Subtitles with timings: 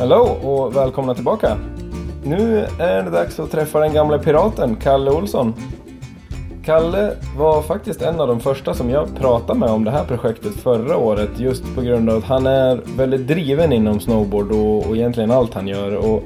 [0.00, 1.56] Hello och välkomna tillbaka.
[2.24, 5.54] Nu är det dags att träffa den gamla piraten Kalle Olsson.
[6.64, 10.54] Kalle var faktiskt en av de första som jag pratade med om det här projektet
[10.54, 14.96] förra året just på grund av att han är väldigt driven inom snowboard och, och
[14.96, 15.96] egentligen allt han gör.
[15.96, 16.22] Och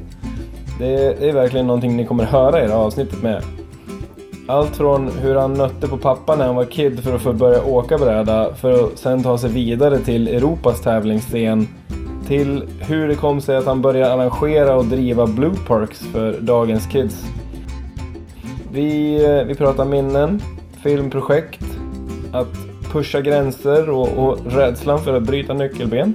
[0.79, 3.43] det är verkligen någonting ni kommer höra i det här avsnittet med.
[4.49, 7.65] Allt från hur han nötte på pappa när han var kid för att få börja
[7.65, 11.69] åka bräda för att sen ta sig vidare till Europas tävlingsscen
[12.27, 16.87] till hur det kom sig att han började arrangera och driva Blue Parks för dagens
[16.87, 17.25] kids.
[18.73, 20.43] Vi, eh, vi pratar minnen,
[20.83, 21.65] filmprojekt,
[22.33, 22.49] att
[22.93, 26.15] pusha gränser och, och rädslan för att bryta nyckelben.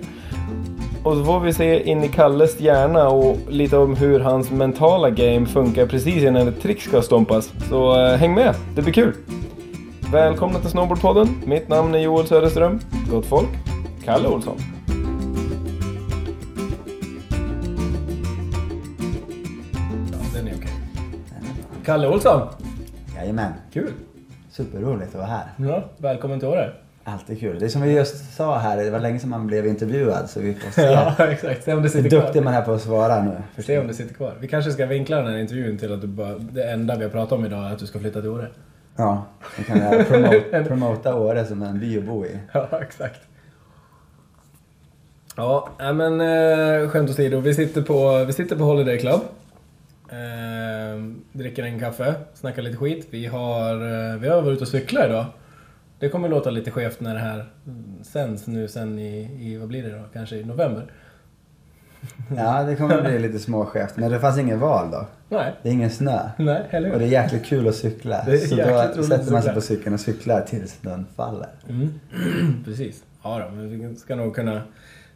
[1.03, 5.09] Och så får vi se in i Kalles hjärna och lite om hur hans mentala
[5.09, 7.53] game funkar precis innan ett trick ska stompas.
[7.69, 9.13] Så eh, häng med, det blir kul!
[10.11, 11.27] Välkomna till Snowboardpodden.
[11.45, 12.79] Mitt namn är Joel Söderström.
[13.11, 13.49] Gott folk,
[14.05, 14.78] Kalle Olsson.
[21.89, 22.47] Kalle Olsson!
[23.15, 23.53] Jajamän.
[23.73, 23.91] Kul!
[24.51, 25.43] Superroligt att vara här.
[25.57, 26.71] Ja, välkommen till Åre.
[27.03, 27.59] Alltid kul.
[27.59, 30.39] Det är som vi just sa här, det var länge sedan man blev intervjuad så
[30.39, 31.63] vi får se Ja, exakt.
[31.63, 32.43] Se om det hur sitter duktig kvar.
[32.43, 33.63] man är på att svara nu.
[33.63, 34.33] Se om det sitter kvar.
[34.39, 37.11] Vi kanske ska vinkla den här intervjun till att du bara, det enda vi har
[37.11, 38.47] pratat om idag är att du ska flytta till Åre.
[38.95, 39.25] Ja,
[39.57, 42.39] då kan jag promote, promota Åre som en by att bo i.
[42.51, 43.21] Ja, exakt.
[45.35, 47.39] Ja, men eh, skämt åsido.
[47.39, 49.21] Vi sitter på, vi sitter på Holiday Club.
[50.11, 53.07] Eh, dricker en kaffe, snackar lite skit.
[53.09, 55.25] Vi har, eh, vi har varit ute och cyklat idag.
[55.99, 57.45] Det kommer låta lite skevt när det här
[58.03, 60.03] sänds nu sen i, i, vad blir det då?
[60.13, 60.91] Kanske i november?
[62.37, 63.97] Ja, det kommer bli lite småskevt.
[63.97, 65.05] Men det fanns ingen val då.
[65.29, 66.29] Nej, Det är ingen snö.
[66.37, 68.23] nej, eller Och det är jäkligt kul att cykla.
[68.25, 68.55] Det är så
[68.95, 71.49] då sätter man sig på cykeln och cyklar tills den faller.
[71.69, 71.89] Mm.
[72.65, 73.03] Precis.
[73.23, 74.61] Ja då, men vi ska nog kunna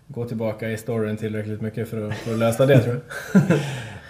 [0.08, 3.02] gå tillbaka i storyn tillräckligt mycket för att, för att lösa det tror
[3.34, 3.42] jag.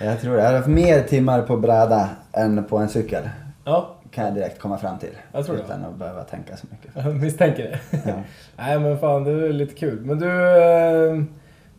[0.04, 0.42] Jag tror det.
[0.42, 3.30] Jag har haft mer timmar på bräda än på en cykel.
[3.66, 5.18] Ja, Kan jag direkt komma fram till.
[5.32, 5.64] Jag tror det.
[5.64, 6.92] Utan att behöva tänka så mycket.
[7.06, 8.00] jag misstänker det.
[8.06, 8.14] Ja.
[8.58, 10.06] Nej men fan, det är lite kul.
[10.06, 10.30] Men du,
[10.62, 11.24] eh,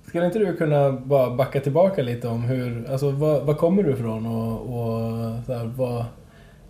[0.09, 3.93] skulle inte du kunna bara backa tillbaka lite om hur, alltså var, var kommer du
[3.93, 6.05] ifrån och, och så här, vad,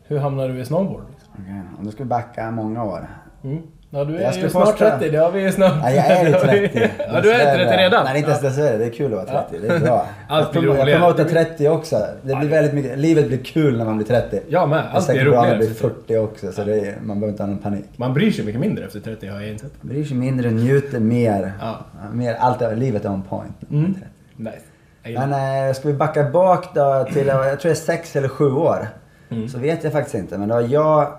[0.06, 1.04] hur hamnade du i snowboard?
[1.10, 1.34] Liksom?
[1.42, 3.08] Okej, Om du ska backa många år.
[3.44, 3.62] Mm.
[3.94, 4.90] Ja, du är Jag ju snart forska.
[4.98, 5.72] 30, det har vi ju snart.
[5.82, 6.90] Ja, jag är ju det har vi- 30.
[7.12, 8.04] ja, du är 30 redan.
[8.04, 8.76] Nej, inte ens dessvärre.
[8.78, 9.66] Det är kul att vara 30.
[9.68, 10.06] Det är bra.
[10.28, 10.90] Allt jag promo- roligare.
[10.90, 12.06] Jag promotar 30 också.
[12.22, 14.40] Det blir väldigt mycket, livet blir kul när man blir 30.
[14.48, 14.66] Ja.
[14.66, 15.58] Det är Allt blir säkert bra när man roligare.
[15.58, 17.84] blir 40 också, så det är, man behöver inte ha någon panik.
[17.96, 19.72] Man bryr sig mycket mindre efter 30 har jag insett.
[19.80, 21.52] Man bryr sig mindre, njuter mer.
[21.60, 21.78] Ja.
[22.12, 23.56] mer allt, är- livet är on point.
[23.70, 23.94] är Mm.
[23.94, 24.06] 30.
[24.36, 24.56] Nice.
[25.02, 28.28] Jag Men eh, ska vi backa bak då till, jag tror det är 6 eller
[28.28, 28.88] 7 år.
[29.30, 29.48] Mm.
[29.48, 30.38] Så vet jag faktiskt inte.
[30.38, 31.12] Men då jag,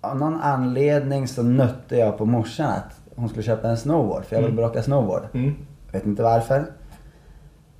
[0.00, 4.24] av någon anledning så nötte jag på morsan att hon skulle köpa en snowboard.
[4.24, 4.56] För jag ville Mm.
[4.56, 5.22] bara åka snowboard.
[5.34, 5.54] Mm.
[5.92, 6.64] Vet inte varför.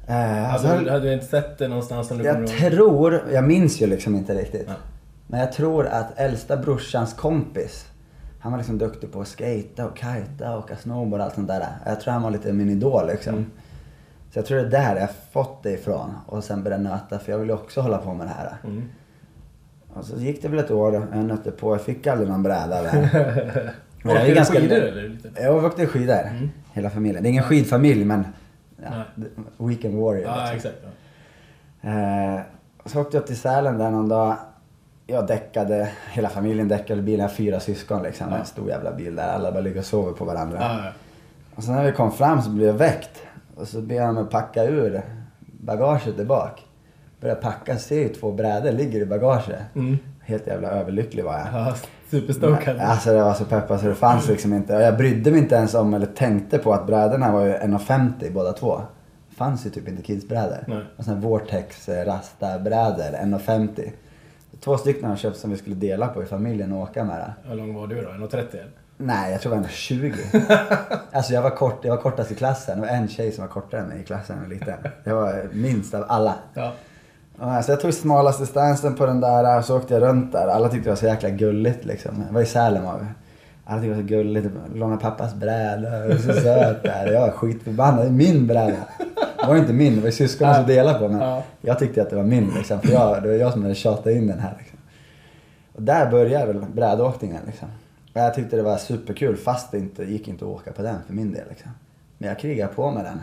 [0.06, 2.48] Eh, alltså, Hade, du, hade du inte sett det någonstans som du jag ihåg?
[2.48, 4.64] tror, jag minns ju liksom inte riktigt.
[4.68, 4.74] Ja.
[5.26, 7.86] Men jag tror att äldsta brorsans kompis,
[8.40, 11.48] han var liksom duktig på att skata och kajta och åka snowboard och allt sånt
[11.48, 11.66] där.
[11.86, 13.32] Jag tror han var lite min idol liksom.
[13.34, 13.50] Mm.
[14.32, 16.14] Så jag tror det är där jag fått det ifrån.
[16.26, 18.56] Och sen började nöta, för jag ville också hålla på med det här.
[18.64, 18.82] Mm.
[19.98, 22.82] Och så gick det väl ett år, jag nötte på, jag fick aldrig någon bräda
[22.82, 23.72] där.
[24.04, 25.08] Åkte du skidor eller?
[25.08, 25.42] Lite?
[25.42, 26.50] Jag åkte skidor, Mm.
[26.72, 27.22] hela familjen.
[27.22, 28.26] Det är ingen skidfamilj men,
[28.82, 29.02] ja,
[29.66, 30.24] weekend warrior.
[30.24, 30.56] Ja, liksom.
[30.70, 30.76] exakt.
[31.80, 31.90] Ja.
[31.90, 32.40] Eh,
[32.84, 34.36] så åkte jag till Sälen där någon dag.
[35.06, 37.20] Jag däckade, hela familjen däckade bilen.
[37.20, 38.26] Jag har fyra syskon liksom.
[38.30, 38.36] Ja.
[38.38, 40.58] En stor jävla bil där alla bara ligger och sover på varandra.
[40.60, 40.90] Ja, ja.
[41.54, 43.22] Och sen när vi kom fram så blev jag väckt.
[43.56, 45.02] Och så ber han mig packa ur
[45.40, 46.64] bagaget där bak.
[47.20, 49.60] Började packa, ser ju två brädor ligger i bagaget.
[49.74, 49.98] Mm.
[50.20, 51.46] Helt jävla överlycklig var jag.
[51.52, 51.74] Ja,
[52.10, 52.78] superstokad.
[52.80, 54.76] Alltså det var så peppad så det fanns liksom inte.
[54.76, 58.32] Och jag brydde mig inte ens om eller tänkte på att brädorna var ju 1,50
[58.32, 58.80] båda två.
[59.36, 60.86] Fanns ju typ inte kidsbrädor.
[60.96, 63.90] Och sen Vortex Rasta-brädor, 1,50.
[64.60, 67.32] Två stycken har jag köpt som vi skulle dela på i familjen och åka med.
[67.44, 68.08] Hur lång var du då?
[68.08, 68.70] 1,30 eller?
[68.96, 70.98] Nej, jag tror det var 1,20.
[71.12, 72.80] alltså jag var, kort, jag var kortast i klassen.
[72.80, 74.78] Det var en tjej som var kortare än mig i klassen, och liten.
[75.04, 76.34] Jag var minst av alla.
[76.54, 76.72] Ja.
[77.40, 80.48] Ja, Så jag tog smalaste stansen på den där och så åkte jag runt där.
[80.48, 82.24] Alla tyckte det var så jäkla gulligt liksom.
[82.26, 83.06] Jag var i Sälen av.
[83.64, 84.46] Alla tyckte det var så gulligt.
[84.74, 86.08] Låna pappas bräda.
[86.08, 87.12] Var så söt där.
[87.12, 88.00] Jag var skitförbannad.
[88.04, 88.76] Det är min bräda.
[89.40, 91.42] Det var inte min, det var syskonen som delade på men Ja.
[91.60, 92.80] jag tyckte att det var min liksom.
[92.80, 94.78] För jag, det var jag som hade tjatat in den här liksom.
[95.74, 97.68] Och där började väl brädåkningen liksom.
[98.14, 100.96] Och jag tyckte det var superkul fast det inte gick inte att åka på den
[101.06, 101.70] för min del liksom.
[102.18, 103.20] Men jag krigade på med den.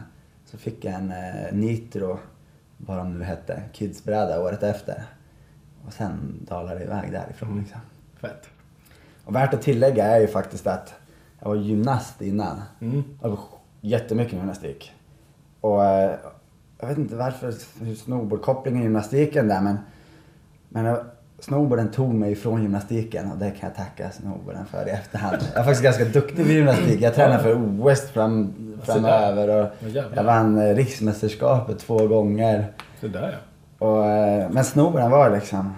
[0.51, 2.19] Så fick jag en eh, Nitro,
[2.77, 5.03] vad de nu hette, kidsbräda året efter.
[5.85, 7.61] Och sen dalade det iväg därifrån Mm.
[7.63, 7.79] liksom.
[8.21, 8.49] Fett.
[9.25, 10.93] Och värt att tillägga är ju faktiskt att
[11.39, 12.61] jag var gymnast innan.
[12.79, 13.03] Mm.
[13.21, 13.39] Jag var
[13.81, 14.93] jättemycket gymnastik.
[15.61, 16.15] Och eh,
[16.79, 17.53] jag vet inte varför,
[17.85, 19.77] hur snowboardkopplingen i gymnastiken där men,
[20.69, 20.97] men
[21.39, 25.37] snowboarden tog mig ifrån gymnastiken och det kan jag tacka snowboarden för i efterhand.
[25.53, 27.01] Jag är faktiskt ganska duktig vid gymnastik.
[27.01, 28.53] Jag tränar för OS fram,
[28.83, 32.73] framöver och jag vann eh, riksmästerskapet två gånger.
[33.01, 33.37] Så där ja.
[33.87, 35.73] Och, eh, men snowboarden var liksom,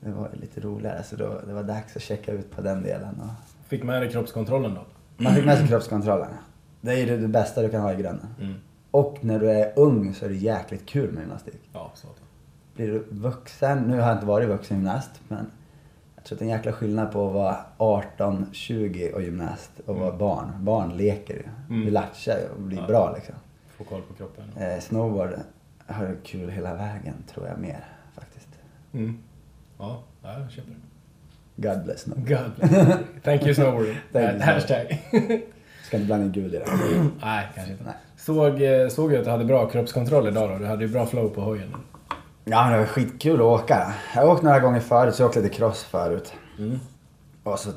[0.00, 3.20] det var lite roligare så då, det var dags att checka ut på den delen.
[3.20, 4.80] Och Fick med dig kroppskontrollen då?
[5.16, 6.28] man fick med sig kroppskontrollen.
[6.80, 8.26] Det är ju det, det bästa du kan ha i grunden.
[8.40, 8.54] Mm.
[8.90, 11.60] Och när du är ung så är det jäkligt kul med gymnastik.
[11.72, 12.25] Ja, satan.
[12.76, 15.46] Blir du vuxen, nu har jag inte varit vuxengymnast men
[16.16, 19.70] jag tror att det är en jäkla skillnad på att vara 18, 20 och gymnast
[19.86, 20.52] och vara barn.
[20.60, 21.42] Barn leker ju.
[21.70, 21.84] Mm.
[21.84, 22.86] Vi latchar och blir Ja.
[22.86, 23.34] bra liksom.
[23.76, 24.44] Få koll på kroppen.
[24.56, 25.30] Eh, snowboard
[25.86, 27.84] har kul hela vägen tror jag mer
[28.14, 28.48] faktiskt.
[28.92, 29.18] Mm.
[29.78, 31.68] Ja, ja, jag köper det.
[31.68, 32.28] God bless snowboard.
[32.28, 32.68] God.
[33.24, 33.96] Thank you snowboarding.
[34.12, 35.02] Thank you, Hashtag.
[35.82, 36.66] Ska inte blanda in Gud i det.
[37.22, 37.84] Nej, kanske inte.
[37.84, 37.94] Nej.
[38.16, 40.58] Såg, eh, såg jag att du hade bra kroppskontroll idag då?
[40.58, 41.74] Du hade ju bra flow på hojen.
[42.48, 43.92] Ja men det var skitkul att åka.
[44.14, 46.32] Jag har åkt några gånger förut, så jag åkte lite cross förut.
[46.58, 46.80] Mm.
[47.42, 47.68] Och så,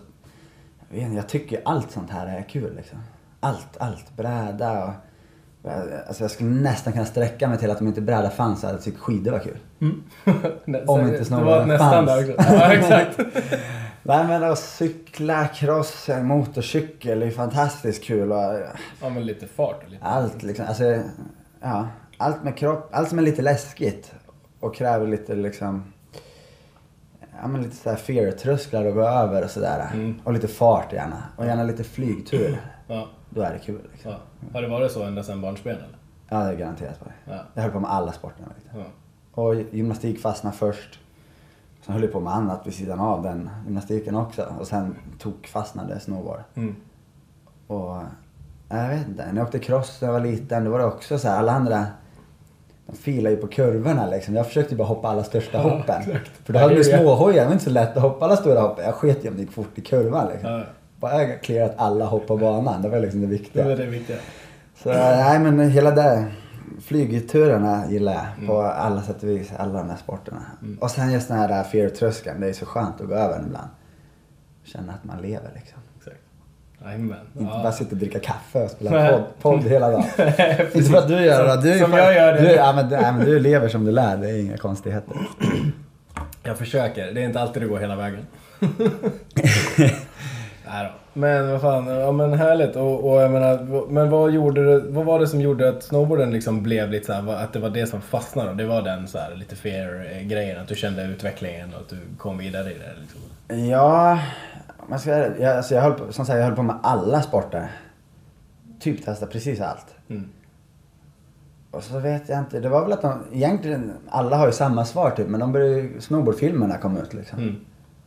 [0.90, 3.00] jag, vet inte, jag tycker allt sånt här är kul liksom.
[3.40, 4.16] Allt, allt.
[4.18, 4.92] Bräda och...
[6.08, 8.78] Alltså jag skulle nästan kunna sträcka mig till att om inte bräda fanns så hade
[8.78, 9.58] jag tyckt skidor var kul.
[10.88, 12.08] Om inte Det var snowboarden nästan fanns.
[12.08, 12.54] där också.
[12.54, 13.20] Ja, exakt.
[14.04, 18.32] Nej men att cykla, cross, motorcykel det är fantastiskt kul.
[18.32, 18.38] Och
[19.02, 20.04] Ja, men lite fart och lite...
[20.06, 20.66] allt liksom.
[20.68, 21.02] Alltså,
[21.62, 21.88] ja.
[22.18, 24.12] Allt med kropp, allt som är lite läskigt
[24.60, 25.84] och kräver lite liksom...
[27.42, 29.90] Ja men lite sådär fear-trösklar att gå över och sådär.
[29.94, 30.22] Mm.
[30.24, 31.24] Och lite fart gärna.
[31.38, 32.62] Och gärna lite flygtur.
[32.88, 34.12] Ja, Då är det kul liksom.
[34.12, 34.18] ja.
[34.54, 35.98] Har det varit så ända sedan barnsben eller?
[36.30, 37.14] Ja, det är garanterat varit.
[37.26, 37.46] Ja.
[37.54, 38.48] Jag höll på med alla sporterna.
[38.58, 38.80] Liksom.
[38.80, 38.86] ja.
[39.44, 41.00] Och gymnastik fastnade först.
[41.82, 44.54] Sen höll jag på med annat vid sidan av den gymnastiken också.
[44.60, 46.40] Och sen tog fastnade snowboard.
[46.56, 46.76] Mm.
[47.68, 48.02] Och
[48.70, 51.20] jag vet inte, när jag åkte cross när jag var liten då var det också
[51.20, 51.86] så här, alla andra
[52.92, 54.36] de filade ju på kurvorna liksom.
[54.36, 56.02] Jag försökte ju bara hoppa alla största Ja, hoppen.
[56.02, 56.32] exakt.
[56.46, 56.84] För då hade det det.
[57.00, 58.86] småhojar, det var inte så lätt att hoppa alla stora hoppen.
[58.86, 60.52] Jag sket ju om det gick fort i kurvan liksom.
[60.52, 60.64] Ja,
[61.00, 63.68] Bara jag clearat alla hopp på banan, det var liksom det det viktiga.
[63.68, 64.18] var det viktiga.
[64.84, 66.26] Så nej men hela det
[66.82, 68.48] flygturerna gillar jag Mm.
[68.48, 70.42] på alla sätt och vis, alla de här sporterna.
[70.80, 73.68] Och sen just den här fear-tröskeln, det är så skönt att gå över den ibland.
[74.64, 75.80] Känna att man lever liksom.
[76.86, 77.18] Jajamän.
[77.40, 79.12] Inte bara sitta och dricka kaffe och spela Nej.
[79.12, 80.04] podd, podd hela dagen.
[80.74, 81.74] Inte för att du gör det.
[81.74, 82.40] Du, Som fan- jag gör det.
[82.42, 85.14] Du, ja, men, du- ja, men du lever som du lär, det är inga konstigheter.
[86.44, 87.12] Jag försöker.
[87.14, 88.26] Det är inte alltid det går hela vägen.
[89.78, 90.90] Nej då.
[91.14, 92.76] Men vad fan, ja men härligt.
[92.76, 96.32] Och, och jag menar, men vad gjorde det, vad var det som gjorde att snowboarden
[96.32, 98.54] liksom blev lite så här, att det var det som fastnade?
[98.54, 102.38] Det var den så här lite fair-grejen, att du kände utvecklingen och att du kom
[102.38, 103.22] vidare i det liksom.
[103.70, 104.20] Ja,
[104.90, 107.72] man ska, jag, alltså jag, höll på, som sagt, jag höll på med alla sporter.
[108.80, 109.96] Typ testa precis allt.
[110.10, 110.30] Mm.
[111.72, 114.86] Och så vet jag inte, det var väl att de, egentligen, alla har ju samma
[114.86, 117.40] svar typ, men de började snowboardfilmerna kom ut liksom.
[117.40, 117.56] Mm.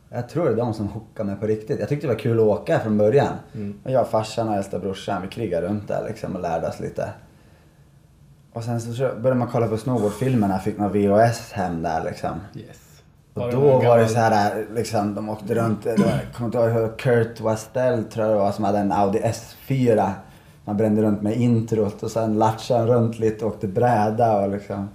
[0.09, 1.79] Jag tror det är de som hookade mig på riktigt.
[1.79, 3.33] Jag tyckte det var kul att åka från början.
[3.53, 3.79] Mm.
[3.83, 7.09] Och jag, farsan och äldsta brorsan, vi krigade runt där liksom och lärde oss lite.
[8.53, 12.39] Och sen så började man kolla på snowboardfilmerna, fick man VHS hem där liksom.
[12.55, 12.82] Yes.
[13.33, 16.57] Och då var det så här, liksom, de åkte runt, det var- jag kommer inte
[16.57, 20.11] ihåg hur Kurt Wastell tror jag det var som hade en Audi S4.
[20.65, 24.49] Man brände runt med introt och sen latchade han runt lite och åkte bräda och
[24.51, 24.89] liksom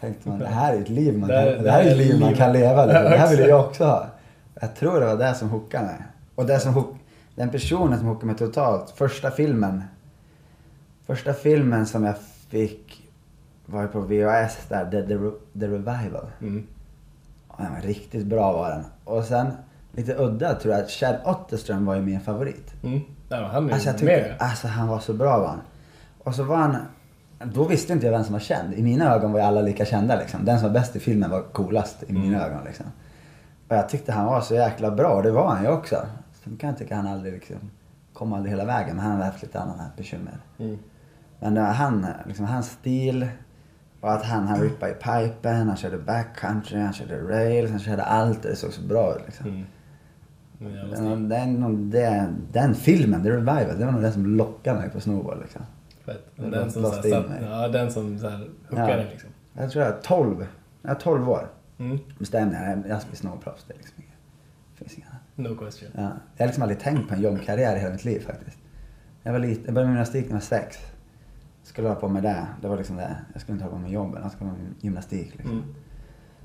[0.00, 2.20] tänkte man det här är ett liv man Det här- det här är ett liv
[2.20, 2.86] man kan leva.
[2.86, 3.02] Liksom.
[3.04, 4.06] Det här vill jag också ha.
[4.60, 5.96] Jag tror det var det som hookade mig.
[6.34, 6.96] Och det som hook,
[7.34, 9.82] den personen som hookade mig totalt, första filmen.
[11.06, 12.14] Första filmen som jag
[12.48, 13.02] fick
[13.66, 15.14] var på VHS där, The, the,
[15.60, 16.26] the Revival.
[16.40, 16.66] Mm.
[17.58, 18.84] Ja, Den var riktigt bra var den.
[19.04, 19.46] Och sen,
[19.92, 22.74] lite udda tror jag, Chad Otterström var ju min favorit.
[22.82, 23.00] Mm.
[23.28, 24.34] Ja, han är Alltså jag tyckte, med.
[24.38, 25.60] alltså han var så bra var han.
[26.18, 26.76] Och så var han,
[27.44, 28.74] då visste inte jag vem som var känd.
[28.74, 30.44] I mina ögon var ju alla lika kända liksom.
[30.44, 32.86] Den som var bäst i filmen var coolast i mina ögon liksom.
[33.68, 35.96] Och jag tyckte han var så jäkla bra, och det var han ju också.
[36.44, 37.56] Sen kan jag tycka han aldrig liksom,
[38.12, 40.38] kom aldrig hela vägen, men han hade haft lite andra bekymmer.
[40.58, 40.78] Mm.
[41.40, 43.26] Men eh, han, liksom, hans stil
[44.06, 48.02] och att han, han rippade i pipen, han körde backcountry, han körde rails, han körde
[48.02, 48.42] allt.
[48.42, 49.46] Det såg så bra ut liksom.
[49.46, 49.64] Mm.
[50.90, 55.00] Den, den, den, den filmen, The Revival, det var nog den som lockade mig på
[55.00, 55.62] snowboard liksom.
[56.04, 56.30] Fett.
[56.36, 57.50] Det Den som, så låste här, in satt, mig.
[57.50, 58.12] ja, den som
[58.70, 59.10] hookade Ja.
[59.10, 59.30] liksom.
[59.54, 60.46] Jag tror jag är 12,
[60.82, 61.48] jag är 12 år.
[61.78, 61.98] Mm.
[62.18, 63.64] Bestämde jag, jag ska bli snowproffs.
[63.68, 64.14] Det liksom inget,
[64.74, 65.52] finns inga annat.
[65.52, 65.90] No question.
[65.94, 66.02] Ja.
[66.36, 68.58] Jag har liksom aldrig tänkt på en jobbkarriär i hela mitt liv faktiskt.
[69.22, 70.76] Jag var liten, jag började med gymnastik när jag var sex.
[71.68, 72.46] Skulle hålla på med det.
[72.62, 73.16] Det var liksom det.
[73.32, 75.50] Jag skulle inte hålla på med jobben, jag skulle hålla på med gymnastik liksom.
[75.50, 75.74] Mm.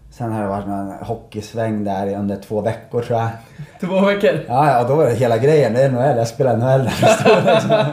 [0.10, 3.30] Sen har det varit en hockeysväng där under två veckor tror jag.
[3.80, 4.40] Två veckor.
[4.48, 5.74] Ja, ja, då var det hela grejen.
[5.74, 7.86] Det är NHL, jag spelar NHL liksom.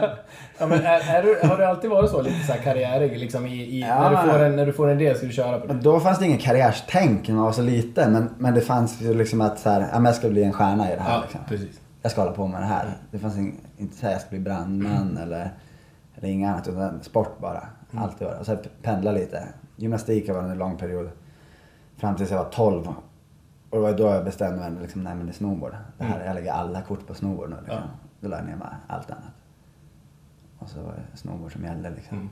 [0.57, 3.45] Ja, men är, är du, har det alltid varit så lite så här karriärig liksom
[3.45, 5.59] i, i Ja, när, du får en, när du får en idé ska du köra
[5.59, 5.73] på det?
[5.73, 8.13] Då fanns det ingen karriärstänk när man var så liten.
[8.13, 10.53] Men, men det fanns ju liksom att så här, ja, men jag ska bli en
[10.53, 11.13] stjärna i det här.
[11.13, 11.39] Ja, liksom.
[11.47, 11.79] precis.
[12.01, 12.97] Jag ska hålla på med det här.
[13.11, 15.51] Det fanns ing, inte så här, jag ska bli brandman eller,
[16.19, 16.67] eller inget annat.
[16.67, 17.63] Utan sport bara.
[17.93, 18.39] Alltid var det.
[18.39, 19.47] Och sen pendla lite.
[19.75, 21.09] Gymnastik har varit en lång period.
[21.97, 22.87] Fram tills jag var 12.
[23.69, 25.75] Och det var då jag bestämde mig, liksom, nej men det är snowboard.
[25.97, 27.55] Det här, jag lägger alla kort på snowboard nu.
[27.55, 27.75] Liksom.
[27.75, 27.89] Ja.
[28.19, 29.33] Då la jag ner med allt annat.
[30.57, 32.17] Och så var det snowboard som gällde liksom.
[32.17, 32.29] Mm.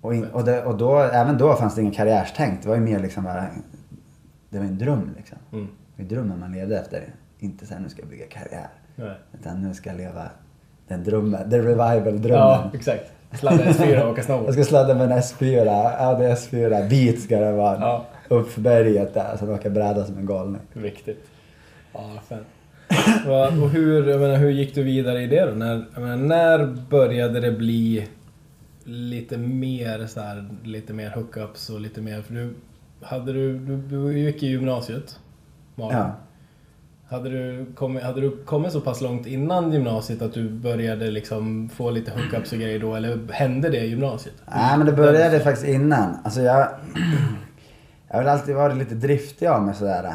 [0.00, 2.62] Och, in, och, det, och då, även då fanns det ingen karriärstänk.
[2.62, 3.46] Det var ju mer liksom bara,
[4.50, 5.38] det var en dröm liksom.
[5.52, 5.68] Mm.
[5.96, 7.14] Det var drömmen man levde efter.
[7.38, 8.68] Inte såhär, nu ska jag bygga karriär.
[8.96, 9.18] Nej.
[9.32, 10.30] Utan nu ska jag leva
[10.88, 12.38] den drömmen, the revival-drömmen.
[12.38, 13.12] Ja, exakt.
[13.32, 14.46] Sladda S4 och åka snowboard.
[14.48, 15.64] Jag ska sladda med en S4,
[15.98, 17.80] ja det är S4, beat ska det vara.
[17.80, 18.04] Ja.
[18.28, 20.60] Upp för berget där, sen åka bräda som en galning.
[20.72, 21.24] Viktigt.
[21.92, 22.44] Ja, fan.
[23.62, 25.52] Och hur, jag menar, hur gick du vidare i det då?
[25.52, 28.08] När, jag menar, när började det bli
[28.84, 32.54] lite mer så här, lite mer hookups och lite mer, för du
[33.02, 35.18] hade du, du, du gick i gymnasiet,
[35.74, 35.98] Malin.
[35.98, 36.12] Ja.
[37.08, 41.68] Hade du, kommit, hade du kommit så pass långt innan gymnasiet att du började liksom
[41.68, 44.34] få lite hookups och grejer då, eller hände det i gymnasiet?
[44.46, 46.16] Nej men det började faktiskt innan.
[46.24, 46.68] Alltså jag...
[48.08, 50.14] Jag har väl alltid varit lite driftig av mig sådär.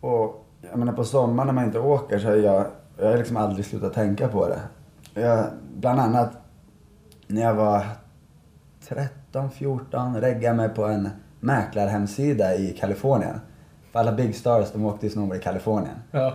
[0.00, 2.66] Och jag menar på sommaren när man inte åker så har jag...
[2.98, 4.60] Jag har liksom aldrig slutat tänka på det.
[5.20, 5.46] Jag,
[5.76, 6.32] bland annat
[7.26, 7.84] när jag var
[8.88, 11.08] 13, 14 reggade jag mig på en
[11.40, 13.40] mäklarhemsida i Kalifornien.
[13.94, 15.94] För alla big stars de åkte ju snowboard i Kalifornien.
[16.10, 16.32] Ja.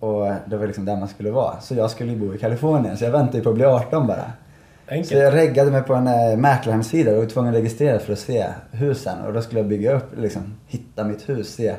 [0.00, 1.60] Och det var liksom där man skulle vara.
[1.60, 2.96] Så jag skulle ju bo i Kalifornien.
[2.96, 4.32] Så jag väntade ju på att bli 18 bara.
[4.88, 5.08] Enkelt.
[5.08, 8.18] Så jag reggade mig på en äh, mäklarhemsida och var tvungen att registrera för att
[8.18, 9.18] se husen.
[9.26, 11.74] Och då skulle jag bygga upp, liksom, hitta mitt hus, se,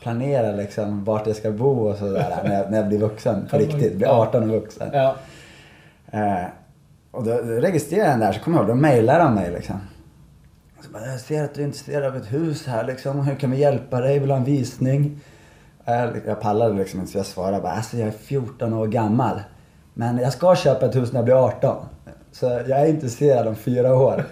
[0.00, 3.56] planera liksom vart jag ska bo och sådär när, jag, när jag blir vuxen på
[3.56, 3.96] riktigt.
[3.96, 4.90] Blir 18 och vuxen.
[4.92, 5.16] Ja.
[6.10, 6.44] Eh,
[7.10, 9.50] och då, då registrerade jag den där, så kommer jag ihåg, då mejlade de mig
[9.50, 9.80] liksom.
[10.84, 13.20] Så bara, jag ser att du är intresserad av ett hus här liksom.
[13.20, 14.18] Hur kan vi hjälpa dig?
[14.18, 15.20] Vill du ha en visning?
[15.84, 19.40] Jag, jag pallade liksom inte så jag svarade bara, alltså jag är 14 år gammal.
[19.94, 21.86] Men jag ska köpa ett hus när jag blir 18.
[22.34, 24.24] Så jag är intresserad om fyra år.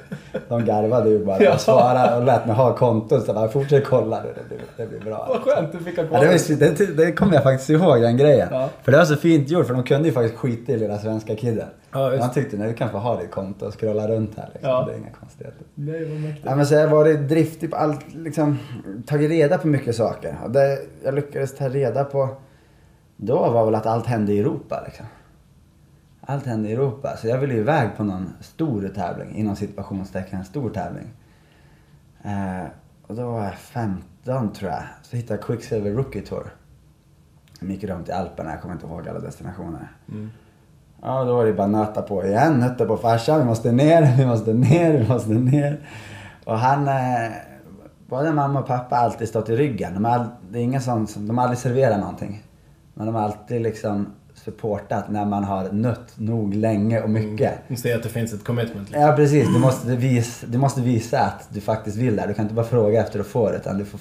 [0.49, 1.37] De garvade ju bara.
[1.39, 1.45] Ja.
[1.45, 3.27] Jag svarade och lät mig ha kontot.
[3.27, 5.27] Så bara, fortsätt kolla det, blir- det blir bra.
[5.29, 6.21] Vad skönt, du fick ha Ja, kvar
[6.59, 6.97] det, det.
[6.97, 8.49] det, kommer jag faktiskt ihåg, den grejen.
[8.51, 8.69] Ja.
[8.83, 11.37] För det var så fint gjort, för de kunde ju faktiskt skita i lilla svenska
[11.37, 11.69] kidden.
[11.93, 12.17] Ja.
[12.19, 14.71] Man tyckte, nej du kan få ha ditt konto och scrolla runt här liksom.
[14.71, 14.85] Ja.
[14.89, 15.61] Det är inga konstigheter.
[15.75, 16.47] Nej, vad mäktigt.
[16.47, 18.59] Ja, men så jag har varit driftig på allt, liksom
[19.07, 20.37] tagit reda på mycket saker.
[20.45, 22.29] Och det jag lyckades ta reda på
[23.17, 25.07] då var väl att allt hände i Europa liksom.
[26.27, 27.17] Allt hände i Europa.
[27.17, 31.07] Så jag ville iväg på någon stor tävling, inom situationstecken en stor tävling.
[32.23, 32.65] Eh,
[33.07, 34.83] och då var jag 15 tror jag.
[35.03, 36.55] Så hittade jag Quicksilver Rookie Tour.
[37.61, 39.89] De gick runt i Alperna, jag kommer inte ihåg alla destinationer.
[40.09, 40.31] Mm.
[41.03, 42.53] Ja, då var det bara nöta på igen.
[42.61, 43.39] Nöta på farsan.
[43.39, 45.81] Vi måste ner, vi måste ner, vi måste ner.
[46.45, 46.89] Och han...
[46.89, 47.33] Eh,
[48.09, 49.95] både mamma och pappa har alltid stått i ryggen.
[49.95, 52.43] De har, all, det är ingen sån, som- de har aldrig serverat någonting.
[52.95, 54.07] Men de har alltid liksom
[54.45, 57.53] supportat när man har nött nog länge och mycket.
[57.69, 58.89] Du ser att det finns ett commitment.
[58.89, 59.03] Liksom.
[59.03, 62.27] Ja precis, du måste, visa, du måste visa att du faktiskt vill det.
[62.27, 63.57] Du kan inte bara fråga efter att få det.
[63.57, 64.01] Utan du får,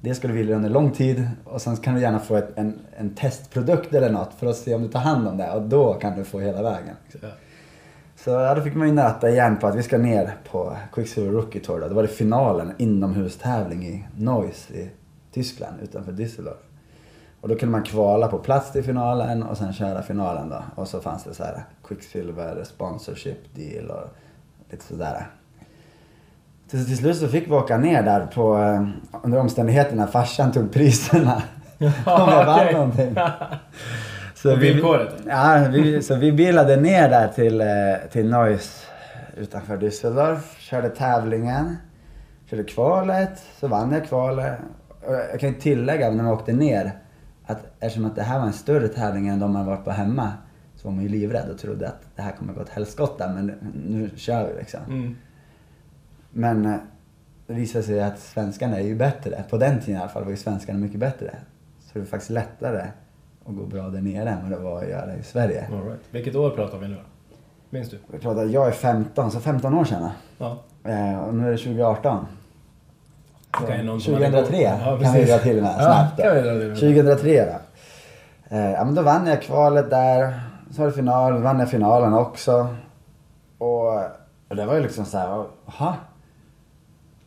[0.00, 2.78] det ska du vilja under lång tid och sen kan du gärna få ett, en,
[2.96, 5.50] en testprodukt eller något för att se om du tar hand om det.
[5.50, 6.96] Och då kan du få hela vägen.
[7.22, 7.28] Ja.
[8.16, 11.32] Så ja, då fick man ju nöta igen på att vi ska ner på Quicksilver
[11.32, 11.80] Rookie Tour.
[11.80, 11.88] Då.
[11.88, 14.90] då var det finalen, inomhustävling i Neuss i
[15.32, 16.69] Tyskland utanför Düsseldorf.
[17.40, 20.62] Och då kunde man kvala på plats till finalen och sen köra finalen då.
[20.74, 24.16] Och så fanns det så här Quicksilver sponsorship deal och
[24.70, 25.26] lite sådär.
[26.70, 28.88] Till, till slut så fick vi åka ner där på, eh,
[29.22, 31.42] under omständigheterna farsan tog priserna.
[31.78, 32.74] Om jag vann okej.
[32.74, 33.16] någonting.
[34.34, 35.14] Så Och villkoret?
[35.28, 37.66] Ja, vi, så vi bilade ner där till, eh,
[38.12, 38.86] till Neuss
[39.36, 40.40] utanför Düsseldorf.
[40.58, 41.76] Körde tävlingen.
[42.50, 43.42] Körde kvalet.
[43.60, 44.58] Så vann jag kvalet.
[45.06, 46.92] Och jag kan ju tillägga när man åkte ner
[47.50, 50.32] att eftersom att det här var en större tävling än de man varit på hemma
[50.76, 53.46] så var man ju livrädd och trodde att det här kommer gå åt helskotta men
[53.86, 54.80] nu kör vi liksom.
[54.88, 55.16] Mm.
[56.30, 56.76] Men eh,
[57.46, 59.44] det visade sig att svenskarna är ju bättre.
[59.50, 61.36] På den tiden i alla fall var ju svenskarna mycket bättre.
[61.80, 62.86] Så det var faktiskt lättare
[63.44, 65.68] att gå bra där nere än vad det var att göra i Sverige.
[65.72, 66.00] All right.
[66.10, 67.00] Vilket år pratar vi nu då?
[67.70, 67.98] Minns du?
[68.06, 70.10] Vi pratar, jag är 15, så 15 år sedan.
[70.38, 70.62] Ja.
[70.84, 72.26] Eh, och nu är det 2018.
[73.60, 76.16] Så Okej, någon som hade 2003 gått- Ja, kan vi dra till med Ja, snabbt.
[76.16, 76.24] då.
[76.24, 76.76] med.
[76.76, 77.56] 2003 då.
[78.56, 80.40] Eh, ja men då vann jag kvalet där.
[80.70, 82.66] Så var det final, vann jag finalen också.
[83.58, 83.94] Och,
[84.48, 85.94] och det var ju liksom så här, jaha.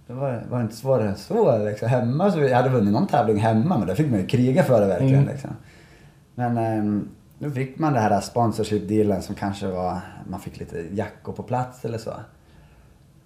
[0.07, 1.87] Det var, var inte svårare än så liksom.
[1.89, 4.81] Hemma så, jag hade vunnit någon tävling hemma men då fick man ju kriga för
[4.81, 5.27] det verkligen Mm.
[5.31, 5.49] liksom.
[6.35, 7.09] Men ehm,
[7.39, 9.99] Då fick man det här sponsorship-dealen som kanske var,
[10.29, 12.11] man fick lite jackor på plats eller så.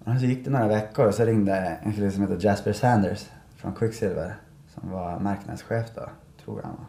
[0.08, 3.26] Och så gick det några veckor och så ringde en kille som heter Jasper Sanders
[3.56, 4.34] från Quicksilver
[4.74, 6.02] som var marknadschef då,
[6.44, 6.86] tror jag han var.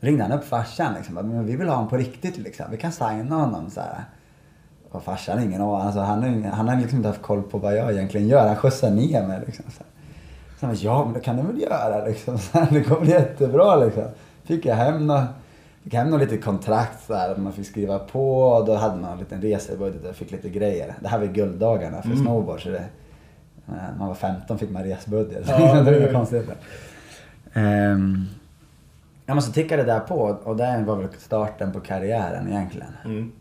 [0.00, 2.92] Ringde han upp farsan liksom, men vi vill ha honom på riktigt liksom, vi kan
[2.92, 4.04] signa honom så här.
[4.90, 7.92] Och farsan ingen aning, alltså, han, han har liksom inte haft koll på vad jag
[7.92, 9.64] egentligen gör, han skjutsar ner mig liksom.
[9.68, 9.90] Så, här.
[10.58, 13.00] så han bara, ja men det kan du väl göra liksom, så här, det går
[13.00, 14.04] väl jättebra liksom.
[14.44, 15.28] Fick jag hem något
[15.86, 19.18] Fick hem något litet kontrakt här, man fick skriva på och då hade man en
[19.18, 20.94] liten resebudget och fick lite grejer.
[21.00, 22.84] Det här var gulddagarna för snowboard så det,
[23.66, 25.48] när man var 15 fick man resebudget.
[25.48, 26.50] Ja, det var konstigt.
[27.54, 28.26] Um,
[29.26, 32.92] ja men så tickade det där på och det var väl starten på karriären egentligen.
[33.04, 33.32] Mm.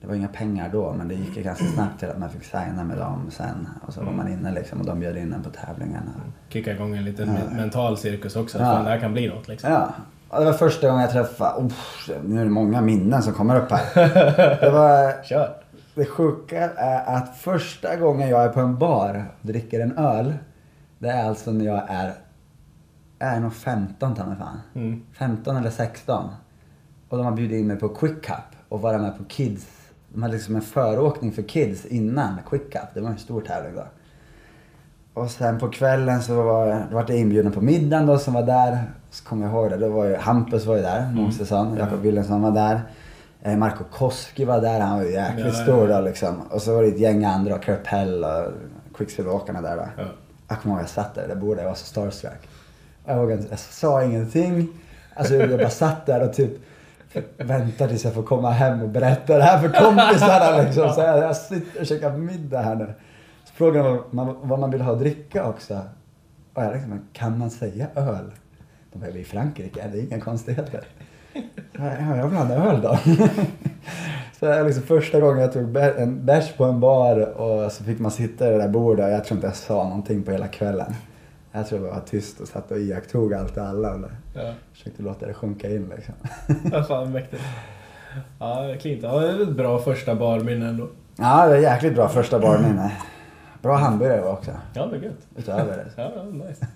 [0.00, 2.44] Det var inga pengar då men det gick ju ganska snabbt till att man fick
[2.44, 3.68] signa med dem sen.
[3.86, 6.10] Och så var man inne liksom och de bjöd in en på tävlingarna.
[6.48, 8.58] Kicka igång en liten mental cirkus också.
[8.58, 8.64] Ja.
[8.64, 9.70] Fan, det här kan bli något liksom.
[9.72, 9.94] Ja.
[10.36, 11.72] Och det var första gången jag träffade, oh,
[12.24, 14.08] nu är det många minnen som kommer upp här.
[14.60, 15.56] Det var, Kör!
[15.96, 20.34] det sjuka är att första gången jag är på en bar och dricker en öl,
[20.98, 22.14] det är alltså när jag är,
[23.18, 24.60] jag är nog 15 ta mig fan.
[24.74, 25.02] Mm.
[25.12, 26.24] 15 eller 16.
[27.08, 29.66] Och de har bjudit in mig på Quick Cup och vara med på Kids.
[30.08, 32.94] De hade liksom en föråkning för Kids innan Quick Cup.
[32.94, 33.86] Det var en stor tävling då.
[35.16, 38.78] Och sen på kvällen så var var jag inbjuden på middagen då som var där.
[39.10, 41.76] Så kommer jag ihåg det, då var ju Hampus var ju där, Mosesson.
[41.78, 42.80] Jakob Wilhelmsson var där.
[43.42, 46.42] Eh, Marco Koski var där, han var ju jäkligt Ja, stor då liksom.
[46.50, 48.52] Och så var det ett gäng andra, Kurt Pell och
[48.94, 49.82] Quicksilver-åkarna där då.
[49.96, 50.04] Ja.
[50.48, 52.48] Jag kommer ihåg jag satt där det bordet, jag var så starstruck.
[53.04, 54.68] Jag, vågade jag sa ingenting.
[55.14, 56.52] Alltså jag bara satt där och typ
[57.38, 60.92] väntade tills jag får komma hem och berätta det här för kompisarna liksom.
[60.92, 62.94] Så jag, jag sitter och käkar middag här nu.
[63.56, 65.80] Frågade de vad man, vad man vill ha att dricka också.
[66.54, 68.30] Och jag liksom, kan man säga öl?
[68.92, 70.84] De bara, vi är i Frankrike, det är inga konstigheter.
[71.78, 72.98] Ja, jag vill ha en öl då.
[74.40, 77.84] Så det är liksom första gången jag tog en bärs på en bar och så
[77.84, 80.30] fick man sitta i det där bordet och jag tror inte jag sa någonting på
[80.30, 80.94] hela kvällen.
[81.52, 84.00] Jag tror jag var tyst och satt och iakttog allt och alla och
[84.34, 84.52] Ja.
[84.72, 86.14] försökte låta det sjunka in liksom.
[86.72, 87.42] Ja, fan mäktigt.
[88.38, 89.02] Ja, Klint.
[89.02, 90.88] Ja, det är ett bra första barminne ändå.
[91.16, 92.92] Ja, det är jäkligt bra första barminne.
[93.62, 95.26] Bra hamburgare var också, Ja, men gött.
[95.36, 96.02] utöver det.
[96.02, 96.66] Ja, nice.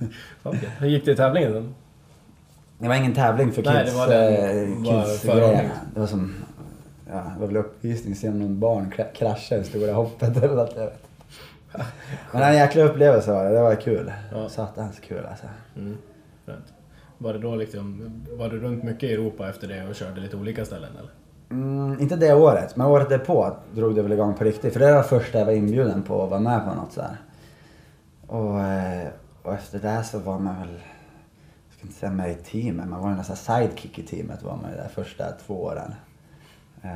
[0.42, 0.56] Fan.
[0.78, 1.74] Hur gick det i tävlingen?
[2.78, 3.92] Det var ingen tävling för Nej, kids.
[3.92, 5.70] det var den- eh, var kids grejerna.
[5.94, 6.34] Det var som,
[7.10, 10.54] ja, det var väl uppvisning, se om någon barn kra- kraschar i stora hoppet eller
[10.56, 11.06] något, jag vet.
[12.32, 14.12] Men en jäkla upplevelse var det, det var kul.
[14.32, 14.48] Ja.
[14.48, 15.46] Satans kul alltså.
[15.76, 15.96] Mm.
[17.18, 20.36] Var det då liksom, var du runt mycket i Europa efter det och körde lite
[20.36, 21.10] olika ställen eller?
[21.50, 24.72] Mm, inte det året, men året därpå drog det väl igång på riktigt.
[24.72, 27.16] För det var första jag var inbjuden på att vara med på något så här.
[28.26, 29.08] Och, eh,
[29.42, 30.68] och efter det så var man väl,
[31.68, 34.56] jag ska inte säga med i teamet, man var ju nästan sidekick i teamet var
[34.56, 35.94] man ju de första två åren.
[36.82, 36.90] Eh,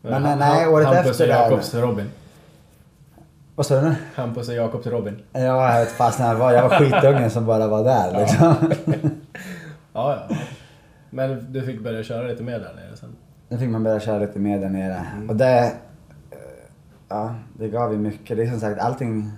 [0.00, 2.10] Men nej, nej, året Hampus efter och där- Jakobs Robin.
[3.54, 3.94] Vad sa du nu?
[4.14, 5.22] Hampus och Jakobs Robin.
[5.32, 8.54] Ja, jag vet fast när jag var, jag var skitungen som bara var där liksom.
[9.92, 10.36] Ja, ja.
[11.10, 13.16] Men du fick börja köra lite mer där nere sen?
[13.48, 15.06] Då fick man börja köra lite mer där nere.
[15.28, 15.72] Och det,
[16.30, 16.38] eh,
[17.08, 18.36] ja, det gav ju mycket.
[18.36, 19.30] Det är som sagt allting,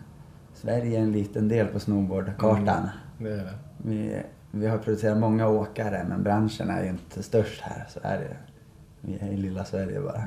[0.54, 2.88] Sverige är en liten del på snowboardkartan.
[3.18, 3.54] Det är det.
[3.76, 7.86] Vi, vi har producerat många åkare men branschen är ju inte störst här.
[7.88, 8.36] Så är det
[9.00, 10.22] Vi är i lilla Sverige bara.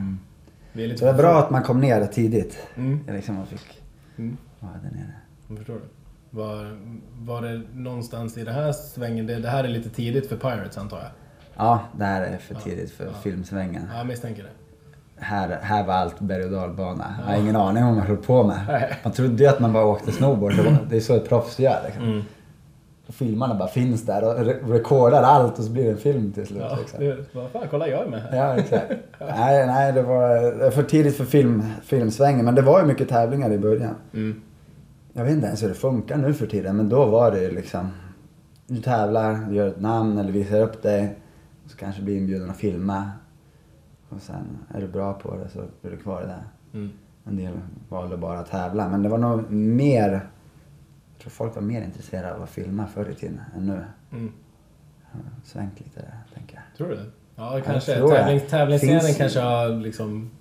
[0.74, 2.68] Vi är lite Så det var bra att man kom ner tidigt.
[2.76, 3.00] Mm.
[3.08, 3.80] Liksom fick
[4.18, 4.38] Mm.
[4.60, 5.14] vara där nere.
[5.48, 5.82] Jag förstår det.
[6.30, 6.78] Var,
[7.20, 10.78] var det någonstans i det här svängen, det, det här är lite tidigt för Pirates
[10.78, 11.10] antar jag?
[11.58, 13.12] Ja, det här är för Ja, tidigt för ja.
[13.24, 13.88] filmsvängen.
[13.92, 14.50] Ja, jag misstänker det.
[15.18, 17.16] Här, här var allt berg och dalbana.
[17.26, 18.60] Jag har ingen aning om vad man höll på med.
[18.68, 18.94] Nej.
[19.04, 20.54] Man trodde ju att man bara åkte snowboard.
[20.90, 21.80] Det, är så ett proffs gör.
[21.86, 22.04] Liksom.
[22.04, 22.22] Mm.
[23.10, 26.48] Filmarna bara finns där och re- rekordar allt och så blir det en film till
[26.48, 26.62] slut.
[26.70, 27.00] Ja, liksom.
[27.00, 28.38] det, vad fan, kolla jag är med här.
[28.38, 28.92] Ja, exakt.
[29.20, 32.46] nej, nej, det var för tidigt för film, filmsvängen.
[32.46, 33.96] Men det var ju mycket tävlingar i början.
[34.14, 34.42] Mm.
[35.14, 37.52] Jag vet inte ens hur det funkar nu för tiden, men då var det ju
[37.52, 37.90] liksom...
[38.68, 41.16] Du tävlar, du gör ett namn eller visar upp dig.
[41.66, 43.12] Så kanske blir inbjuden att filma.
[44.10, 46.44] Och sen är du bra på det så blir du kvar där.
[46.74, 46.92] Mm.
[47.26, 47.54] En del
[47.90, 48.90] valde bara att tävla.
[48.90, 50.12] Men det var nog mer...
[51.14, 53.86] Jag tror folk var mer intresserade av att filma förr i tiden än nu.
[54.12, 54.32] Mm.
[55.44, 56.78] Svängt lite där, tänker jag.
[56.78, 57.06] Tror du det?
[57.36, 57.94] Ja, kanske.
[57.96, 60.32] Tävlings, tävlingsscenen Finns- kanske har liksom...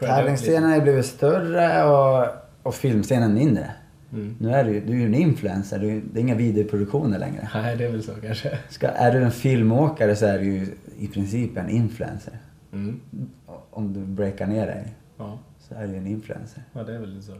[0.00, 2.26] Tävlingsscenen har blivit större och,
[2.62, 3.70] och filmscenen mindre.
[4.12, 4.36] Mm.
[4.40, 7.48] Nu är du, du är ju en influencer, du, det är inga videoproduktioner längre.
[7.54, 8.58] Nej, det är väl så kanske.
[8.68, 10.66] Ska, är du en filmåkare så är du ju
[10.98, 12.34] i princip en influencer.
[12.72, 13.00] Mm.
[13.70, 14.84] Om du breakar ner dig
[15.18, 15.38] Ja.
[15.68, 16.62] så är du en influencer.
[16.72, 17.32] ja, det är väl så.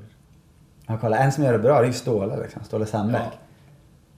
[0.86, 3.20] Jag kollar, en som gör det bra det är ju Ståle liksom, Ståle Sandbäck.
[3.24, 3.38] Ja.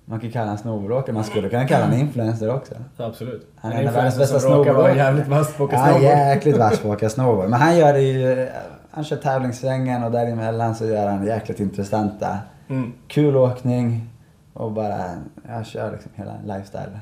[0.05, 2.75] Man kan kalla honom snowboardåkare, man skulle kunna kalla honom influencer också.
[2.97, 3.47] Absolut.
[3.57, 4.97] Han En är världens bästa som råkar vara snowboardåkare.
[5.07, 6.19] jävligt vass på att åka Han är snowboard.
[6.19, 7.51] jäkligt vass på att åka snowboard.
[7.51, 8.49] Men han gör det ju,
[8.95, 12.93] han kör tävlingssvängen och däremellan så gör han jäkligt intressanta, Mm.
[13.09, 14.09] kul åkning
[14.53, 15.05] och bara,
[15.49, 16.99] jag kör liksom hela lifestyle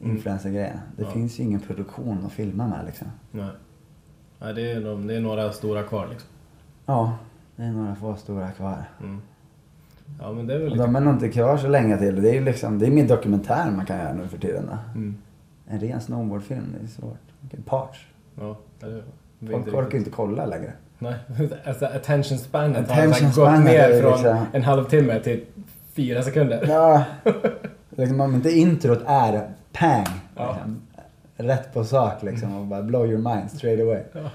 [0.00, 0.78] influencer-grejen.
[0.96, 1.10] Det Ja.
[1.10, 3.06] finns ju ingen produktion att filma med liksom.
[3.30, 3.50] Nej.
[4.40, 6.28] Nej, det är, de, det är några stora kvar liksom.
[6.86, 7.18] Ja,
[7.56, 8.84] det är några få stora kvar.
[9.00, 9.20] Mm.
[10.20, 10.82] Ja, men det är väl lite...
[10.84, 12.22] de är nog inte kvar så länge till.
[12.22, 14.70] Det är ju liksom, det är min dokumentär man kan göra nu för tiden.
[14.94, 15.16] Mm.
[15.68, 17.18] En ren snowboardfilm, det är svårt.
[17.40, 18.06] Vilken parts.
[18.40, 19.02] Ja, det är, det
[19.50, 20.72] Folk orkar inte kolla längre.
[20.98, 21.14] Nej,
[21.64, 25.44] alltså attention spanet Attention har här gått ner från liksom- en halvtimme till
[25.94, 26.64] fyra sekunder.
[26.68, 27.04] Ja,
[27.90, 30.06] liksom om inte introt är pang,
[30.36, 30.52] Ja.
[30.52, 30.82] liksom,
[31.36, 34.00] rätt på sak liksom och bara blow your mind straight away.
[34.12, 34.30] Ja.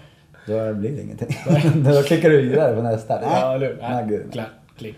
[0.45, 1.37] Då blir det ingenting.
[1.83, 3.21] då klickar du vidare på nästa.
[3.21, 4.27] Ja, hur?
[4.33, 4.45] Nej.
[4.77, 4.95] Klick.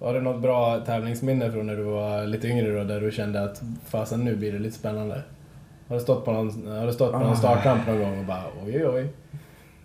[0.00, 3.44] Har du något bra tävlingsminne från när du var lite yngre då, där du kände
[3.44, 5.22] att fasen nu blir det lite spännande?
[5.88, 7.36] Har du stått på någon, har du stått på någon Ah.
[7.36, 9.12] startramp någon gång och bara oj oj oj?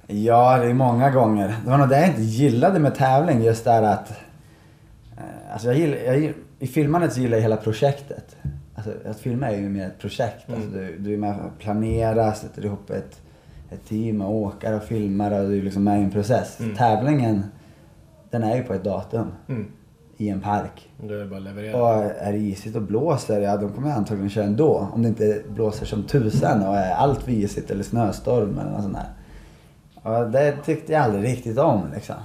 [0.08, 1.48] Ja, det är många gånger.
[1.64, 4.10] Det var nog det jag inte gillade med tävling, just där att...
[5.18, 8.36] eh, Alltså jag gillar, jag gillar, I filmandet så gillar jag hela projektet.
[8.76, 10.50] Alltså att filma är ju mer ett projekt.
[10.50, 10.80] Alltså Mm.
[10.80, 13.22] du, du är med och planerar, sätter ihop ett,
[13.72, 16.60] ett team och åkare och filmar och du är liksom med i en process.
[16.60, 16.76] Mm.
[16.76, 17.44] Tävlingen,
[18.30, 19.72] den är ju på ett datum Mm.
[20.18, 20.90] I en park.
[21.02, 21.84] Du är bara att leverera.
[21.84, 24.90] Och är det isigt och blåser, ja då kommer antagligen köra ändå.
[24.94, 28.82] Om det inte blåser som tusan och är allt för isigt eller snöstorm eller något
[28.82, 29.10] sånt där.
[30.04, 32.16] Och det tyckte jag aldrig riktigt om liksom.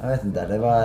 [0.00, 0.82] Jag vet inte, det var,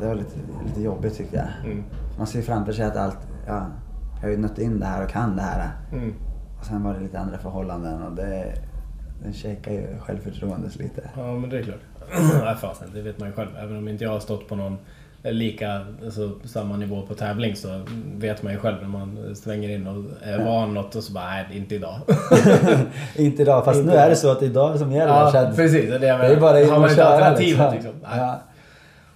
[0.00, 1.70] det var lite, lite jobbigt tyckte jag.
[1.72, 1.84] Mm.
[2.18, 3.66] Man ser framför sig att allt, ja,
[4.14, 5.70] jag har ju nött in det här och kan det här.
[5.92, 6.14] Mm.
[6.58, 8.54] Och sen var det lite andra förhållanden och det,
[9.24, 11.10] det shakar ju självförtroendet lite.
[11.16, 11.80] Ja men det är klart.
[12.44, 13.48] Nej fasen, det vet man ju själv.
[13.58, 14.78] Även om inte jag har stått på någon
[15.22, 17.80] lika, alltså samma nivå på tävling så
[18.14, 21.24] vet man ju själv när man svänger in och är van något och så bara
[21.24, 21.96] nej, inte idag.
[23.16, 25.12] inte idag, fast Inte nu är det så att idag som gäller.
[25.12, 27.72] ja att- precis, det är det är bara in och köra liksom.
[27.74, 27.92] liksom?
[28.02, 28.18] Nej.
[28.18, 28.40] Ja.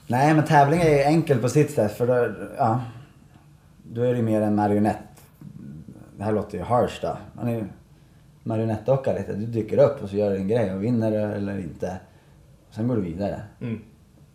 [0.07, 2.81] Nej men tävling är ju enkel på sitt sätt för då, ja,
[3.83, 4.97] då är det mer en marionett.
[6.17, 7.17] Det här låter ju harsh då.
[7.33, 7.65] Man är ju
[8.43, 9.33] marionettdocka lite.
[9.33, 11.97] Du dyker upp och så gör du en grej och vinner eller inte.
[12.71, 13.43] Sen går du vidare.
[13.61, 13.81] Mm.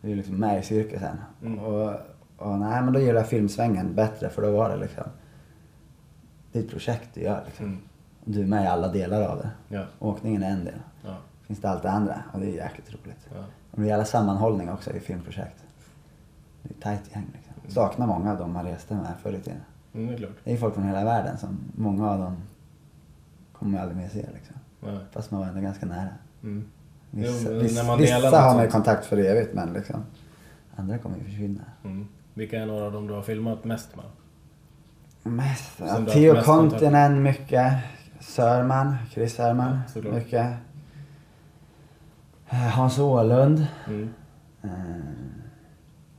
[0.02, 1.18] Du är ju liksom med i cirkusen.
[1.42, 1.60] Mm.
[1.60, 1.94] Och,
[2.38, 5.04] och nej men då gillar jag filmsvängen bättre för då var det liksom.
[6.52, 7.66] Det är ett projekt du gör liksom.
[7.66, 7.80] Mm.
[8.26, 9.50] Du är med i alla delar av det.
[9.68, 9.86] Ja.
[10.00, 10.80] Åkningen är en del.
[11.06, 11.18] Ja.
[11.48, 13.28] Finns det allt det andra och det är jäkligt roligt.
[13.34, 13.44] Ja.
[13.72, 15.64] Och det är jävla sammanhållning också i filmprojekt.
[16.62, 17.72] Det är ett tajt gäng liksom.
[17.72, 19.62] Saknar många av dem man reste med förr i tiden.
[19.94, 20.32] Mm, det är klart.
[20.44, 22.38] Det är folk från hela världen som många av dem
[23.54, 24.56] kommer aldrig mer se liksom.
[24.80, 25.00] Nej.
[25.12, 26.10] Fast man var ändå ganska nära.
[26.44, 26.66] Mm.
[27.16, 30.04] Vissa, Jo, vissa, när man vissa har man ju kontakt för evigt men liksom.
[30.76, 31.62] Andra kommer ju försvinna.
[31.84, 32.08] Mm.
[32.34, 34.06] Vilka är några av dem du har filmat mest med?
[35.34, 37.74] Mest, ja, Theo Kontinent mycket.
[38.20, 40.54] Sörman, Chris Sörman Ja, mycket.
[42.74, 43.68] Hans Åhlund.
[43.88, 44.10] Mm.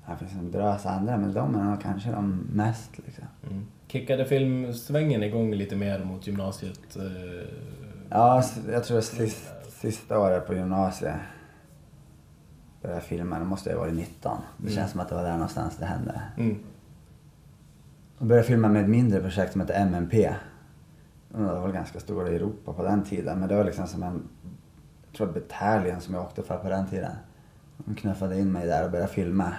[0.06, 3.24] Det finns en drös andra men de är nog kanske de mest liksom.
[3.50, 3.66] Mm.
[3.88, 6.96] Kickade filmsvängen igång lite mer mot gymnasiet?
[6.96, 7.02] Eh,
[8.10, 9.53] Ja, jag tror sist,
[9.84, 11.14] sista året på gymnasiet
[12.82, 13.38] började jag filma.
[13.38, 14.38] Då måste jag ha varit 19.
[14.56, 14.74] Det Mm.
[14.76, 16.22] känns som att det var där någonstans det hände.
[16.36, 16.58] Mm.
[18.18, 20.34] Jag började filma med ett mindre projekt som heter MMP.
[21.28, 23.38] Det var ganska stora i Europa på den tiden.
[23.40, 24.28] Men det var liksom som en,
[25.06, 27.12] jag tror bataljon som jag åkte för på den tiden.
[27.76, 29.52] De knuffade in mig där och började filma.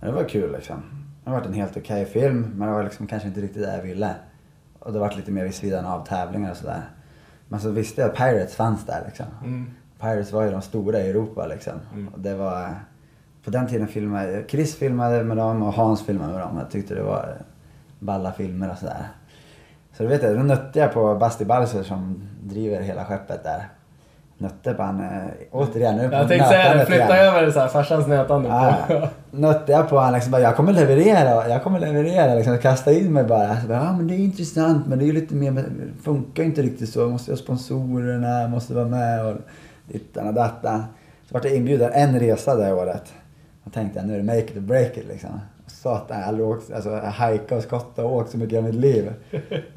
[0.00, 0.82] Men det var kul liksom.
[1.24, 3.76] Det har varit en helt okej film, men det var liksom kanske inte riktigt det
[3.76, 4.14] jag ville.
[4.78, 6.82] Och det var lite mer vid sidan av tävlingar och sådär.
[7.52, 9.26] Men så visste jag att Pirates fanns där liksom.
[9.44, 9.70] Mm.
[10.00, 11.72] Pirates var ju de stora i Europa liksom.
[11.94, 12.08] Mm.
[12.08, 12.74] Och det var...
[13.44, 14.44] På den tiden filmade...
[14.48, 16.58] Chris filmade med dem och Hans filmade med dem.
[16.58, 17.36] Jag tyckte det var
[17.98, 19.08] balla filmer och sådär.
[19.92, 23.68] Så du vet jag, då nötte jag på Basti Balser som driver hela skeppet där.
[24.42, 25.08] Nötte på han, äh,
[25.50, 29.08] återigen, nu på Jag tänkte säga det, flytta över det så här, farsans nötande Ja.
[29.30, 32.58] Nötte jag på han liksom bara, jag kommer leverera, jag kommer leverera liksom.
[32.58, 33.60] Kasta in mig bara.
[33.60, 35.64] Så bara ja men det är intressant men det är ju lite mer,
[36.02, 37.00] funkar inte riktigt så.
[37.00, 39.36] Jag måste ha sponsorerna, måste vara med och
[39.88, 40.84] dittan och dattan.
[41.28, 43.12] Så vart jag inbjuden en resa det året.
[43.64, 45.40] Och tänkte jag nu är det make it or break it liksom.
[45.66, 48.74] Satan, jag har aldrig åkt, alltså hajka och skotta och åkt så mycket i mitt
[48.74, 49.12] liv.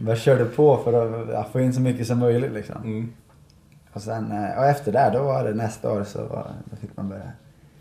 [0.07, 2.75] Jag körde på för att få in så mycket som möjligt liksom.
[2.83, 3.13] Mm.
[3.95, 6.97] Och sen, eh, och efter det, då var det nästa år så var, då fick
[6.97, 7.31] man börja,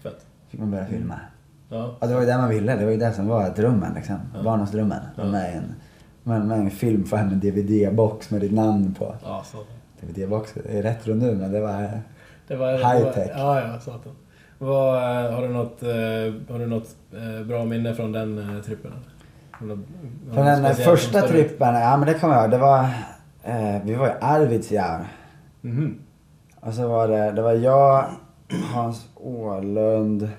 [0.03, 0.27] Fett.
[0.49, 1.21] fick man börja filma.
[1.69, 1.97] Ja.
[2.01, 2.77] Ja, det var ju det man ville.
[2.77, 4.17] Det var ju det som var drömmen liksom.
[4.35, 4.43] Ja.
[4.43, 5.01] Barndomsdrömmen.
[5.17, 5.25] Ja.
[5.25, 5.75] Med, en,
[6.23, 9.15] med, med en film, hem en DVD-box med ditt namn på.
[9.25, 9.45] Ja.
[10.01, 12.01] DVD-box, är retro nu men det var...
[12.49, 13.31] Det var, High det var, tech.
[13.37, 14.13] Ja, ja, satan.
[14.59, 15.81] Vad, har du något,
[16.51, 16.97] har du något
[17.47, 18.93] bra minne från den trippen?
[20.33, 22.51] Från den första trippen, ja men det kommer jag ihåg.
[22.51, 22.85] Det var,
[23.43, 25.07] eh, vi var i Arvidsjaur.
[25.65, 25.99] Mhm.
[26.61, 28.07] Och så var det, det var jag,
[28.75, 30.31] Hans Åhlund.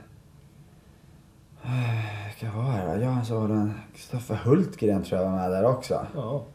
[2.25, 3.03] Vilka var det?
[3.03, 6.07] Jag, Hans Åhlund, Kristoffer Hultgren tror jag var med där också.
[6.15, 6.45] Ja.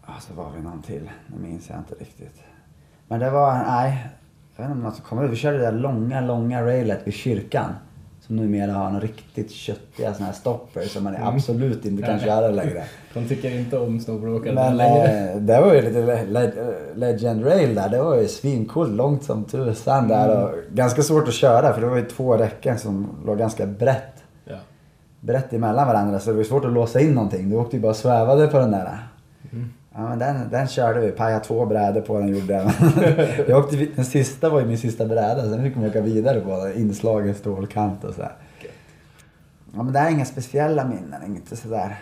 [0.00, 2.42] Och så var vi någon till, det minns jag inte riktigt.
[3.08, 4.08] Men det var, nej.
[4.56, 5.30] Jag vet inte om som kommer ut.
[5.30, 7.74] Vi körde det där långa, långa railet vid kyrkan.
[8.26, 12.48] Som numera har en riktigt köttiga såna här stopper som man absolut inte kan köra
[12.48, 12.84] längre.
[13.14, 15.30] De tycker inte om snowboardåkare Men längre.
[15.32, 16.52] eh, det var ju lite le- le-
[16.94, 17.88] Legend Rail där.
[17.88, 21.86] Det var ju svincoolt, långt som tusan där och ganska svårt att köra för det
[21.86, 24.14] var ju två räcken som låg ganska brett.
[24.44, 24.56] Ja.
[25.20, 27.50] Brett emellan varandra så det var svårt att låsa in någonting.
[27.50, 28.98] Du åkte ju bara och svävade på den där.
[29.98, 31.12] Ja men den, den körde vi.
[31.12, 32.72] Pajade två brädor på den gjorde jag.
[33.48, 35.42] jag åkte, den sista var ju min sista bräda.
[35.42, 36.76] Sen fick man åka vidare på den.
[36.76, 38.32] Inslagen stålkant och sådär.
[39.74, 41.22] Ja men det är inga speciella minnen.
[41.26, 41.96] Inte sådär.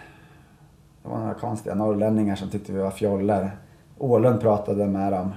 [1.02, 3.50] Det var några konstiga norrlänningar som tyckte vi var fjoller.
[3.98, 5.32] Ålund pratade med dem.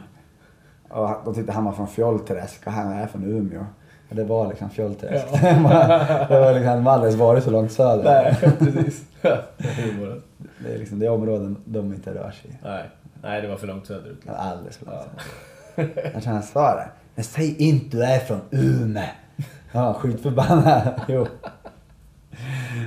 [0.90, 3.66] Och de tyckte han var från Fjollträsk och han är från Umeå.
[4.10, 5.26] Det var liksom Fjollträsk.
[5.32, 5.40] Ja.
[6.30, 8.04] det var liksom, de har aldrig varit så långt söder.
[8.04, 9.04] Nej, precis.
[10.60, 12.54] Det är liksom det områden de inte rör sig i.
[12.64, 12.90] Nej.
[13.24, 14.22] Nej, det var för långt söderut.
[14.26, 14.98] Var Alldeles för långt
[15.76, 16.12] söder.
[16.14, 16.88] Jag tror han sa det.
[17.16, 19.04] Men säg inte du är från Umeå.
[19.72, 20.82] Ja, skitförbannad.
[21.08, 21.28] Jo.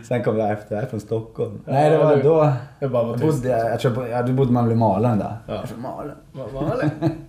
[0.08, 1.60] Sen kom jag efter, jag är från Stockholm.
[1.66, 2.52] Nej, det var du- då...
[2.80, 5.24] Det bara var Jag bodde, jag tror, på- ja, du bodde man blev Malung då?
[5.46, 5.54] Ja.
[5.54, 6.14] Jag är från Malung.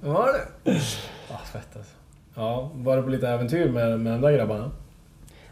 [0.01, 0.71] Var det?
[1.29, 1.91] Ja, fett alltså.
[2.41, 4.71] Ja, var du på lite äventyr med, med de där grabbarna?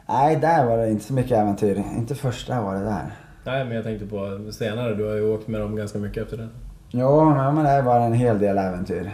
[0.08, 1.84] Nej, där var det inte så mycket äventyr.
[1.98, 3.06] Inte första var det där.
[3.44, 4.96] Nej, men jag tänkte på senare.
[4.96, 6.48] Du har ju åkt med dem ganska mycket efter det.
[6.92, 9.12] Jo, men det var en hel del äventyr.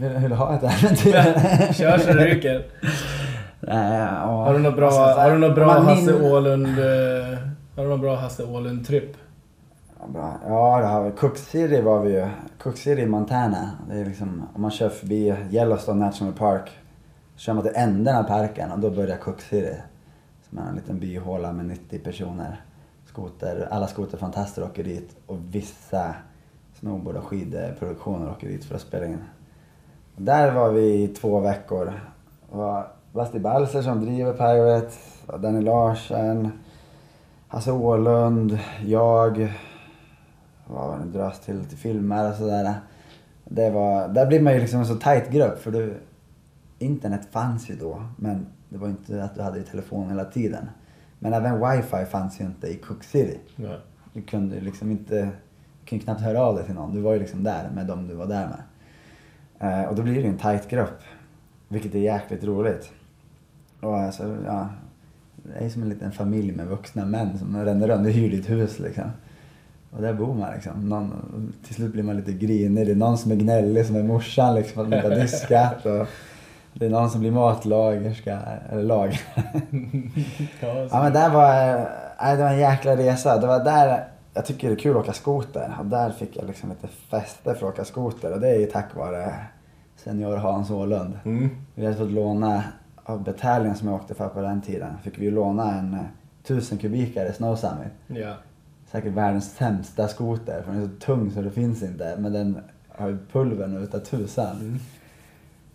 [0.00, 1.12] Vill, vill du ha ett äventyr?
[1.72, 2.62] Kör så det ryker.
[3.60, 4.26] Nej, ja.
[4.44, 6.20] Har du något bra, Alltså, så här, har du något bra Hasse min-
[6.78, 7.38] eh,
[7.76, 9.16] Har du något bra Hasse Åhlund-tripp?
[10.04, 10.40] Ja, bra.
[10.46, 11.10] Ja, det har vi.
[11.10, 12.28] Cook City var vi ju.
[12.58, 13.70] Cook City i Montana.
[13.88, 16.70] Det är liksom, om man kör förbi Yellowstone National Park.
[17.34, 19.76] Så kör man till änden av parken och då börjar Cook City.
[20.48, 22.60] Som är en liten byhåla med 90 personer.
[23.06, 26.14] Skoter, alla skoterfantaster åker dit och vissa
[26.80, 29.24] snowboard och skidproduktioner åker dit för att spela in.
[30.16, 31.84] Och där var vi i två veckor.
[32.50, 34.92] Det var Basti Balser som driver Pirate,
[35.38, 36.52] Danny Larsen,
[37.48, 39.52] Hasse Ålund, jag,
[40.74, 42.74] det, dras till, till filmer och sådär.
[43.44, 45.94] Det var, där blir man ju liksom en så tight grupp för du,
[46.78, 50.68] internet fanns ju då men det var inte att du hade telefon hela tiden.
[51.18, 53.38] Men även wifi fanns ju inte i Cook City.
[53.56, 53.78] Nej.
[54.12, 55.22] Du kunde liksom inte,
[55.80, 56.94] du kunde knappt höra av dig till någon.
[56.94, 58.62] Du var ju liksom där med dem du var där med.
[59.58, 61.02] Eh, och då blir det ju en tight grupp.
[61.68, 62.92] Vilket är jäkligt roligt.
[63.80, 64.68] Och alltså, ja.
[65.36, 68.04] Det är som en liten familj med vuxna män som ränner runt.
[68.04, 69.10] Du hyr ditt hus liksom.
[69.96, 70.88] Och där bor man liksom.
[70.88, 72.86] Någon, till slut blir man lite grinig.
[72.86, 74.82] Det är någon som är gnällig som är morsan liksom.
[74.82, 75.86] Att man inte har diskat.
[75.86, 76.06] Och
[76.72, 78.38] det är någon som blir matlagerska.
[78.70, 79.18] Eller lag.
[80.90, 81.76] Ja, men där var,
[82.22, 83.38] nej, det var en jäkla resa.
[83.38, 84.04] Det var där,
[84.34, 85.76] jag tycker det är kul att åka skoter.
[85.78, 88.32] Och där fick jag liksom lite fäste för att åka skoter.
[88.32, 89.34] Och det är ju tack vare
[89.96, 91.18] senior Hans Åhlund.
[91.24, 91.50] Mm.
[91.74, 92.64] Vi hade fått låna,
[93.04, 96.00] av Battalion som jag åkte för på den tiden, fick vi låna en eh,
[96.44, 97.92] 1000 kubikare Snow Summit.
[98.06, 98.34] Ja.
[98.94, 102.16] Säkert världens sämsta skoter för den är så tung så det finns inte.
[102.18, 104.80] Men den har ju pulvern utav tusan.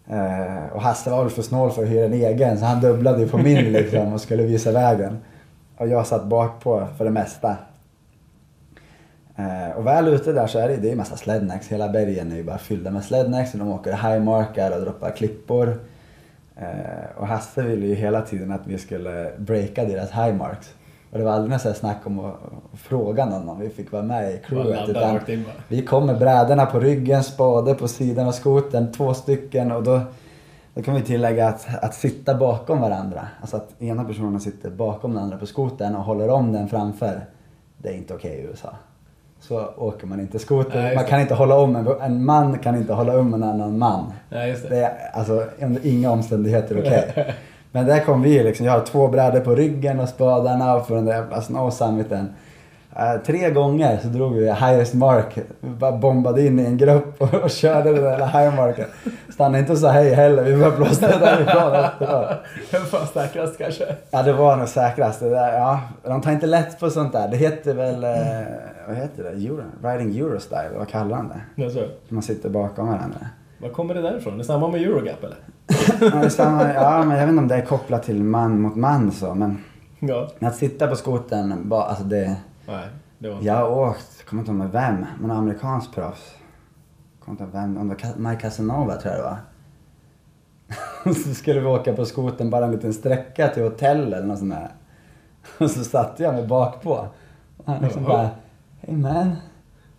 [0.08, 3.20] Eh, och Hasse var väl för snål för att hyra en egen så han dubblade
[3.20, 5.18] ju på min liksom och skulle visa vägen.
[5.78, 7.58] Och jag satt bak på för det mesta.
[9.36, 11.68] Eh, och väl ute där så är det, det är ju massa slednacks.
[11.68, 13.54] Hela bergen är ju bara fyllda med slednacks.
[13.54, 15.80] Och de åker highmarkar och droppar klippor.
[16.56, 20.74] Eh, och Hasse ville ju hela tiden att vi skulle breaka deras highmarks.
[21.12, 22.36] Och det var aldrig något snack om att,
[22.74, 24.90] fråga någon om vi fick vara med i crewet.
[24.90, 25.20] Utan
[25.68, 29.72] vi kom med brädorna på ryggen, spade på sidan av skoten, två stycken.
[29.72, 30.02] Och då,
[30.74, 33.28] då kan vi tillägga att, att sitta bakom varandra.
[33.42, 37.26] Alltså att ena personen sitter bakom den andra på skoten och håller om den framför.
[37.78, 38.76] Det är inte okej i USA.
[39.40, 40.82] Så åker man inte skoter.
[40.84, 43.78] Nej, man kan inte hålla om en, en man kan inte hålla om en annan
[43.78, 44.14] man.
[44.30, 44.70] Nej, det.
[44.70, 47.36] Det är alltså under inga omständigheter okej.
[47.72, 48.66] Men där kom vi liksom.
[48.66, 52.34] Jag har två brädor på ryggen och spadarna och på den där jävla snow summiten.
[52.96, 55.38] Eh, tre gånger så drog vi highest mark.
[55.62, 58.86] Bara bombade in i en grupp och, och körde den där high marken.
[59.34, 60.44] Stannade inte och sa hej heller.
[60.44, 62.30] Vi bara blåste därifrån efteråt.
[62.72, 63.96] Det var säkrast kanske.
[64.12, 65.20] Ja, det var nog säkrast.
[65.20, 67.28] Det där, ja, de tar inte lätt på sånt där.
[67.28, 68.12] Det heter väl, eh,
[68.88, 69.30] vad heter det?
[69.30, 71.42] Euro, riding Eurostyle, vad kallar han det?
[71.56, 71.84] Det är så.
[72.08, 73.20] Man sitter bakom varandra.
[73.58, 74.38] Var kommer det därifrån?
[74.38, 75.38] Det är samma med Eurogap eller?
[76.02, 76.64] Ja, samma,
[77.06, 79.64] men jag vet inte om det är kopplat till man mot man så, men
[80.00, 80.30] Ja.
[80.42, 82.36] att sitta på skotern, bara, alltså det...
[82.68, 83.38] Nej, det var.
[83.42, 86.36] Jag har åkt, jag kommer inte ihåg med vem, men en amerikansk proffs.
[87.26, 91.14] Kommer inte ihåg vem, om det var Mike Casanova tror jag det var.
[91.14, 94.52] så skulle vi åka på skotern bara en liten sträcka till hotell eller något sånt
[94.52, 94.70] där.
[95.66, 97.08] Och så satte jag mig bak på.
[97.58, 98.30] Och han liksom bara,
[98.82, 99.36] Hey man,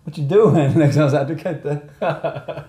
[0.05, 0.69] what you doing?
[0.79, 1.77] Liksom så här, du kan inte,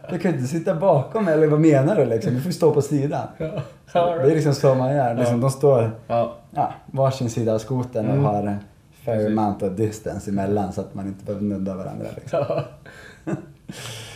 [0.10, 2.34] du kan inte sitta bakom eller vad menar du liksom?
[2.34, 3.28] Du får stå på sidan.
[3.38, 3.52] Ja.
[3.94, 5.14] Det är liksom så man gör.
[5.16, 5.42] Liksom.
[5.42, 6.36] De står Ja.
[6.52, 8.26] ja, varsin sida av skotern och Mm.
[8.26, 8.58] har
[9.06, 12.06] fair amount of distance emellan så att man inte behöver nudda varandra.
[12.16, 12.46] Liksom.
[12.50, 12.64] Ja.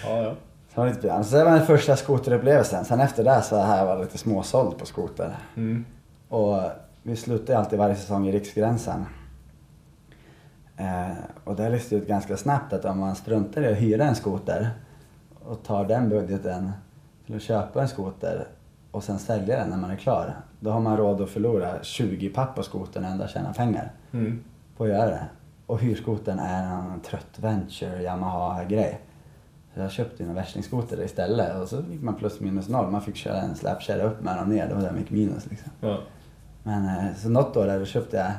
[0.05, 0.33] ja.
[0.75, 2.85] Så, var det så var den första skoterupplevelsen.
[2.85, 5.29] Sen efter det så har jag varit lite småsåld på skoter.
[5.55, 5.85] Mm.
[6.29, 6.59] Och
[7.03, 9.05] vi slutar ju alltid varje säsong i Riksgränsen.
[10.77, 11.11] Eh,
[11.43, 14.69] och det listar ut ganska snabbt att om man struntar i att hyra en skoter
[15.43, 16.71] och tar den budgeten
[17.25, 18.47] till att köpa en skoter
[18.91, 20.35] och sen sälja den när man är klar.
[20.59, 24.43] Då har man råd att förlora 20 papp på skotern och ändå tjäna pengar Mm.
[24.77, 25.25] på att göra det.
[25.65, 28.99] Och hyrskotern är en trött Venture Yamaha-grej.
[29.73, 32.91] Så jag köpte en värstingskoter istället och så gick man plus minus noll.
[32.91, 35.71] Man fick köra en släpkärra upp med och ner, det var man gick minus liksom.
[35.81, 35.99] Ja.
[36.63, 38.31] Men eh, så något år där då köpte jag,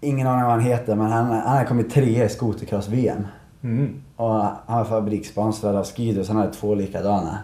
[0.00, 3.26] ingen aning vad han heter, men han, han hade kommit trea i skotercross-VM.
[3.62, 4.02] Mm.
[4.16, 4.34] Och
[4.66, 7.38] han var fabrikssponsrad av Skido, så han hade två likadana.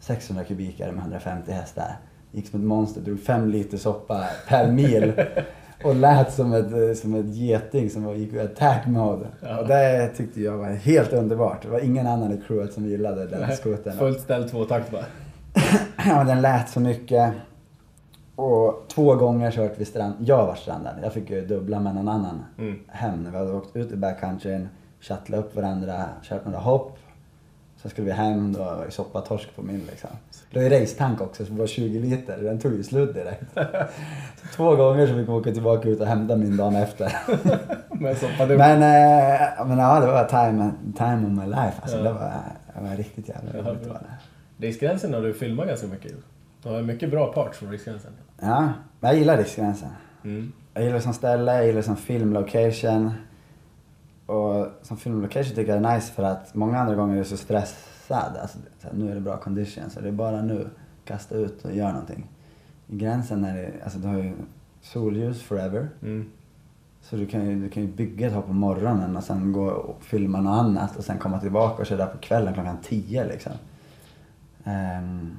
[0.00, 1.96] 600 kubikare med 150 hästar.
[2.32, 5.12] Gick som ett monster, drog fem liter soppa per mil.
[5.84, 9.26] Och lät som ett, som ett geting som gick i attack mode.
[9.40, 9.58] Ja.
[9.58, 11.62] Och det tyckte jag var helt underbart.
[11.62, 13.98] Det var ingen annan i crewet som gillade den skotern.
[13.98, 15.04] Fullt ställ tvåtakt bara.
[16.06, 17.32] Ja, den lät så mycket.
[18.36, 20.14] Och två gånger kört vi strand.
[20.20, 20.94] Jag var strandad.
[21.02, 22.78] Jag fick ju dubbla med någon annan Mm.
[22.88, 24.68] hem när vi hade åkt ut i backcountryn,
[25.00, 26.98] shuttlat upp varandra, kört några hopp.
[27.82, 30.10] Sen skulle vi hem, då var det soppatorsk på min liksom.
[30.50, 32.38] Det var ju racetank också, så det var 20 liter.
[32.42, 33.44] Den tog ju slut direkt.
[34.42, 37.12] Så två gånger så fick vi åka tillbaka ut och hämta min dagen efter.
[37.90, 38.16] Men.
[38.58, 41.72] Men, eh, men ja, det var time, time of my life.
[41.82, 42.02] Alltså, Ja.
[42.02, 42.32] det, var,
[42.74, 43.82] det var riktigt jävla Ja, roligt.
[44.58, 44.66] det.
[44.66, 46.12] Riksgränsen har du filmat ganska mycket
[46.64, 48.12] Du har mycket bra parts från Riksgränsen.
[48.40, 49.88] Ja, jag gillar Riksgränsen.
[50.24, 50.52] Mm.
[50.74, 53.10] Jag gillar det som ställe, jag gillar det som filmlocation.
[54.26, 57.26] Och som filmlocation tycker jag det är nice för att många andra gånger är jag
[57.26, 58.36] så stressad.
[58.42, 58.58] Alltså,
[58.92, 60.68] nu är det bra condition, så det är bara nu.
[61.04, 62.30] Kasta ut och gör någonting.
[62.86, 64.32] I gränsen är det, alltså du har ju
[64.82, 65.88] solljus forever.
[66.02, 66.30] Mm.
[67.02, 69.66] Så du kan ju, du kan ju bygga ett hopp på morgonen och sen gå
[69.66, 73.52] och filma något annat och sen komma tillbaka och köra på kvällen klockan 10 liksom.
[74.64, 75.36] Ehm,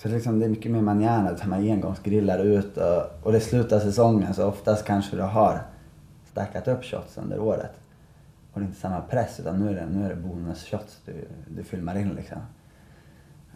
[0.00, 3.32] så det är, liksom, det är mycket mer manjana, att man engångsgrillar ut och, och
[3.32, 5.62] det slutar säsongen så oftast kanske du har
[6.24, 7.80] stackat upp shots under året.
[8.52, 11.12] Och det är inte samma press utan nu är det, nu är det bonus-shots du,
[11.48, 12.38] du filmar in liksom.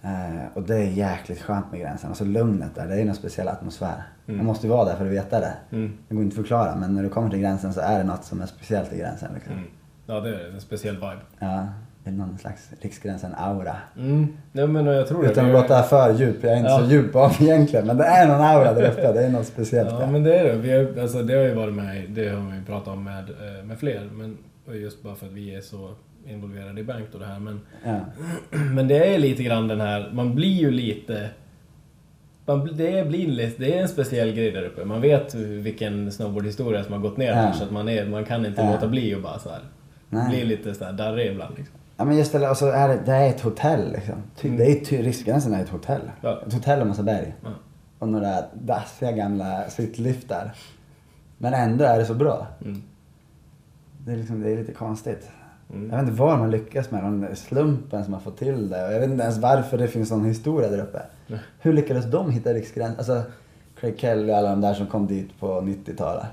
[0.03, 2.11] Eh, och det är jäkligt skönt med gränsen.
[2.11, 4.03] Och så lugnet där, det är en speciell atmosfär.
[4.27, 4.37] Mm.
[4.37, 5.55] Man måste ju vara där för att veta det.
[5.71, 5.99] Mm.
[6.09, 8.25] Det går inte att förklara men när du kommer till gränsen så är det något
[8.25, 9.35] som är speciellt i gränsen.
[9.35, 9.53] Liksom.
[9.53, 9.65] Mm.
[10.07, 11.21] Ja, det är en speciell vibe.
[11.39, 13.77] Ja, det någon slags Riksgränsen-aura.
[13.99, 14.27] Mm.
[14.53, 15.27] Nej, men jag tror.
[15.27, 16.79] Utan att låta för djup, jag är inte Ja.
[16.79, 17.87] så djup av egentligen.
[17.87, 20.07] Men det är någon aura där uppe, det är något speciellt Ja, där.
[20.07, 20.55] men det är det.
[20.59, 23.65] Vi har, alltså, det har ju varit med, det har vi pratat om med, eh,
[23.65, 24.09] med fler.
[24.13, 24.39] Men
[24.73, 25.91] just bara för att vi är så
[26.27, 27.39] involverade i Bank och det här.
[27.39, 28.01] Men, Ja.
[28.75, 31.29] men det är lite grann den här, man blir ju lite...
[32.47, 34.85] Man, blir- det, blir det är en speciell grej där uppe.
[34.85, 37.35] Man vet vilken snowboardhistoria som har gått ner Ja.
[37.35, 37.53] här.
[37.53, 38.71] Så att man, är, man kan inte Ja.
[38.73, 39.61] låta bli och bara så här.
[40.11, 40.29] Nej.
[40.29, 41.77] Bli lite så här darrig ibland liksom.
[41.97, 44.15] Ja men just det, och så är det, det är ett hotell liksom.
[44.43, 44.57] Mm.
[44.57, 46.11] Det är ty, Riksgränsen är ett hotell.
[46.21, 46.43] Ja.
[46.47, 47.35] Ett hotell och massa berg.
[47.43, 47.49] Ja.
[47.99, 50.55] Och några dassiga gamla sittliftar.
[51.39, 52.47] Men ändå är det så bra.
[52.65, 52.83] Mm.
[53.99, 55.31] Det är, liksom, det är lite konstigt.
[55.73, 55.91] Mm.
[55.91, 58.93] Jag vet inte vad man lyckas med, den slumpen som har fått till det.
[58.93, 61.03] Jag vet inte ens varför det finns någon historia där uppe.
[61.27, 61.41] Nej.
[61.61, 62.99] Hur lyckades de hitta Riksgränsen?
[62.99, 63.23] Alltså,
[63.81, 66.27] Craig Kelly och alla de där som kom dit på 90-talet.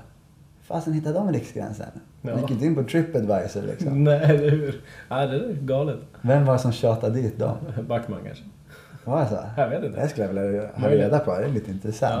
[0.62, 1.88] Fasen hittade de Riksgränsen?
[2.22, 2.40] Ja.
[2.40, 4.04] gick inte in på Tripadvisor liksom.
[4.04, 4.80] Nej, eller hur?
[5.08, 5.98] Ja, det är galet.
[6.20, 7.56] Vem var det som tjatade dit dem?
[7.88, 8.44] Backman kanske.
[9.04, 9.38] Var det så?
[9.56, 10.00] Jag vet inte.
[10.00, 11.38] Det skulle jag vilja ha reda på.
[11.38, 12.14] Det är lite intressant.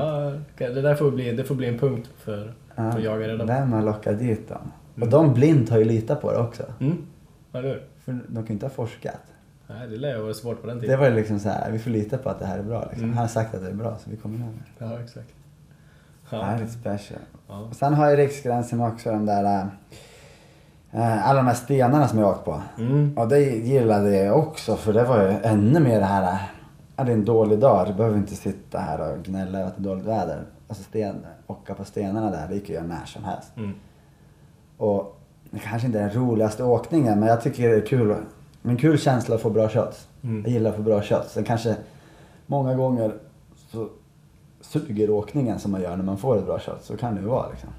[0.58, 3.38] Ja, det där får bli, det får bli en punkt för, för att jaga reda
[3.38, 3.44] på.
[3.46, 4.58] Vem har lockat dit dem?
[4.96, 5.06] Mm.
[5.08, 6.62] Och de blint har ju litat på det också.
[6.80, 7.06] Mm.
[7.52, 7.82] Eller hur?
[8.04, 9.20] För de kan ju inte ha forskat.
[9.66, 11.00] Nej, det lär ju vara svårt på den Det tiden.
[11.00, 12.80] var ju liksom så här, vi får lita på att det här är bra.
[12.80, 13.04] Liksom.
[13.04, 13.10] Mm.
[13.16, 14.48] Han har sagt att det är bra så vi kommer med
[14.78, 14.84] det.
[14.84, 15.28] Ja, exakt.
[16.38, 17.20] Det här är lite special.
[17.48, 17.60] Ja.
[17.70, 19.68] Och sen har ju Riksgränsen också de där,
[20.90, 22.62] äh, alla de här stenarna som jag åkt på.
[22.78, 23.18] Mm.
[23.18, 26.40] Och det gillade jag också för det var ju ännu mer det här, äh,
[26.96, 29.82] är det en dålig dag, du behöver inte sitta här och gnälla över att det
[29.82, 30.42] är dåligt väder.
[30.68, 31.16] Alltså sten,
[31.46, 33.56] åka på stenarna där, det gick ju när som helst.
[33.56, 33.72] Mm.
[34.76, 35.18] Och
[35.50, 38.16] det kanske inte är den roligaste åkningen men jag tycker det är kul.
[38.62, 40.08] En kul känsla att få bra shots.
[40.22, 40.42] Mm.
[40.42, 41.32] Jag gillar att få bra shots.
[41.32, 41.76] Sen kanske
[42.46, 43.14] många gånger
[43.72, 43.88] så
[44.72, 46.84] suger åkningen som man gör när man får ett bra shot.
[46.84, 47.70] Så kan det ju vara liksom.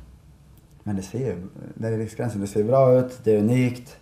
[0.83, 3.97] Men det ser ju, det är riksgränsen, det ser bra ut, det är unikt.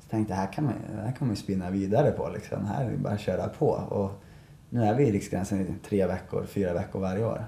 [0.00, 2.66] Så tänkte jag, här kan man, här kan man ju spinna vidare på liksom.
[2.66, 3.66] Här är det bara att köra på.
[3.68, 4.22] Och
[4.70, 7.44] nu är vi i riksgränsen i tre veckor, fyra veckor varje år.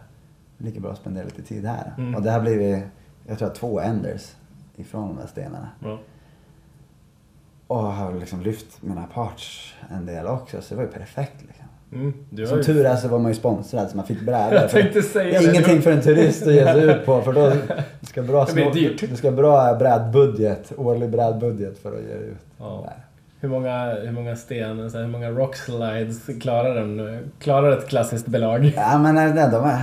[0.58, 1.94] Lika bra att spendera lite tid här.
[1.98, 2.14] Mm.
[2.14, 2.84] Och det har blivit,
[3.26, 4.34] jag tror att två enders
[4.76, 5.68] ifrån de här stenarna.
[5.82, 5.98] Ja.
[7.66, 11.66] Och har liksom lyft mina parts en del också, så det var ju perfekt liksom.
[11.92, 12.12] Mm,
[12.48, 14.54] Som ju- tur är så var man ju sponsrad så man fick brädor.
[14.54, 15.56] Jag tänkte säga det är det.
[15.56, 17.52] ingenting för en turist att ge sig ut på för då
[18.02, 19.10] ska bra dyrt.
[19.10, 22.38] Du ska bra brädbudget, årlig brädbudget för att ge dig ut.
[22.58, 22.86] Ja.
[23.40, 27.18] Hur många, hur många sten, så hur många rock slides klarar den?
[27.38, 28.72] Klarar ett klassiskt belag?
[28.76, 29.78] Ja men nej, de är,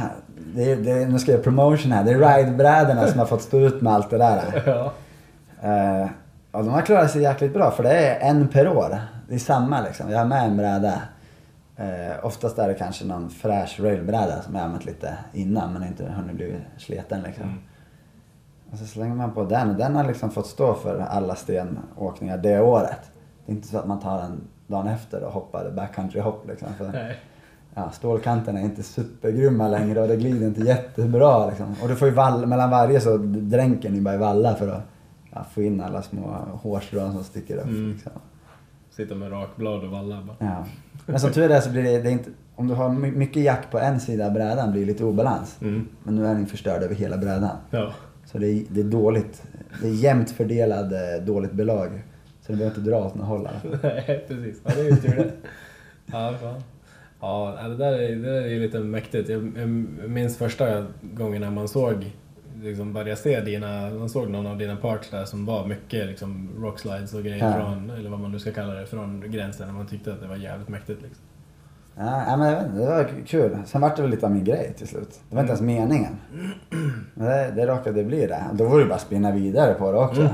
[0.56, 2.04] det det nu ska jag göra promotion här.
[2.04, 4.42] Det är ridebrädorna som har fått stå ut med allt det där.
[4.66, 4.94] Ja.
[5.62, 6.08] Eh,
[6.52, 8.98] och de har klarat sig jäkligt bra för det är en per år.
[9.30, 10.12] Det är samma liksom.
[10.12, 11.02] Jag har med en bräda.
[11.80, 16.06] Eh, oftast är det kanske någon fräsch railbräda som jag använt lite innan men inte
[16.06, 17.44] hunnit bli sliten liksom.
[17.44, 17.58] Mm.
[18.72, 22.38] Och så slänger man på den och den har liksom fått stå för alla stenåkningar
[22.38, 23.12] det året.
[23.46, 26.68] Det är inte så att man tar den dagen efter och hoppar backcountry hopp liksom.
[26.78, 27.18] För, Nej.
[27.74, 31.76] ja, stålkanterna är inte supergrymma längre och det glider inte jättebra liksom.
[31.82, 34.84] Och du får ju vall, mellan varje så dränker ni bara i valla för att
[35.34, 37.66] ja, få in alla små hårstrån som sticker upp.
[37.66, 37.92] Mm.
[37.92, 38.12] Liksom.
[38.98, 40.36] Sitta med rakblad och valla bara.
[40.40, 40.66] Ja.
[41.06, 43.44] Men som tur är så blir det, det är inte, om du har my- mycket
[43.44, 45.58] jack på en sida av brädan blir det lite obalans.
[45.62, 45.88] Mm.
[46.04, 47.58] Men nu är den förstörd över hela brädan.
[47.70, 47.94] Ja.
[48.26, 49.44] Så det är, det är dåligt,
[49.82, 51.90] det är jämnt fördelad eh, dåligt belag.
[52.42, 53.48] Så det behöver inte dra åt några håll.
[53.84, 54.62] Nej, precis.
[54.64, 55.32] Ja, det är ju tur det.
[56.06, 56.62] Ja, fan.
[57.22, 59.30] Ja, det där är, det där är ju lite mäktigt.
[59.30, 59.70] Jag, jag
[60.10, 62.12] minns första gången när man såg,
[62.62, 66.50] liksom började se dina, man såg någon av dina parts där som var mycket liksom
[66.60, 67.54] rockslides och grejer Ja.
[67.54, 69.70] från, eller vad man nu ska kalla det, från gränsen.
[69.70, 71.24] Och man tyckte att det var jävligt mäktigt liksom.
[72.00, 73.58] Ja, men jag vet inte, det var kul.
[73.66, 75.20] Sen vart det väl lite av min grej till slut.
[75.30, 76.16] Det var inte ens meningen.
[77.14, 78.44] Men det, det råkade bli det.
[78.54, 80.22] Då var det bara att spinna vidare på det också.
[80.22, 80.34] Mm.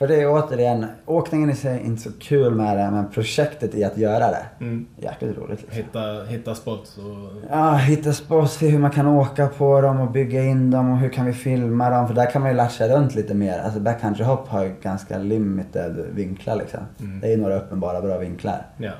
[0.00, 3.74] För det är återigen, åkningen i sig är inte så kul med det, men projektet
[3.74, 4.42] i att göra det.
[4.60, 4.86] Mm.
[4.96, 5.76] Jäkligt roligt liksom.
[5.76, 7.42] Hitta, hitta spots och...
[7.50, 10.98] Ja, hitta spots, se hur man kan åka på dem och bygga in dem och
[10.98, 12.06] hur kan vi filma dem.
[12.08, 13.58] För där kan man ju latcha runt lite mer.
[13.58, 16.80] Alltså backcountry hopp har ju ganska limited vinklar liksom.
[17.00, 17.20] Mm.
[17.20, 18.66] Det är ju några uppenbara bra vinklar.
[18.76, 18.92] Ja.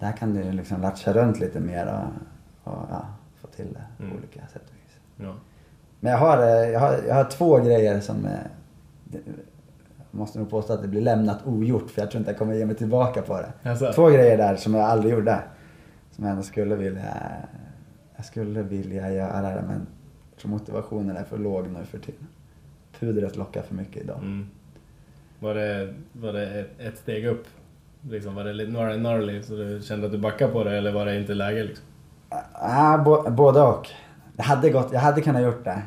[0.00, 3.06] Där kan du liksom latcha runt lite mer och, och ja,
[3.40, 4.16] få till det på Mm.
[4.16, 4.96] olika sätt och vis.
[5.26, 5.34] ja.
[6.00, 8.30] Men jag har, eh, jag har, jag har två grejer som eh,
[9.04, 9.34] det- jag
[10.16, 12.66] måste nog påstå att det blir lämnat ogjort för jag tror inte jag kommer ge
[12.66, 13.70] mig tillbaka på det.
[13.70, 15.38] Alltså, Två grejer där som jag aldrig gjorde.
[16.10, 17.14] Som jag ändå skulle vilja,
[18.16, 19.86] jag skulle vilja göra det men
[20.30, 22.26] jag tror motivationen är för låg nu för tiden.
[23.00, 24.18] Pudret lockar för mycket idag.
[24.18, 24.46] Mm.
[25.38, 27.46] Var det, var det ett, ett steg upp?
[28.10, 30.92] Liksom, var det lite några gnarly så du kände att du backade på det eller
[30.92, 31.84] var det inte läge liksom?
[32.52, 33.88] Ah, bo, både och.
[34.36, 35.82] Det hade gått, jag hade kunnat gjort det.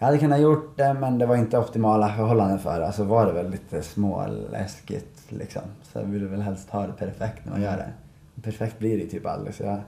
[0.00, 2.86] Jag hade kunnat gjort det men det var inte optimala förhållanden för det.
[2.86, 5.62] Alltså var det väl lite småläskigt liksom.
[5.82, 7.92] Så jag ville väl helst ha det perfekt när man gör det.
[8.42, 9.78] Perfekt blir det ju typ aldrig så jag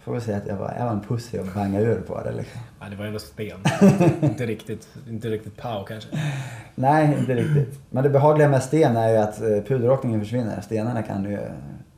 [0.00, 2.32] får väl säga att jag var, jag var en pussy och bangade ur på det
[2.32, 2.60] liksom.
[2.80, 3.58] Ja, det var ändå sten.
[4.22, 6.08] inte, riktigt, inte riktigt pow kanske.
[6.74, 7.80] Nej, inte riktigt.
[7.90, 10.60] Men det behagliga med sten är ju att eh, puderåkningen försvinner.
[10.60, 11.40] Stenarna kan du ju,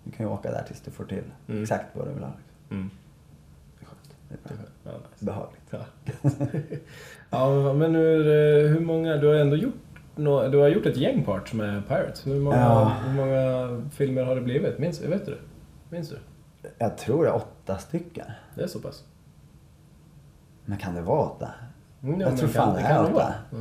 [0.05, 1.63] du kan ju åka där tills du får till Mm.
[1.63, 2.33] exakt vad du vill ha.
[2.71, 2.91] Mm.
[3.79, 4.15] Det är skönt.
[4.29, 4.67] Det är bra.
[4.85, 5.25] Ja, nice.
[5.25, 5.62] behagligt.
[5.73, 5.79] Ja,
[7.31, 9.75] ja, men hur, eh, hur många, du har ändå gjort,
[10.17, 12.27] du har gjort ett gäng parts med Pirates.
[12.27, 12.93] Hur många, Ja.
[13.07, 14.79] hur många filmer har det blivit?
[14.79, 15.39] Minns, vet du det?
[15.97, 16.19] Minns du?
[16.79, 18.27] Jag tror det är åtta stycken.
[18.55, 19.05] Det är så pass?
[20.65, 21.49] Men kan det vara åtta?
[22.03, 23.35] Mm, Jag men tror fan det är kan nog åtta.
[23.51, 23.59] Ja.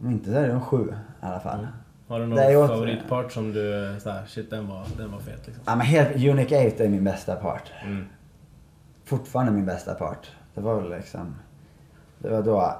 [0.00, 0.88] Om inte så är det de sju
[1.22, 1.58] i alla fall.
[1.58, 1.70] Mm.
[2.08, 5.18] Har du Det är någon favoritpart som du så här, shit den var, den var
[5.18, 5.62] fet liksom?
[5.66, 7.72] Ja men helt Unique 8 är min bästa part.
[7.84, 8.04] Mm.
[9.04, 10.30] Fortfarande min bästa part.
[10.54, 11.34] Det var väl liksom...
[12.26, 12.76] Det var då...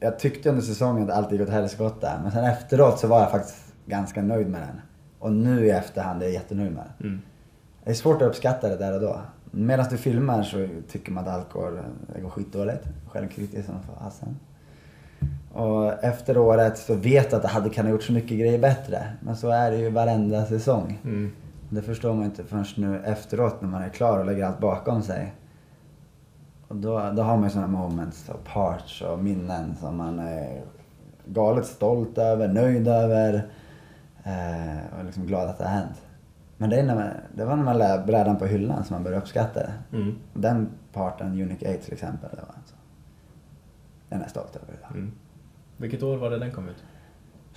[0.00, 2.12] Jag tyckte under säsongen att allt gick åt helskotta.
[2.22, 4.80] Men sen efteråt så var jag faktiskt ganska nöjd med den.
[5.18, 7.06] Och nu i efterhand är jag jättenöjd med den.
[7.08, 7.22] Mm.
[7.84, 9.20] Det är svårt att uppskatta det där och då.
[9.50, 11.82] Medan du filmar så tycker man att allt går,
[12.14, 12.84] det går skitdåligt.
[13.08, 14.36] Självkritisk som fasen.
[15.52, 19.06] Och efter året så vet jag att det hade kunnat gjort så mycket grejer bättre.
[19.20, 21.00] Men så är det ju varenda säsong.
[21.04, 21.32] Mm.
[21.70, 25.02] Det förstår man inte förrän nu efteråt när man är klar och lägger allt bakom
[25.02, 25.34] sig.
[26.74, 30.62] Och då, då har man ju sådana moments och parts och minnen som man är
[31.24, 33.34] galet stolt över, nöjd över
[34.24, 36.02] eh, och liksom glad att det har hänt.
[36.56, 39.02] Men det, är när man, det var när man lade brädan på hyllan som man
[39.02, 39.72] började uppskatta det.
[39.96, 40.18] Mm.
[40.32, 42.74] Den parten, Unique 8 till exempel, det var alltså,
[44.08, 44.90] den är jag stolt över idag.
[44.90, 45.12] Mm.
[45.76, 46.84] Vilket år var det den kom ut?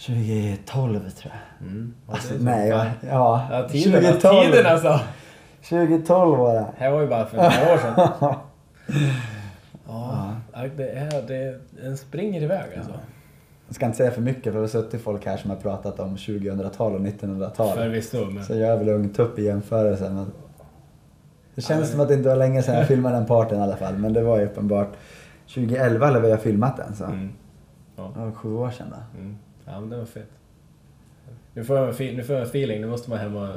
[0.06, 1.68] 2012 tror jag.
[1.68, 1.94] Mm.
[2.08, 2.86] Alltså, nej, Ja.
[3.02, 4.52] ja, ja tiden, 2012.
[4.52, 5.00] tiden alltså!
[5.70, 6.66] 2012 var det.
[6.80, 8.36] Det var ju bara för några år sedan.
[9.88, 10.36] Ja,
[10.78, 12.94] det är, det, den springer iväg alltså.
[13.68, 16.00] Jag ska inte säga för mycket för det har suttit folk här som har pratat
[16.00, 17.78] om 2000-tal och 1900-tal.
[17.78, 18.46] Förvisso, men...
[18.46, 20.10] Så jag är väl ungtupp i jämförelse.
[20.10, 20.32] Men
[21.56, 23.60] det känns Ja, men- som att det inte var länge sedan jag filmade den parten
[23.60, 23.98] i alla fall.
[23.98, 24.90] Men det var ju uppenbart
[25.48, 27.04] 2011 eller vad jag filmat den så.
[27.04, 27.30] Mm.
[27.96, 28.12] Ja.
[28.16, 29.20] Det var sju år sedan då.
[29.20, 29.38] Mm.
[29.66, 30.30] Ja, men det var fett.
[31.58, 33.48] Nu får jag en, fe- nu får jag en feeling, nu måste man hem och,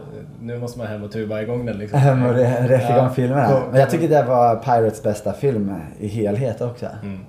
[0.40, 1.98] nu måste man hem och tuba igång den liksom.
[1.98, 3.62] Hem och ref igång filmerna.
[3.70, 6.86] Men jag tycker det var Pirates bästa film i helhet också.
[7.03, 7.20] Mm.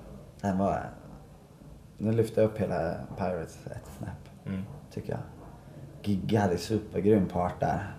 [0.42, 0.90] Den var...
[1.98, 4.62] Den lyfte upp hela Pirates ett snäpp, Mm.
[4.94, 5.20] tycker jag.
[6.04, 7.94] Gigga hade supergrym part där.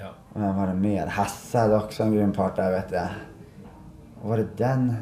[0.00, 0.08] Ja.
[0.32, 1.06] Och vem var det mer?
[1.06, 3.08] Hasse hade också en grym part där vet jag.
[4.22, 4.94] Och var det den...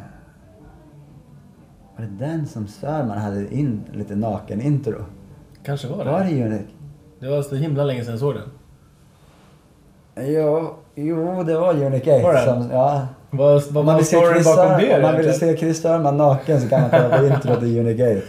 [1.96, 5.04] Var det den som Sörman hade in lite naken intro?
[5.62, 6.10] Kanske var det.
[6.10, 6.66] Var det Unique?
[7.22, 8.50] Det var så himla länge sedan jag såg den.
[10.32, 12.44] Jo, jo det var Unique 8 Var det?
[12.44, 13.06] som, ja.
[13.30, 14.96] Vad, vad man vill se storyn Chris bakom det?
[14.96, 18.18] Om man vill se Chris Sörman naken så kan man kolla på introt i Unique
[18.18, 18.24] 8.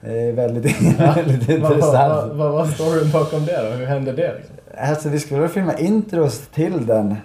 [0.00, 0.82] Det är, väldigt,
[1.16, 2.28] väldigt Vad, vad, intressant.
[2.28, 3.68] vad, vad var storyn bakom det då?
[3.76, 4.56] Hur hände det liksom?
[4.78, 7.16] Alltså vi skulle filma intros till den.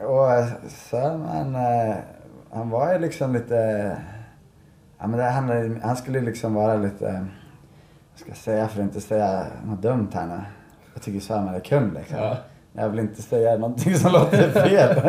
[0.00, 1.94] Och eh, Sörman, eh,
[2.52, 3.90] han var ju liksom lite...
[5.00, 7.26] Ja men det handlade, han skulle liksom vara lite...
[8.14, 10.40] Ska jag säga för att inte säga något dumt här nu?
[10.94, 12.16] Jag tycker Sörman är kung liksom.
[12.18, 12.36] Ja.
[12.72, 15.00] Jag vill inte säga någonting som låter fel.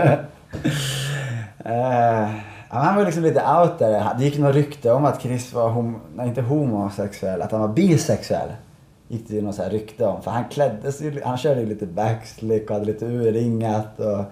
[2.70, 4.14] Ja, han var liksom lite out där.
[4.18, 7.68] Det gick något rykte om att Chris var hom- nej, inte homosexuell, att han var
[7.68, 8.50] bisexuell.
[9.08, 10.22] Gick det ju något så här rykte om.
[10.22, 14.26] För han klädde sig, han körde ju lite backslick och hade lite urringat och,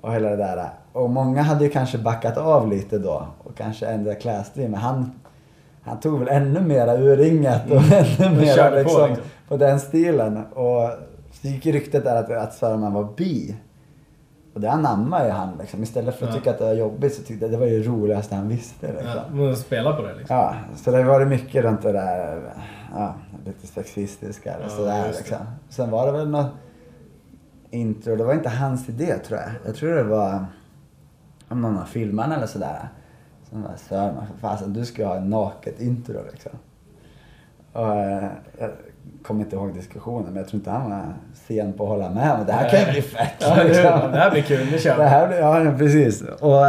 [0.00, 0.68] och hela det där.
[0.92, 4.70] Och många hade ju kanske backat av lite då och kanske ändrat klädstil.
[4.70, 5.12] Men han,
[5.82, 9.24] han tog väl ännu mera urringat och ännu mera på, liksom, liksom.
[9.48, 10.36] på den stilen.
[10.46, 10.90] Och
[11.32, 13.56] så gick ryktet där att, att Sörman var bi.
[14.54, 15.82] Och det anammade ju han liksom.
[15.82, 16.38] Istället för att Ja.
[16.38, 19.40] tycka att det var jobbigt så tyckte jag det var ju roligaste han visste liksom.
[19.48, 20.36] Ja, spela på det liksom.
[20.36, 22.40] Ja, så det var det mycket runt det där,
[22.94, 23.14] ja,
[23.46, 25.36] lite sexistiska eller Ja, sådär liksom.
[25.68, 26.50] Sen var det väl något
[27.70, 29.48] intro, det var inte hans idé tror jag.
[29.66, 30.44] Jag tror det var
[31.48, 32.88] om någon av filmarna eller sådär.
[33.52, 36.52] Som var Sörman, för fasen du ska ha en naket intro liksom.
[37.72, 38.24] Och, eh,
[38.58, 38.70] jag
[39.22, 41.04] kommer inte ihåg diskussionen men jag tror inte han var
[41.48, 43.32] sen på att hålla med om det här kan ju bli fett.
[43.40, 43.84] Ja, det, liksom.
[44.12, 46.22] det här blir kul, nu kör Det här blir, ja, precis.
[46.40, 46.60] Och,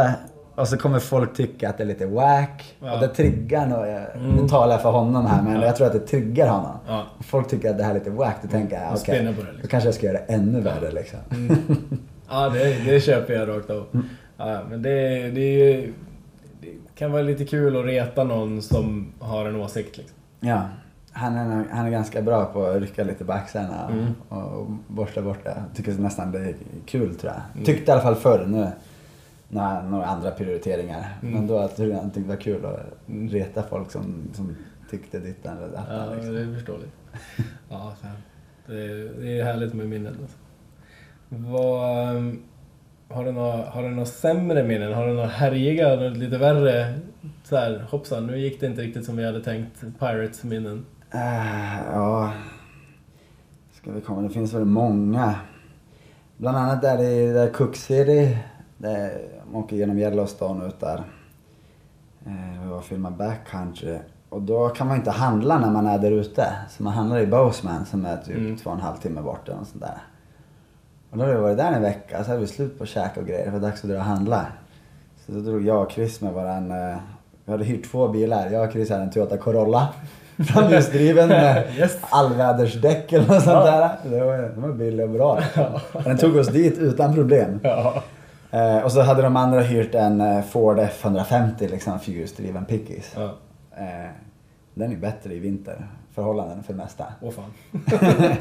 [0.60, 2.76] och så kommer folk tycka att det är lite wack.
[2.80, 2.94] Ja.
[2.94, 4.30] Och det triggar nog, jag- Mm.
[4.42, 5.64] nu talar jag för honom här, men Ja.
[5.66, 6.76] jag tror att det triggar honom.
[6.88, 7.02] Ja.
[7.18, 9.46] Och folk tycker att det här är lite wack, då tänker jag okej, det, liksom.
[9.62, 11.18] då kanske jag ska göra det ännu värre liksom.
[12.30, 13.86] Ja, det, det köper jag rakt av.
[14.36, 14.90] Ja, men det,
[15.30, 15.92] det, är ju-
[16.64, 20.16] det kan vara lite kul att reta någon som har en åsikt liksom.
[20.40, 20.62] Ja,
[21.12, 24.14] han är, han är ganska bra på att rycka lite på axlarna och, Mm.
[24.28, 25.64] och borsta bort det.
[25.74, 26.54] Tycker nästan det är
[26.86, 27.42] kul tror jag.
[27.54, 27.64] Mm.
[27.64, 28.46] Tyckte i alla fall förr.
[28.46, 31.16] Nu har jag några andra prioriteringar.
[31.22, 31.34] Mm.
[31.34, 32.80] Men då tyckte jag han det var kul att
[33.32, 34.56] reta folk som, som
[34.90, 36.08] tyckte dittan eller dattan.
[36.08, 36.34] Ja, liksom.
[36.34, 36.92] det är förståeligt.
[37.70, 38.10] Ja, fan.
[38.66, 40.16] Det, är- det är härligt med minnen.
[40.22, 40.36] Alltså.
[41.28, 42.42] Vad, ehm,
[43.08, 44.92] har, du några, har du några sämre minnen?
[44.94, 46.94] Har du några härjiga, lite värre?
[47.44, 49.80] Så här, hoppsan, nu gick det inte riktigt som vi hade tänkt.
[49.98, 50.84] Pirates-minnen.
[51.10, 52.32] Äh, ja.
[53.72, 54.22] Ska vi komma?
[54.22, 55.34] Det finns väl många.
[56.36, 58.38] Bland annat där i där Cook City.
[58.78, 59.18] Där
[59.52, 61.02] man åker genom Yellowstone ut där.
[62.26, 63.98] Eh, Vi var och filmade backcountry.
[64.28, 66.46] Och då kan man inte handla när man är där ute.
[66.70, 68.56] Så man handlar i Boseman som är typ Mm.
[68.56, 69.98] två och en halv timme bort eller sånt där.
[71.14, 73.26] Och då hade vi varit där en vecka så hade vi slut på käk och
[73.26, 73.44] grejer.
[73.44, 74.46] Det var dags att dra och handla.
[75.26, 76.70] Så då drog jag och Chris med våran...
[76.70, 76.96] eh,
[77.44, 78.50] Vi hade hyrt två bilar.
[78.50, 79.88] Jag och Chris hade en Toyota Corolla.
[80.52, 81.98] Framhjulsdriven med Yes.
[82.10, 83.90] allvädersdäck eller något sånt där.
[84.04, 85.40] Det var, de var billiga och bra.
[86.04, 87.60] Den tog oss dit utan problem.
[87.62, 88.02] Ja.
[88.50, 93.12] Eh, och så hade de andra hyrt en eh, Ford F150 liksom fyrhjulsdriven pickis.
[93.16, 93.24] ja.
[93.76, 94.10] Eh,
[94.74, 95.38] den är bättre i
[96.14, 97.04] vinterförhållanden för det mesta.
[97.22, 97.52] Åh fan.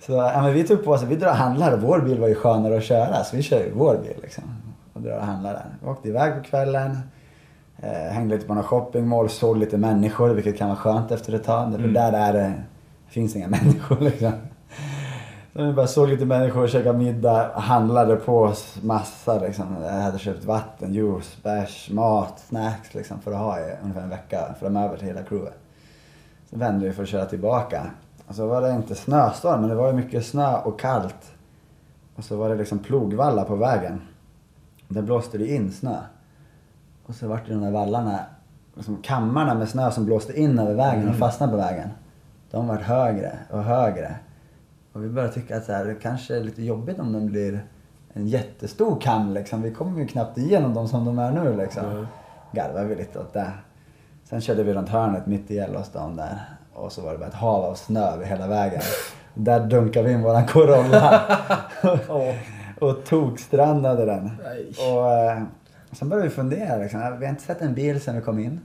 [0.00, 2.28] Så ja, men vi tog på oss, vi drar och handlar och vår bil var
[2.28, 4.44] ju skönare att köra så vi kör ju vår bil liksom.
[4.92, 5.66] Och drar och handlar där.
[5.82, 6.98] Vi åkte iväg på kvällen.
[7.82, 11.44] Eh, hängde lite på några shoppingmall, såg lite människor vilket kan vara skönt efter ett
[11.44, 11.72] tag.
[11.72, 11.92] För Mm.
[11.92, 12.52] där är det
[13.08, 14.32] finns inga människor liksom.
[15.52, 19.76] Så vi bara såg lite människor, käkade middag, handlade på oss massa liksom.
[19.82, 24.10] Jag hade köpt vatten, juice, bärs, mat, snacks liksom för att ha i ungefär en
[24.10, 25.58] vecka framöver till hela crewet.
[26.50, 27.90] Vände vi för att köra tillbaka.
[28.26, 31.32] Och så var det inte snöstorm, men det var ju mycket snö och kallt.
[32.14, 34.00] Och så var det liksom plogvallar på vägen.
[34.88, 35.96] Där blåste det in snö.
[37.06, 38.20] Och så vart det de där vallarna,
[38.74, 41.88] liksom kammarna med snö som blåste in över vägen och fastnade på vägen.
[42.50, 44.16] De vart högre och högre.
[44.92, 47.64] Och vi började tycka att så här, det kanske är lite jobbigt om den blir
[48.12, 49.62] en jättestor kam liksom.
[49.62, 51.86] Vi kommer ju knappt igenom dem som de är nu liksom.
[51.86, 52.06] Mm.
[52.52, 53.52] Garvade vi lite åt det.
[54.28, 56.40] Sen körde vi runt hörnet mitt i Yellowstone där.
[56.72, 58.80] Och så var det bara ett hav av snö över hela vägen.
[59.34, 61.22] Där dunkade vi in våran Corolla.
[62.08, 62.34] Åh.
[62.80, 64.30] och tokstrandade den.
[64.44, 64.72] Nej.
[64.92, 65.42] Och eh,
[65.92, 67.00] sen började vi fundera liksom.
[67.18, 68.60] Vi har inte sett en bil sen vi kom in.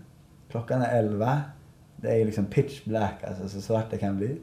[0.51, 1.41] Klockan är 11.
[1.95, 4.37] Det är liksom pitch black alltså, så svart det kan bli.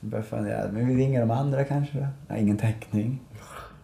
[0.00, 2.06] Vi började fundera, men vi ringer de andra kanske då?
[2.28, 3.20] Har ingen täckning.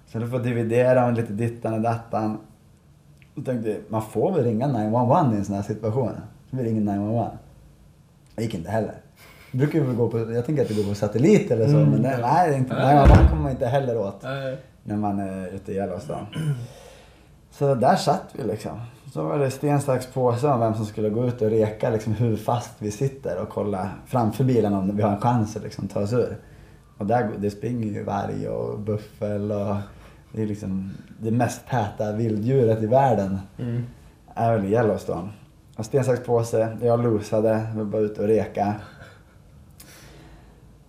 [0.07, 2.39] Så du får dividera om lite dittan och dattan.
[3.35, 6.13] Och tänkte, man får väl ringa 911 i en sån här situation?
[6.51, 7.31] Så vi ringer 911.
[8.37, 8.95] Det gick inte heller.
[9.53, 11.89] Det brukar ju gå på, jag tänker att det går på satellit eller så, Mm.
[11.91, 12.95] men nej, är inte, Nej.
[12.95, 14.57] 911 kommer man inte heller åt Nej.
[14.83, 16.27] när man är ute i Yellowstone.
[17.51, 18.81] Så där satt vi liksom.
[19.13, 22.13] Så var det sten, sax, påse om vem som skulle gå ut och reka liksom
[22.15, 25.89] hur fast vi sitter och kolla framför bilen om vi har en chans att liksom
[25.89, 26.37] ta oss ur.
[26.99, 29.77] Och där, det springer ju varg och buffel och
[30.33, 30.91] det är liksom
[31.21, 33.83] det mest täta vilddjuret i världen Mm.
[34.35, 35.29] är väl Yellowstone.
[35.79, 38.75] Och sten, sax, påse, jag losade, var bara ute och reka.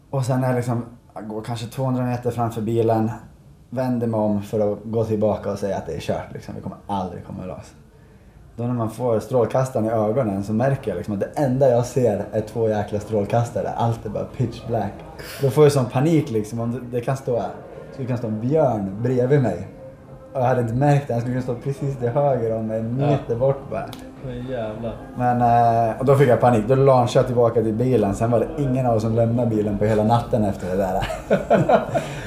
[0.09, 3.11] Och sen är jag liksom, jag går kanske 200 meter framför bilen,
[3.69, 6.33] vänder mig om för att gå tillbaka och säga att det är kört.
[6.33, 6.55] Liksom.
[6.55, 7.73] Vi kommer aldrig komma loss.
[8.55, 11.85] Då när man får strålkastaren i ögonen så märker jag liksom att det enda jag
[11.85, 13.69] ser är två jäkla strålkastare.
[13.69, 14.93] Allt är bara pitch black.
[15.41, 16.59] Då får jag sån panik liksom.
[16.59, 17.43] Om det, kan stå,
[17.97, 19.67] det kan stå en björn bredvid mig.
[20.33, 21.13] Och jag hade inte märkt det.
[21.13, 23.85] Han skulle kunna stå precis till höger om mig, en meter bort bara.
[24.25, 24.95] Men jävlar.
[25.17, 25.41] Men,
[25.89, 26.65] eh, och då fick jag panik.
[26.67, 28.15] Då launchade jag tillbaka till bilen.
[28.15, 31.07] Sen var det ingen av oss som lämnade bilen på hela natten efter det där.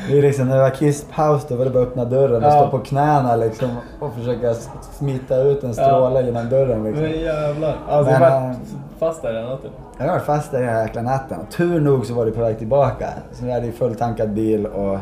[0.18, 2.60] är liksom, när det var kisspaus då var det bara att öppna dörren och Ja.
[2.60, 3.68] stå på knäna liksom
[4.00, 4.54] och försöka
[4.92, 7.02] smita ut en stråle genom dörren liksom.
[7.02, 7.76] Men jävlar.
[7.88, 8.56] Alltså, Men, du var äh,
[8.98, 9.70] fast där hela natten?
[9.98, 11.38] Jag varit fast där hela jäkla natten.
[11.40, 13.06] Och tur nog så var det på väg tillbaka.
[13.32, 14.98] Så vi hade ju fulltankad bil och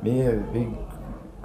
[0.00, 0.68] vi, vi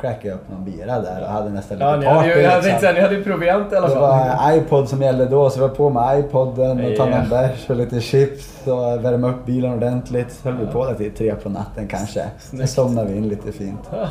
[0.01, 2.61] crackade upp någon bira där och hade nästan lite Ja, hade ju, party, jag liksom.
[2.61, 4.01] tänkte säga, ni hade ju proviant i alla Det fall.
[4.01, 7.17] var iPod som gällde då, så vi var på med iPoden och ta Ja.
[7.19, 10.31] någon bärs och lite chips och värma upp bilen ordentligt.
[10.31, 12.25] Så höll vi på där till tre på natten kanske.
[12.39, 13.89] Sen somnade vi in lite fint.
[13.91, 14.07] Ja.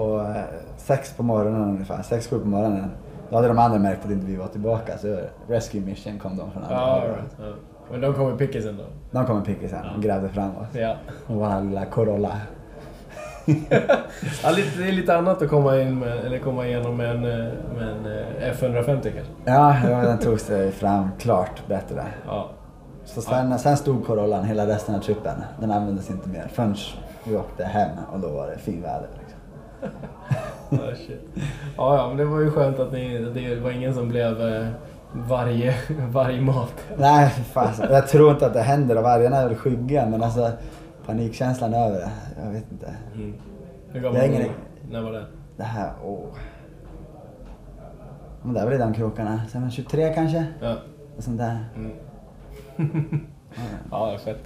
[0.00, 0.36] Och eh,
[0.76, 2.90] sex på morgonen ungefär, sex, sju på morgonen.
[3.30, 5.18] Då hade de andra märkt att inte vi var tillbaka så
[5.48, 7.18] Rescue Mission kom de från andra Ja, right.
[7.38, 7.44] ja.
[7.90, 8.84] Men de kom i pickisen då?
[9.10, 10.66] De kom med pickisen och grävde fram oss.
[10.72, 10.94] Ja.
[11.26, 12.30] Och vår lilla Corolla.
[14.42, 17.24] Ja lite, det är lite annat att komma in med, eller komma igenom med en,
[17.24, 19.32] eh, med en eh, F150 kanske.
[19.44, 22.04] Ja, ja, den tog sig fram klart bättre.
[22.26, 22.50] Ja.
[23.04, 25.36] Så sen, sen stod Corollan hela resten av trippen.
[25.60, 26.76] Den användes inte mer förrän
[27.24, 29.08] vi åkte hem och då var det finväder.
[29.18, 29.38] Liksom.
[30.70, 31.20] Ja, shit.
[31.76, 34.66] ja, ja, men det var ju skönt att ni, det var ingen som blev eh,
[35.12, 35.74] varje,
[36.10, 36.74] varje mat.
[36.96, 37.92] Nej, fasen.
[37.92, 40.50] Jag tror inte att det händer och vargarna är väl skygga men alltså
[41.06, 42.10] panikkänslan över det.
[42.44, 42.94] Jag vet inte.
[43.14, 43.34] Mm.
[43.88, 44.50] Hur Jag gammal var ingen-?
[44.90, 45.26] När var det?
[45.56, 46.26] Det här, åh.
[48.42, 49.40] Men där var det de krokarna.
[49.52, 50.46] Sen var 23 kanske?
[50.60, 50.76] Ja.
[51.16, 51.64] Och sånt där.
[51.76, 51.92] Mm.
[53.90, 54.40] ja, fett.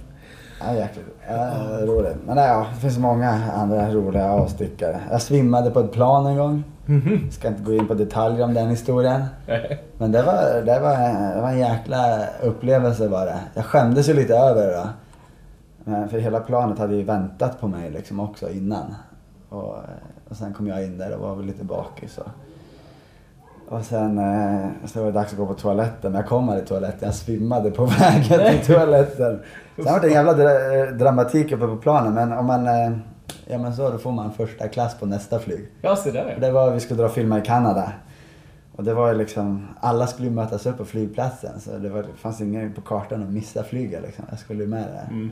[0.59, 1.51] Ja, jäkligt ja,
[1.81, 2.17] roligt.
[2.25, 4.99] Men nej, ja, det finns många andra roliga avstickare.
[5.11, 6.63] Jag svimmade på ett plan en gång.
[7.31, 9.25] Ska inte gå in på detaljer om den historien.
[9.97, 10.97] Men det var, det var,
[11.35, 13.39] det var en jäkla upplevelse var det.
[13.53, 14.87] Jag skämdes ju lite över det då.
[15.87, 18.95] Men För hela planet hade ju väntat på mig liksom också innan.
[19.49, 19.75] Och,
[20.29, 22.17] och sen kom jag in där och var väl lite bakis.
[22.17, 22.27] Och,
[23.67, 26.11] och sen eh, så var det dags att gå på toaletten.
[26.11, 26.99] Men jag kom aldrig till toaletten.
[27.05, 29.39] Jag svimmade på vägen till toaletten.
[29.75, 32.13] Sen var det en jävla dra- dramatik uppe på planen.
[32.13, 32.97] Men om man, eh,
[33.45, 35.69] ja men så, då får man första klass på nästa flyg.
[35.81, 36.39] Ja, se där ja.
[36.47, 37.91] Det var, vi skulle dra och filma i Kanada.
[38.75, 41.59] Och det var ju liksom, alla skulle mötas upp på flygplatsen.
[41.59, 44.25] Så det, var, det fanns ingen på kartan att missa flyget liksom.
[44.29, 45.07] Jag skulle ju med där.
[45.09, 45.31] Mm.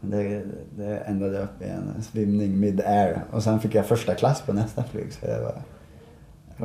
[0.00, 0.42] Det,
[0.76, 3.20] det ändade upp i en svimning mid-air.
[3.30, 5.12] Och sen fick jag första klass på nästa flyg.
[5.12, 5.54] Så det var,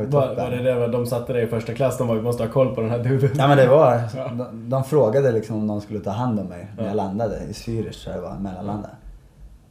[0.03, 2.43] det var Var, det det, de satte dig i första klass, de var, vi måste
[2.43, 3.29] ha koll på den här duden.
[3.38, 4.27] Ja men det var, Ja.
[4.38, 6.89] de, de frågade liksom om någon skulle ta hand om mig när Ja.
[6.89, 8.93] jag landade i Zürich tror jag det var, mellanlandade.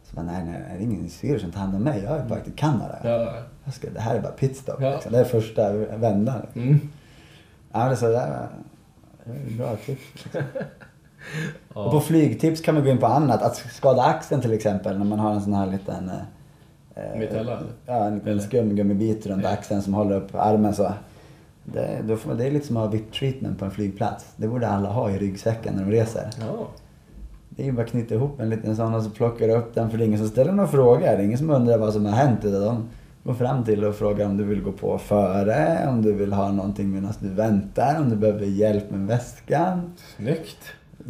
[0.04, 2.02] Så bara, nej, nej, det är ingen i Zürich som tar hand om mig.
[2.04, 2.98] Jag är på väg till Kanada.
[3.02, 3.32] Ja.
[3.64, 4.76] Jag ska, det här är bara pitstop.
[4.80, 4.90] Ja.
[4.90, 5.12] Liksom.
[5.12, 6.46] Det är första vändan.
[6.54, 6.80] Mm.
[7.72, 8.48] Ja, det är så där
[9.24, 10.24] det var bra tips.
[11.74, 11.84] Ja.
[11.84, 13.42] Och på flygtips kan man gå in på annat.
[13.42, 16.10] Att skada axeln till exempel när man har en sån här liten...
[16.94, 17.62] eh, Mitella, eller?
[17.86, 19.50] Ja, en liten skumgummibit runt Ja.
[19.50, 20.92] axeln som håller upp armen så.
[21.64, 24.26] Det, då får, det är lite som att ha VIP-treatment på en flygplats.
[24.36, 26.30] Det borde alla ha i ryggsäcken när de reser.
[26.40, 26.66] Ja.
[27.48, 29.74] Det är ju bara att knyta ihop en liten sån och så plockar du upp
[29.74, 31.00] den för det är ingen som ställer några frågor.
[31.00, 32.88] Det är ingen som undrar vad som har hänt utan de
[33.24, 36.52] går fram till och frågar om du vill gå på före, om du vill ha
[36.52, 39.92] någonting medan du väntar, om du behöver hjälp med väskan.
[40.16, 40.58] Snyggt.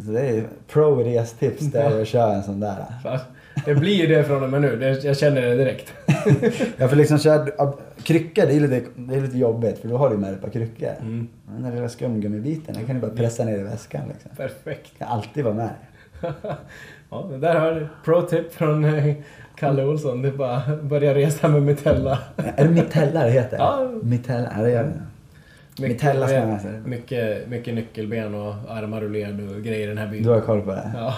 [0.05, 2.85] Så det är pro restips där jag kör en sån där.
[3.65, 4.99] Det blir det från och med nu.
[5.03, 5.93] Jag känner det direkt.
[6.77, 7.47] Jag får liksom köra...
[7.57, 10.41] ja, Kryckor, det är lite, det är lite jobbigt för då har du med ett
[10.41, 10.89] par kryckor.
[11.01, 11.27] Mm.
[11.45, 14.31] Men den där lilla skumgummibiten, den kan du bara pressa ner i väskan liksom.
[14.37, 14.97] Perfekt.
[14.97, 15.69] Kan alltid vara med.
[17.09, 17.87] Ja, det där har du.
[18.05, 19.15] Pro tip från eh,
[19.55, 20.21] Kalle Olsson.
[20.21, 22.19] Det är bara att börja resa med Mitella.
[22.35, 23.57] Är det Mitella det heter?
[23.57, 23.91] Ja.
[24.03, 25.01] Mitella, ja det gör det.
[25.79, 26.79] Med sig.
[26.85, 30.23] mycket, mycket nyckelben och armar ur led och grejer i den här byn.
[30.23, 30.91] Du har koll på det?
[30.95, 31.13] Ja.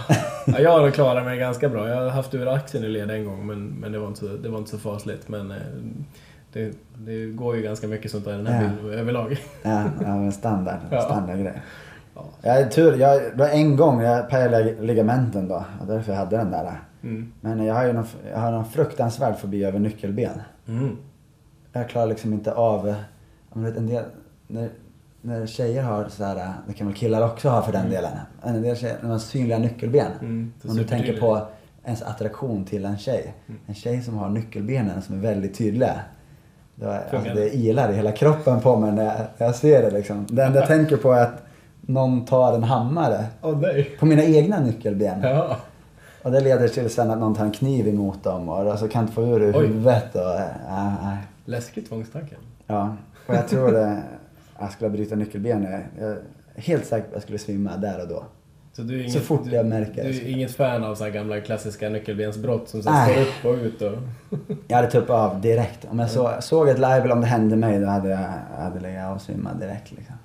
[0.46, 1.90] ja, jag har klarat mig ganska bra.
[1.90, 4.28] Jag har haft ur axeln i led en gång men, men det, var inte så,
[4.28, 5.28] det var inte så fasligt.
[5.30, 5.58] Men eh,
[6.54, 8.70] det, det går ju ganska mycket sånt där i den här Ja.
[8.84, 9.38] byn överlag.
[9.64, 10.80] Ja, ja men standard.
[10.88, 11.62] Standardgrej.
[12.16, 12.26] Ja.
[12.42, 15.66] Jag hade tur, jag, det var en gång jag pajade ligamenten då.
[15.82, 16.80] Och därför jag hade den där.
[17.04, 17.32] Mm.
[17.42, 20.42] Men jag har ju någon, jag har någon fruktansvärd fobi över nyckelben.
[20.68, 20.98] Mm.
[21.74, 22.88] Jag klarar liksom inte av...
[22.88, 22.96] ja,
[23.54, 24.04] men vet, en del,
[24.48, 24.70] när,
[25.22, 28.12] när tjejer har sådär, det kan väl killar också ha för den delen.
[28.44, 30.12] En del tjejer, när man har synliga nyckelben.
[30.22, 31.48] Mm, Om du tänker på
[31.86, 33.34] ens attraktion till en tjej.
[33.68, 36.00] En tjej som har nyckelbenen som är väldigt tydliga.
[36.76, 39.92] Då, alltså, det ilar i hela kroppen på mig när jag, när jag ser det
[39.92, 40.28] liksom.
[40.30, 41.44] Det enda jag tänker på är att
[41.82, 43.96] någon tar en hammare nej.
[44.00, 45.22] på mina egna nyckelben.
[45.22, 45.58] Ja.
[46.24, 49.02] Och det leder till sen att någon tar en kniv emot dem och alltså kan
[49.02, 50.16] inte få ur det ur huvudet.
[50.16, 51.18] Och, äh, äh.
[51.46, 52.36] Läskig tvångstanke.
[52.68, 52.96] Ja,
[53.28, 54.04] och jag tror det,
[54.60, 55.84] jag skulle bryta nyckelbenet.
[56.00, 56.22] Jag är
[56.56, 58.24] helt säker på att jag skulle svimma där och då.
[58.76, 61.04] Så, du är inget, Så fort du, jag märker Du är inget fan av så
[61.04, 63.94] här gamla klassiska nyckelbensbrott som sen står upp och ut och...
[64.68, 65.86] Jag hade tuppat av direkt.
[65.90, 68.20] Om jag så, såg ett live eller om det hände mig då hade jag
[68.58, 69.92] jag hade legat och svimmat direkt.
[69.92, 70.16] Liksom.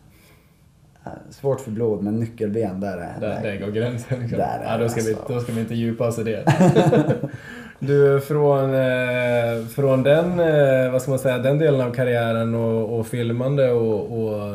[1.04, 3.20] Ja, Svårt för blod men nyckelben där är...
[3.20, 4.20] Där, där går gränsen.
[4.20, 4.38] Liksom.
[4.38, 5.32] Där är ja, då, ska vi, alltså.
[5.32, 6.44] då ska vi inte djupa oss i det.
[7.80, 12.98] du, från, eh, från den, eh, vad ska man säga, den delen av karriären och,
[12.98, 14.50] och filmande och, och,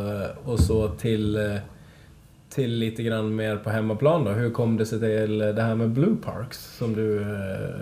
[0.45, 1.57] och så till, eh,
[2.49, 4.31] till lite grann mer på hemmaplan då.
[4.31, 7.25] Hur kom det sig till det här med Blue Parks som du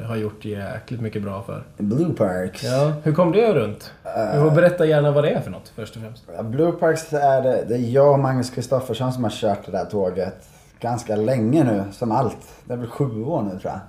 [0.07, 1.63] har gjort jäkligt mycket bra för?
[1.77, 2.63] Blue Parks.
[2.63, 3.91] Ja, hur kom det runt?
[4.33, 6.43] Du får berätta gärna vad det är för något först och främst.
[6.43, 9.85] Blue Parks är det, det är jag och Magnus Kristoffersson som har kört det där
[9.85, 12.37] tåget ganska länge nu, som allt.
[12.65, 13.79] Det är väl sju år nu tror jag.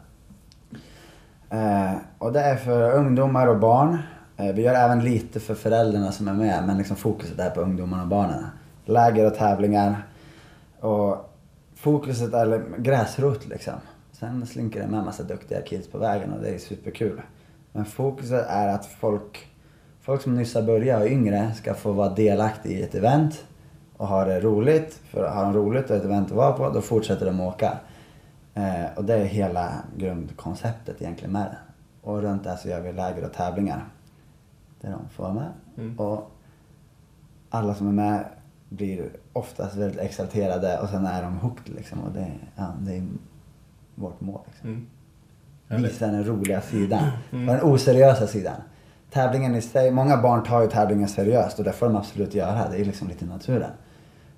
[1.54, 3.98] Eh, och det är för ungdomar och barn.
[4.36, 7.60] Eh, vi gör även lite för föräldrarna som är med, men liksom fokuset är på
[7.60, 8.44] ungdomarna och barnen.
[8.84, 10.06] Läger och tävlingar.
[10.80, 11.30] Och
[11.76, 13.74] fokuset är gräsrot liksom.
[14.12, 17.20] Sen slinker det med massa duktiga kids på vägen och det är superkul.
[17.72, 19.46] Men fokuset är att folk,
[20.02, 23.44] folk som nyss har börjat och är yngre ska få vara delaktiga i ett event
[23.96, 25.00] och ha det roligt.
[25.10, 27.78] För har de roligt och ett event att vara på, då fortsätter de åka.
[28.54, 31.58] Eh, och det är hela grundkonceptet egentligen med det.
[32.00, 33.84] Och runt det så gör vi läger och tävlingar.
[34.80, 35.52] Där de får vara med.
[35.76, 35.98] Mm.
[35.98, 36.30] Och
[37.50, 38.24] alla som är med
[38.68, 42.00] blir oftast väldigt exalterade och sen är de hooked liksom.
[42.00, 43.06] Och det, ja, det är
[43.94, 44.40] vårt mål.
[44.46, 44.86] Liksom.
[45.68, 45.82] Mm.
[45.82, 47.02] Visa den roliga sidan.
[47.32, 47.46] Mm.
[47.46, 48.56] Den oseriösa sidan.
[49.10, 52.68] Tävlingen i sig, många barn tar ju tävlingen seriöst och det får de absolut göra.
[52.68, 53.70] Det är liksom lite naturen.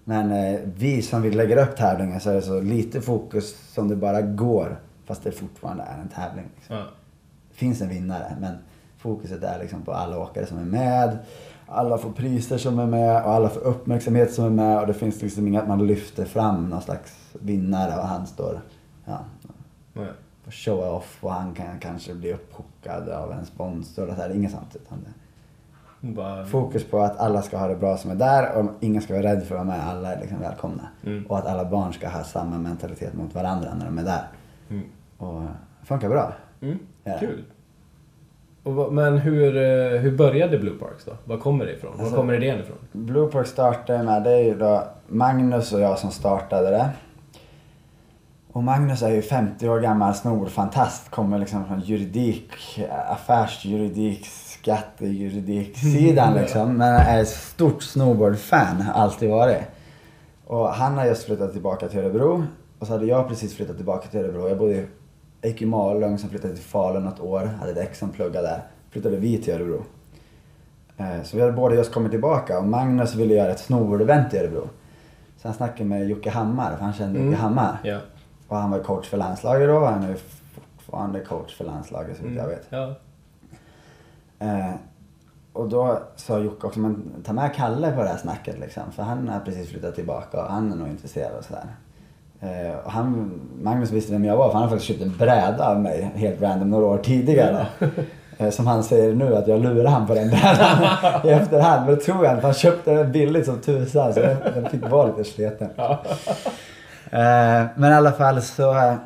[0.08, 3.88] Men eh, vi som vill lägga upp tävlingen så är det så lite fokus som
[3.88, 4.80] det bara går.
[5.04, 6.44] Fast det fortfarande är en tävling.
[6.56, 6.76] Liksom.
[6.76, 6.82] Ja.
[7.50, 8.54] Det finns en vinnare men
[8.98, 11.18] fokuset är liksom på alla åkare som är med.
[11.66, 14.80] Alla får priser som är med och alla får uppmärksamhet som är med.
[14.80, 18.60] Och det finns liksom inget att man lyfter fram någon slags vinnare och han står
[19.04, 19.18] ja,
[19.92, 20.08] Nej.
[20.46, 24.30] och show off och han kan kanske bli upphookad av en sponsor och så här.
[24.30, 24.76] Inget sånt.
[24.76, 25.25] Utan det.
[26.00, 26.44] Bara...
[26.44, 29.22] Fokus på att alla ska ha det bra som är där och ingen ska vara
[29.24, 29.88] rädd för att vara med.
[29.88, 30.88] Alla är liksom välkomna.
[31.04, 31.26] Mm.
[31.26, 34.22] Och att alla barn ska ha samma mentalitet mot varandra när de är där.
[34.70, 34.84] Mm.
[35.18, 35.40] Och
[35.80, 36.32] det funkar bra.
[36.60, 36.78] Mm.
[37.04, 37.16] Ja.
[37.20, 37.44] Kul.
[38.62, 41.12] Och, men hur, eh, hur började Blue Parks då?
[41.24, 41.92] Var kommer det ifrån?
[41.96, 42.76] Var Alltså- kommer idén ifrån?
[42.92, 46.88] Blue Park startade med, det är ju då Magnus och jag som startade det.
[48.52, 51.10] Och Magnus är ju 50 år gammal snowboardfantast.
[51.10, 52.52] Kommer liksom från juridik,
[53.08, 54.26] affärsjuridik,
[54.66, 56.76] skattejuridik-sidan liksom.
[56.76, 59.62] Men är ett stort snowboardfan, alltid varit.
[60.46, 62.44] Och han har just flyttat tillbaka till Örebro.
[62.78, 64.48] Och så hade jag precis flyttat tillbaka till Örebro.
[64.48, 64.74] Jag bodde
[65.40, 67.50] jag gick i Malung, sen flyttade till Falun något år.
[67.60, 68.60] Hade ett ex som pluggade där.
[68.90, 69.82] Flyttade vi till Örebro.
[70.96, 74.38] Eh, Så vi hade båda just kommit tillbaka och Magnus ville göra ett snowboard-event i
[74.38, 74.68] Örebro.
[75.42, 77.30] Så han snackade med Jocke Hammar, för han kände Mm.
[77.32, 77.78] Jocke Hammar.
[77.84, 77.98] Ja.
[78.48, 80.16] Och han var coach för landslaget då, han är
[80.54, 82.66] fortfarande coach för landslaget så vitt jag vet.
[82.70, 82.94] Ja.
[84.38, 84.74] Eh,
[85.52, 88.82] och då sa Jocke också, men ta med Kalle på det här snacket liksom.
[88.92, 91.66] För han har precis flyttat tillbaka och han är nog intresserad och sådär.
[92.40, 95.68] Eh, och han, Magnus visste vem jag var för han har faktiskt köpt en bräda
[95.68, 97.66] av mig helt random några år tidigare.
[98.38, 100.84] Eh, som han säger nu att jag lurar han på den brädan
[101.24, 101.86] i efterhand.
[101.86, 105.06] Men det tror jag inte han köpte den billigt som tusan så den, fick vara
[105.06, 105.68] lite sliten.
[105.76, 106.02] Ja.
[107.10, 108.96] Eh, men i alla fall så...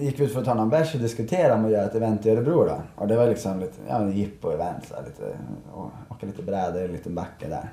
[0.00, 2.26] gick vi ut för att ta någon bärs och diskutera om att göra ett event
[2.26, 2.82] i Örebro då.
[2.94, 5.38] Och det var liksom lite, ja jippo-event så här, lite,
[5.72, 7.72] och åka lite brädor i en liten backe där.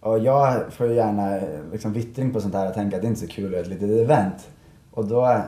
[0.00, 1.40] Och jag får ju gärna
[1.72, 3.60] liksom vittring på sånt här och tänka att det inte är så kul att göra
[3.60, 4.48] ett litet event.
[4.90, 5.42] Och då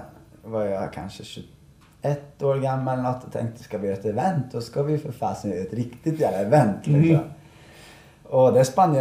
[0.45, 4.53] var jag kanske 21 år gammal eller något och tänkte ska vi göra ett event
[4.53, 7.25] då ska vi för fasen göra ett riktigt jävla event liksom.
[8.23, 9.01] Och det spann ju,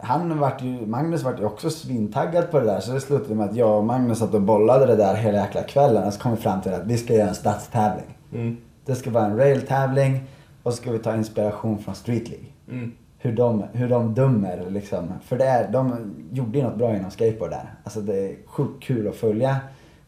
[0.00, 3.48] han vart ju, Magnus vart ju också svintaggad på det där så det slutade med
[3.48, 6.34] att jag och Magnus satt och bollade det där hela jäkla kvällen och så kom
[6.34, 8.18] vi fram till att vi ska göra en stadstävling.
[8.32, 8.56] Mm.
[8.84, 10.20] Det ska vara en rail-tävling
[10.62, 12.46] och så ska vi ta inspiration från Street League.
[12.68, 12.92] Mm.
[13.18, 15.12] Hur de, hur de dömer liksom.
[15.22, 17.74] För det är, de gjorde ju något bra inom skateboard där.
[17.84, 19.56] Alltså det är sjukt kul att följa.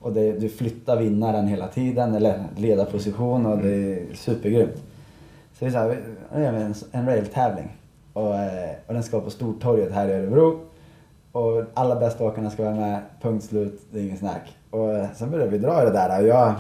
[0.01, 4.83] Och det, du flyttar vinnaren hela tiden, eller ledarposition och det är supergrymt.
[5.59, 5.95] Så vi sa,
[6.35, 7.77] nu gör en, en rail-tävling.
[8.21, 10.61] Och, eh, och den ska vara på Stortorget här i Örebro.
[11.33, 14.57] Och alla bästa åkarna ska vara med, punkt slut, det är inget snack.
[14.71, 16.55] Och eh, sen började vi dra i det där och jag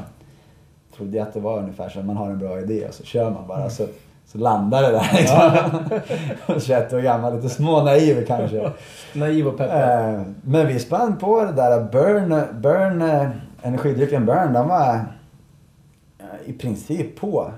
[0.96, 3.46] trodde att det var ungefär som man har en bra idé och så kör man
[3.48, 3.70] bara.
[3.70, 3.86] Så,
[4.26, 6.60] så landar det där liksom.
[6.60, 8.70] 21 år gammal, lite smånaiv kanske.
[9.14, 10.14] Naiv och peppad.
[10.14, 11.84] Eh, Men vi spann på det där.
[11.92, 13.02] Burn, burn
[13.62, 15.00] energidrycken Burn, de var
[16.44, 17.50] i princip på.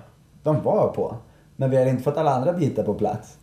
[0.42, 1.16] De var på.
[1.57, 3.38] Men vi hade inte fått alla andra bitar på plats.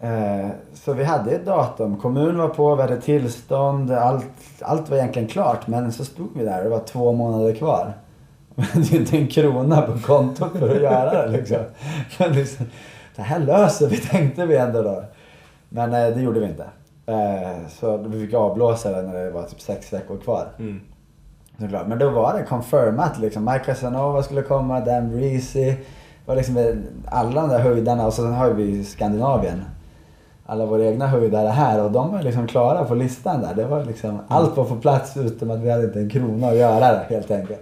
[0.00, 1.96] Eh, Så vi hade ett datum.
[1.96, 3.90] Kommun var på, vi hade tillstånd.
[3.90, 4.24] Allt,
[4.62, 5.66] allt var egentligen klart.
[5.66, 7.92] Men så stod vi där och det var två månader kvar.
[8.54, 11.56] Men det är inte en krona på kontot för att göra det liksom.
[12.18, 12.66] Men liksom,
[13.16, 15.02] det här löser vi tänkte vi ändå då.
[15.68, 16.66] Men eh, det gjorde vi inte.
[17.06, 20.46] Eh, Så vi fick avblåsa det när det var typ sex veckor kvar.
[20.58, 20.80] Mm.
[21.60, 21.86] Såklart.
[21.86, 23.44] Men då var det confirmat liksom.
[23.44, 25.74] Mike Casanova skulle komma, Dan Breezy.
[26.26, 29.64] Var liksom alla de där höjdarna och så har vi Skandinavien.
[30.46, 33.54] Alla våra egna höjdare här och de var liksom klara på listan där.
[33.54, 36.56] Det var liksom, allt var på plats utom att vi hade inte en krona att
[36.56, 37.60] göra det helt enkelt.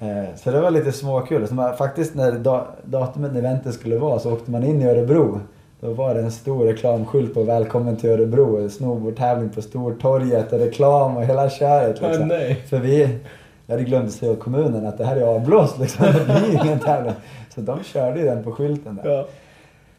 [0.00, 1.48] Eh, Så det var lite småkul.
[1.48, 4.88] Så man, faktiskt när da, datumet när eventet skulle vara så åkte man in i
[4.88, 5.40] Örebro.
[5.80, 8.68] Då var det en stor reklamskylt på Välkommen till Örebro.
[8.68, 12.02] Snowboardtävling på Stortorget och reklam och hela köret.
[12.02, 12.28] Liksom.
[12.28, 12.54] nej.
[12.68, 13.18] För vi,
[13.66, 16.06] jag hade glömt säga åt kommunen att det här är avblåst liksom.
[16.12, 17.12] Det blir ingen tävling.
[17.54, 19.10] Så de körde ju den på skylten där.
[19.10, 19.26] Ja.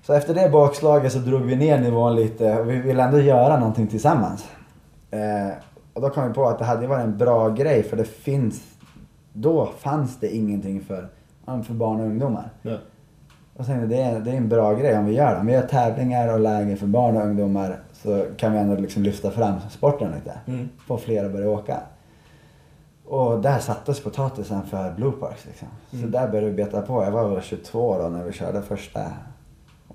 [0.07, 3.59] Så efter det bakslaget så drog vi ner nivån lite och vi ville ändå göra
[3.59, 4.49] någonting tillsammans.
[5.11, 5.49] Eh,
[5.93, 8.61] och då kom vi på att det hade varit en bra grej för det finns,
[9.33, 11.09] då fanns det ingenting för,
[11.45, 12.49] för barn och ungdomar.
[12.61, 12.77] Ja.
[13.57, 15.39] Och sen det är, det är en bra grej om vi gör det.
[15.39, 19.03] Om vi gör tävlingar och läger för barn och ungdomar så kan vi ändå liksom
[19.03, 20.39] lyfta fram sporten lite.
[20.45, 20.69] Mm.
[20.87, 21.77] Få fler att börja åka.
[23.05, 25.67] Och där sattes potatisen för Blue Parks liksom.
[25.89, 26.11] Så Mm.
[26.11, 27.03] där började vi beta på.
[27.03, 29.01] Jag var väl 22 då när vi körde första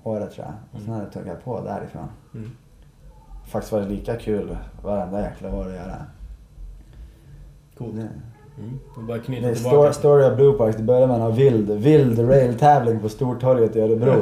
[0.03, 0.53] året tror jag.
[0.73, 2.07] Och sen hade jag tagit på därifrån.
[2.33, 2.51] Mm.
[3.47, 5.95] Faktiskt var det lika kul varenda jäkla år att göra.
[7.77, 7.95] Coolt.
[7.95, 8.07] Det,
[8.59, 8.79] Mm.
[9.07, 9.93] Bara det knyta är tillbaka.
[9.93, 10.77] story, of Blue Parks.
[10.77, 14.13] Det började med en vild, vild rail-tävling på Stortorget i Örebro.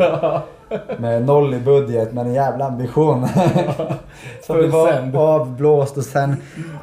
[0.99, 3.27] Med noll i budget men en jävla ambition.
[4.47, 6.35] Så det var avblåst och sen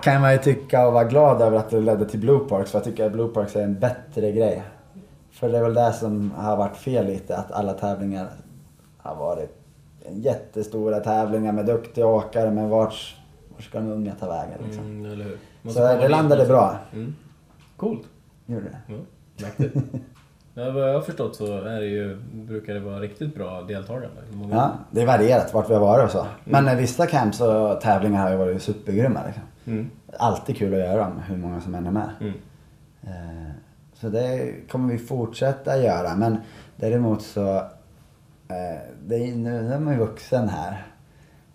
[0.02, 2.70] kan man ju tycka och vara glad över att det ledde till Blue Parks.
[2.70, 4.62] För jag tycker att Blue Parks är en bättre grej.
[5.30, 7.36] För det är väl det som har varit fel lite.
[7.36, 8.28] Att alla tävlingar
[8.98, 9.58] har varit
[10.10, 12.50] jättestora tävlingar med duktiga åkare.
[12.50, 13.16] Men vart,
[13.54, 14.84] vart ska de unga ta vägen liksom?
[14.84, 15.38] Mm, eller hur.
[15.72, 16.76] Så det landade bra.
[16.92, 17.14] Mm.
[17.76, 18.02] Coolt.
[18.46, 18.78] Gjorde det.
[18.86, 18.96] Ja,
[19.42, 19.76] mäktigt.
[20.54, 24.20] Ja, vad jag har förstått så är det ju, brukar det vara riktigt bra deltagande.
[24.32, 26.26] Många- Ja, det är varierat vart vi har varit och så.
[26.44, 29.42] Men eh, vissa camps och tävlingar har ju varit supergrymma liksom.
[29.66, 29.90] Mm.
[30.18, 32.10] Alltid kul att göra dem, hur många som än är med.
[32.20, 32.32] Mm.
[33.02, 33.50] Eh,
[33.94, 36.14] Så det kommer vi fortsätta göra.
[36.16, 36.36] Men
[36.76, 37.62] däremot så,
[39.06, 40.86] det är, nu är man ju vuxen här.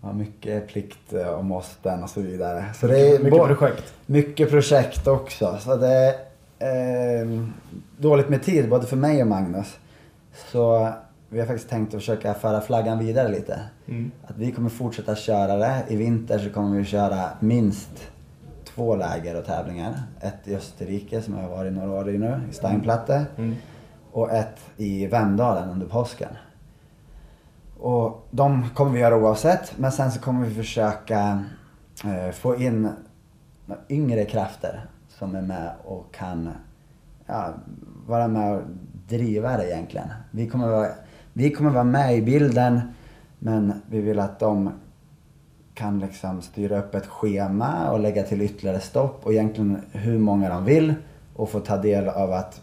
[0.00, 2.64] Man har mycket plikt eh, och måsten och så vidare.
[2.74, 3.94] Så det är Mycket projekt.
[4.06, 5.58] mycket projekt också.
[5.60, 6.14] Så det
[6.58, 7.28] är eh,
[7.98, 9.76] dåligt med tid både för mig och Magnus.
[10.52, 10.88] Så
[11.28, 13.60] vi har faktiskt tänkt att försöka föra flaggan vidare lite.
[13.88, 14.10] Mm.
[14.26, 15.82] Att vi kommer fortsätta köra det.
[15.88, 18.08] I vinter så kommer vi köra minst
[18.64, 20.02] två läger och tävlingar.
[20.20, 23.24] Ett i Österrike som jag har varit några år i nu, i Steinplatte.
[23.36, 23.54] Mm.
[24.12, 26.28] Och ett i Vemdalen under påsken.
[27.84, 29.78] Och de kommer vi göra oavsett.
[29.78, 31.44] Men sen så kommer vi försöka
[32.04, 32.88] eh, få in
[33.88, 36.50] yngre krafter som är med och kan
[37.26, 37.48] ja,
[38.06, 38.62] vara med och
[39.08, 40.08] driva det egentligen.
[40.30, 40.88] Vi kommer, vara,
[41.32, 42.80] vi kommer vara med i bilden
[43.38, 44.70] men vi vill att de
[45.74, 50.48] kan liksom styra upp ett schema och lägga till ytterligare stopp och egentligen hur många
[50.48, 50.94] de vill
[51.36, 52.60] och få ta del av att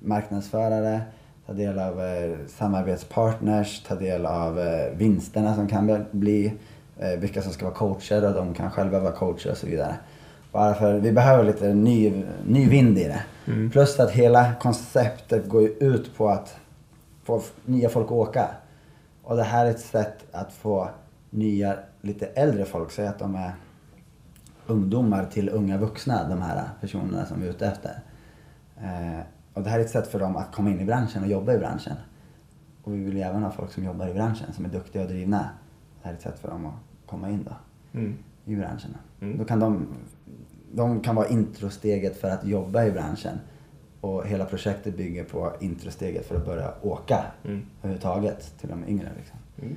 [0.00, 1.00] marknadsföra det,
[1.50, 6.52] ta del av eh, samarbetspartners, ta del av eh, vinsterna som kan bli,
[6.98, 9.96] eh, vilka som ska vara coacher och de kan själva vara coacher och så vidare.
[10.52, 13.22] Bara för vi behöver lite ny, ny vind i det.
[13.72, 16.56] Plus att hela konceptet går ju ut på att
[17.24, 18.48] få nya folk att åka.
[19.22, 20.88] Och det här är ett sätt att få
[21.30, 23.52] nya, lite äldre folk, säg att de är
[24.66, 28.00] ungdomar till unga vuxna, de här personerna som vi är ute efter.
[28.82, 29.20] Eh,
[29.54, 31.52] och det här är ett sätt för dem att komma in i branschen och jobba
[31.54, 31.96] i branschen.
[32.82, 35.08] Och vi vill ju även ha folk som jobbar i branschen, som är duktiga och
[35.08, 35.48] drivna.
[36.02, 36.74] Det här är ett sätt för dem att
[37.06, 37.52] komma in då,
[37.98, 38.14] Mm.
[38.44, 38.96] i branschen.
[39.20, 39.38] Mm.
[39.38, 39.86] Då kan de,
[40.72, 43.38] de kan vara introsteget för att jobba i branschen.
[44.00, 47.62] Och hela projektet bygger på introsteget för att börja åka Mm.
[47.78, 49.08] överhuvudtaget till de yngre.
[49.16, 49.38] Liksom.
[49.62, 49.76] Mm.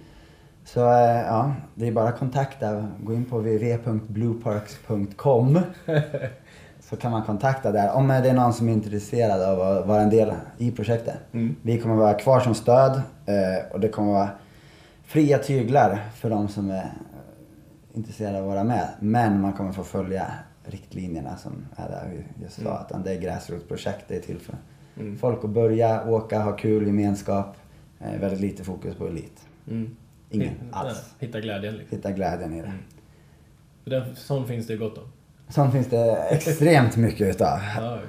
[0.65, 2.87] Så eh, ja, det är bara att kontakta.
[3.03, 5.59] Gå in på www.blueparks.com
[6.89, 10.01] så kan man kontakta där om det är någon som är intresserad av att vara
[10.01, 11.17] en del i projektet.
[11.31, 11.55] Mm.
[11.61, 14.29] Vi kommer vara kvar som stöd eh, och det kommer vara
[15.03, 16.93] fria tyglar för de som är
[17.93, 18.87] intresserade av att vara med.
[18.99, 20.31] Men man kommer få följa
[20.65, 22.61] riktlinjerna som är där vi just sa.
[22.61, 22.73] Mm.
[22.89, 24.55] Att det är gräsrotsprojekt, det är till för
[24.99, 25.17] Mm.
[25.17, 27.55] folk att börja åka, ha kul, gemenskap.
[27.99, 29.41] Eh, väldigt lite fokus på elit.
[29.69, 29.95] Mm.
[30.29, 31.13] Ingen Hitta- alls.
[31.19, 31.97] Hitta glädjen liksom.
[31.97, 32.67] Hitta glädjen i det.
[32.67, 32.79] Mm.
[33.85, 35.03] Den, sån finns det gott om.
[35.53, 37.59] Sånt finns det extremt mycket utav.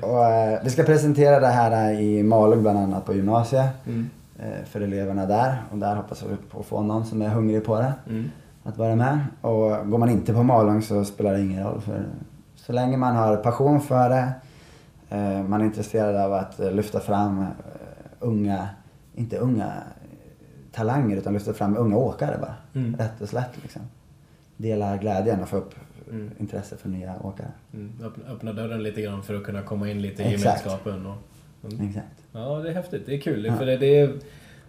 [0.01, 3.70] Och, eh, vi ska presentera det här eh, i Malung bland annat på gymnasiet.
[3.86, 4.11] Mm.
[4.38, 5.62] eh, För eleverna där.
[5.72, 7.92] Och där hoppas vi på att få någon som är hungrig på det.
[8.09, 8.30] Mm.
[8.62, 9.18] Att vara med.
[9.40, 11.80] Och går man inte på Malung så spelar det ingen roll.
[11.80, 12.05] För
[12.57, 14.32] så länge man har passion för det.
[15.11, 17.47] eh, Man är intresserad av att lyfta fram eh,
[18.20, 18.68] unga,
[19.14, 19.72] inte unga
[20.72, 22.55] talanger utan lyfta fram unga åkare bara.
[22.82, 22.97] Mm.
[22.97, 23.82] Rätt och slätt liksom.
[24.57, 25.74] Dela glädjen och få upp
[26.11, 26.31] Mm.
[26.39, 27.49] intresse för nya åkare.
[27.75, 27.93] Mm.
[28.05, 30.45] Öppna, öppna dörren lite grann för att kunna komma in lite i Exakt.
[30.67, 31.07] gemenskapen.
[31.07, 31.89] Och, mm.
[31.89, 32.07] Exakt.
[32.33, 33.03] Ja, det är häftigt.
[33.07, 33.45] Det är kul.
[33.45, 33.57] Ja.
[33.57, 34.13] För det, det, är-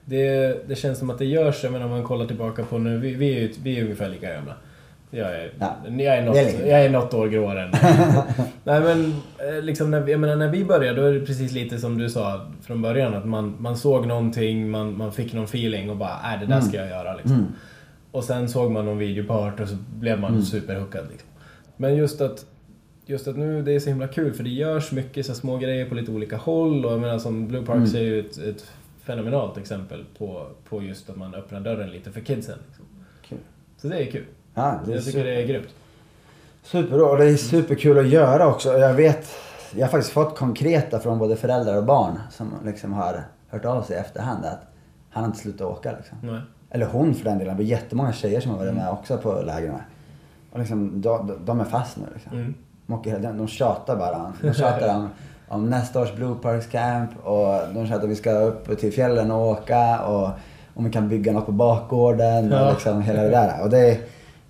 [0.06, 2.98] det, det känns som att det görs, jag menar om man kollar tillbaka på nu,
[2.98, 4.54] vi, vi, är, ju- vi är ungefär lika gamla.
[5.12, 5.76] Jag är, Ja.
[5.86, 7.70] jag är, något, är jag är något år gråare än
[8.64, 9.06] Nej men,
[9.50, 12.10] eh, liksom när, jag menar, när vi började, då är det precis lite som du
[12.10, 13.14] sa från början.
[13.14, 16.62] Att man, man såg någonting, man, man fick någon feeling och bara, äh det där
[16.62, 17.48] ska jag göra liksom.
[18.16, 18.18] Mm.
[18.18, 21.30] Och sen såg man någon video på Art och så blev man superhookad liksom.
[21.78, 22.45] Men just att,
[23.05, 25.89] just att nu, det är så himla kul för det görs mycket så små grejer
[25.89, 27.95] på lite olika håll och jag menar som Blue Parks Mm.
[27.95, 28.66] är ju ett, ett
[29.03, 32.57] fenomenalt exempel på, på just att man öppnar dörren lite för kidsen.
[32.68, 32.86] Liksom.
[33.30, 33.38] Kul.
[33.78, 34.26] Så det är kul.
[34.53, 35.68] Ja, det är Jag tycker super, det är grymt.
[36.63, 38.78] superbra och det är superkul att göra också.
[38.78, 39.28] Jag vet,
[39.76, 43.82] jag har faktiskt fått konkreta från både föräldrar och barn som liksom har hört av
[43.82, 44.61] sig i efterhand att
[45.09, 46.18] han har inte slutat åka liksom.
[46.22, 46.41] Nej.
[46.76, 47.57] Eller hon för den delen.
[47.57, 49.76] Det är jättemånga tjejer som har varit med också på lägren.
[50.51, 52.32] Och liksom, de, de är fast nu liksom.
[52.38, 52.53] Mm.
[52.88, 54.34] De, de, de tjatar bara.
[54.41, 55.09] De tjatar om,
[55.47, 59.32] om nästa års Blue Parks Camp och de tjatar att vi ska upp till fjällen
[59.32, 60.30] och åka och
[60.73, 62.65] om vi kan bygga något på bakgården Ja.
[62.67, 63.61] och liksom hela det där.
[63.63, 63.97] Och det, är-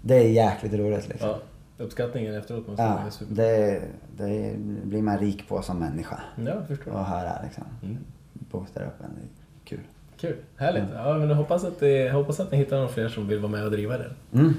[0.01, 1.29] det är jäkligt roligt liksom.
[1.29, 1.37] Ja,
[1.83, 3.81] uppskattningen efteråt måste Ja, vara det,
[4.17, 4.51] det
[4.83, 6.19] blir man rik på som människa.
[6.35, 6.91] Ja, jag förstår.
[6.99, 7.63] Att höra liksom.
[7.83, 7.97] Mm.
[8.33, 9.09] Boostar upp en.
[9.15, 9.85] Det är kul.
[10.27, 10.35] Kul.
[10.57, 10.83] Härligt.
[10.93, 13.39] Ja, men jag hoppas att, det, jag hoppas att ni hittar några fler som vill
[13.39, 14.11] vara med och driva det.
[14.33, 14.53] Mm.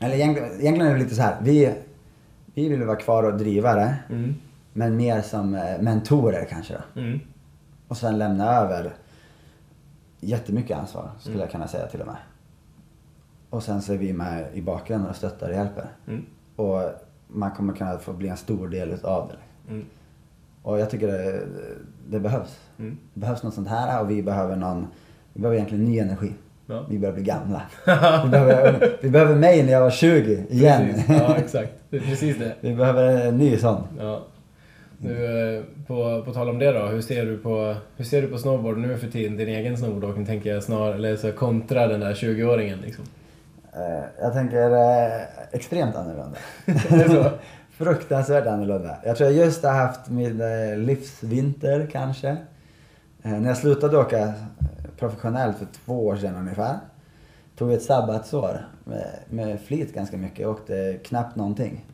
[0.00, 1.36] Eller egentligen, egentligen är det lite så här.
[1.42, 1.74] Vi,
[2.54, 3.94] vi vill vara kvar och driva det.
[4.10, 4.34] Mm.
[4.72, 7.00] Men mer som eh, mentorer kanske då.
[7.00, 7.20] Mm.
[7.88, 8.92] Och sen lämna över
[10.20, 11.40] jättemycket ansvar skulle Mm.
[11.44, 12.16] jag kunna säga till och med.
[13.50, 15.86] Och sen så är vi med i bakgrunden och stöttar och hjälper.
[16.06, 16.24] Mm.
[16.56, 16.82] Och
[17.28, 19.72] man kommer kunna få bli en stor del utav det.
[20.62, 21.40] Och jag tycker det,
[22.08, 22.58] det behövs.
[22.78, 22.98] Mm.
[23.14, 24.86] Det behövs något sånt här och vi behöver någon,
[25.32, 26.32] vi behöver egentligen ny energi.
[26.66, 26.84] Ja.
[26.88, 27.62] Vi börjar bli gamla.
[28.24, 30.88] Vi behöver, vi behöver mig när jag var 20 igen.
[30.94, 31.08] Precis.
[31.08, 31.72] Ja, exakt.
[31.90, 32.54] Det är precis det.
[32.60, 33.82] Vi behöver en ny sån.
[34.00, 34.22] Ja.
[34.98, 38.28] Nu, eh, på, på tal om det då, hur ser du på, hur ser du
[38.28, 39.36] på snowboard nu för tiden?
[39.36, 43.04] Din egen snowboardåkning tänker jag snarare, eller så kontra den där 20-åringen liksom.
[43.72, 46.38] Eh, Jag tänker eh, extremt annorlunda.
[47.78, 48.96] Fruktansvärt annorlunda.
[49.04, 52.28] Jag tror jag just har haft min eh, livsvinter kanske.
[53.22, 54.32] Eh, när jag slutade åka eh,
[54.98, 56.78] professionellt för två år sedan ungefär.
[57.56, 60.38] Tog ett sabbatsår med, med flit ganska mycket.
[60.38, 61.84] Jag åkte knappt någonting.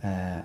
[0.00, 0.38] Eh,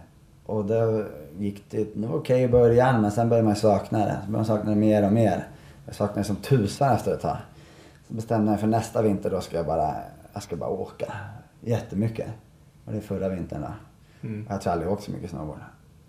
[0.45, 1.05] och då
[1.38, 4.18] gick det, det var okej i början men sen började man sakna det.
[4.26, 5.47] Så började man sakna det mer och mer.
[5.86, 7.38] Jag saknade det som tusan efter ett tag.
[8.07, 9.95] Så bestämde jag för nästa vinter då ska jag bara,
[10.34, 11.14] jag ska bara åka
[11.62, 12.28] jättemycket.
[12.86, 13.89] Och det är förra vintern då.
[14.24, 14.45] Mm.
[14.49, 15.59] Jag tror aldrig jag åkt så mycket snowboard.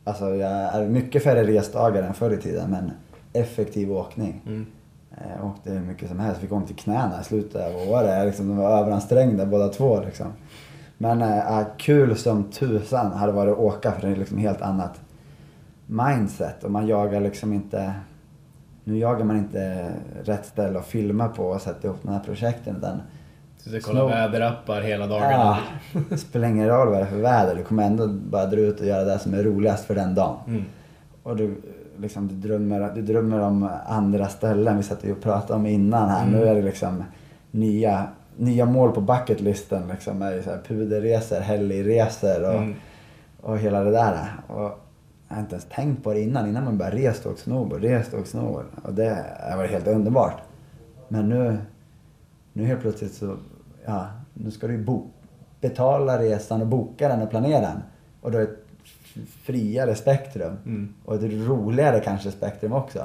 [0.05, 2.91] Alltså jag är mycket färre resdagar än förr i tiden men
[3.33, 4.43] effektiv åkning.
[4.47, 4.67] Mm.
[5.11, 8.27] Eh, Jag åkte hur mycket som helst, fick ont i knäna i slutet av året.
[8.27, 10.27] Liksom, de var överansträngda båda två liksom.
[10.99, 15.01] Men äh, kul som tusan hade varit att åka för det är liksom helt annat
[15.87, 17.95] mindset och man jagar liksom inte
[18.85, 19.93] nu jagar man inte
[20.25, 23.01] rätt ställe att filma på och sätta ihop de här projekten utan
[23.65, 25.59] Du ska kolla Snow- väderappar hela dagarna.
[25.93, 27.55] Ja, det spelar ingen roll vad det är för väder.
[27.55, 30.37] Du kommer ändå bara dra ut och göra det som är roligast för den dagen.
[30.47, 30.65] Mm.
[31.23, 31.55] Och du,
[31.99, 34.77] liksom, du, drömmer, du drömmer om andra ställen.
[34.77, 36.27] Vi satt ju och pratade om innan här.
[36.27, 36.41] Mm.
[36.41, 37.05] Nu är det liksom
[37.51, 38.05] nya,
[38.37, 39.83] nya mål på bucketlisten.
[39.91, 42.75] Liksom, är ju så här puderresor, helgresor och, Mm.
[43.41, 44.19] och hela det där.
[44.47, 44.79] Och
[45.29, 46.49] jag har inte ens tänkt på det innan.
[46.49, 48.65] Innan man bara rest och snowboard, rest och snowboard.
[48.83, 50.37] Och det har varit helt underbart.
[51.09, 51.59] Men nu,
[52.53, 53.37] nu helt plötsligt så,
[53.85, 55.07] ja, nu ska du bo,
[55.61, 57.83] betala resan och boka den och planera den.
[58.21, 58.65] Och då är det ett
[59.43, 60.57] friare spektrum.
[60.67, 60.95] Mm.
[61.05, 63.05] Och ett roligare kanske spektrum också.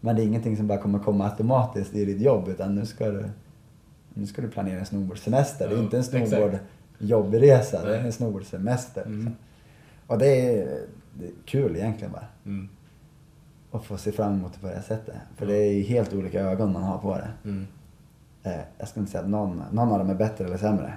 [0.00, 3.10] Men det är ingenting som bara kommer komma automatiskt i ditt jobb utan nu ska
[3.10, 3.24] du,
[4.14, 5.68] nu ska du planera en snowboardsemester.
[5.68, 9.02] det är inte en snowboardjobbresa, det är en snowboardsemester.
[9.02, 9.32] Mm.
[10.06, 10.78] Och det är,
[11.14, 12.26] det är kul egentligen bara.
[12.44, 12.68] Mm.
[13.70, 15.14] Att få se fram emot det på det sättet.
[15.36, 17.48] För det är ju helt olika ögon man har på det.
[17.48, 17.66] Mm.
[18.46, 20.92] Eh, jag skulle inte säga att någon, någon av dem är bättre eller sämre.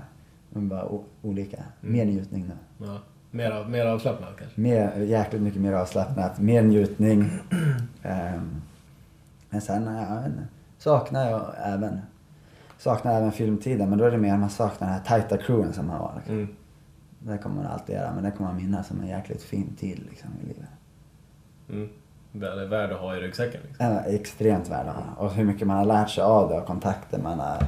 [0.50, 1.58] Men bara o- olika.
[1.58, 1.94] Mm.
[1.94, 2.86] Mer njutning nu.
[2.88, 3.00] Ja.
[3.32, 4.62] Mer, av, mer avslappnad kanske?
[4.62, 7.30] Mer, jäkligt mycket mer avslappnat, mer njutning.
[8.04, 8.62] Ehm,
[9.50, 10.44] men sen, ja, jag vet inte,
[10.78, 12.00] saknar jag även,
[12.78, 13.90] saknar även filmtiden.
[13.90, 16.14] Men då är det mer man saknar den här tajta crewen som man var.
[16.18, 16.36] Liksom.
[16.36, 16.48] Mm.
[17.20, 20.00] Det kommer man alltid göra, men det kommer man minnas som en jäkligt fin tid
[20.10, 20.70] liksom, i livet.
[21.70, 21.90] Mm.
[22.32, 23.62] Det är värd att ha i ryggsäcken.
[23.68, 23.86] Liksom.
[23.86, 25.26] Den är extremt värd att ha.
[25.26, 27.64] Och hur mycket man har lärt sig av det och kontakter man har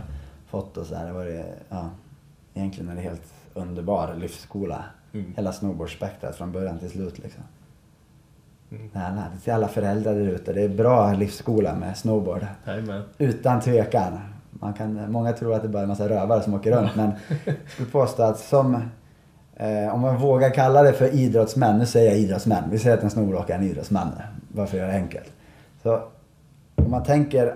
[0.47, 1.05] fått och så här.
[1.05, 1.89] Det var det, ja,
[2.53, 4.83] egentligen är det helt underbar livsskola.
[5.13, 5.33] Mm.
[5.35, 7.43] Hela snowboardspektrat från början till slut liksom.
[8.71, 8.89] Mm.
[8.93, 10.53] Alla, till alla föräldrar där ute.
[10.53, 12.45] Det är bra livsskola med snowboard.
[12.67, 13.03] Jajamän.
[13.17, 14.19] Utan tvekan.
[14.49, 17.11] Man kan, många tror att det bara är en massa rövare som åker runt men
[17.45, 18.75] jag skulle påstå att som,
[19.55, 23.03] eh, om man vågar kalla det för idrottsmän, nu säger jag idrottsmän, vi säger att
[23.03, 24.11] en snowboardåkare är en idrottsman
[24.51, 25.31] nu, bara för att göra det enkelt.
[25.83, 26.01] Så
[26.75, 27.55] om man tänker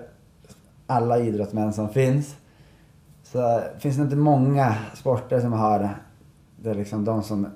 [0.87, 2.35] alla idrottsmän som finns
[3.23, 5.89] så finns det inte många sporter som har,
[6.55, 7.47] det är liksom de som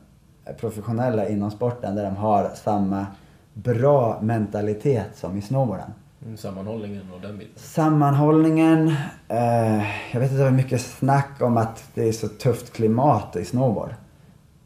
[0.45, 3.07] är professionella inom sporten där de har samma
[3.53, 5.93] bra mentalitet som i snowboarden.
[6.25, 7.53] Mm, Sammanhållningen och den biten.
[7.55, 8.87] Sammanhållningen.
[9.27, 13.35] Eh, jag vet att det var mycket snack om att det är så tufft klimat
[13.35, 13.93] i snowboard.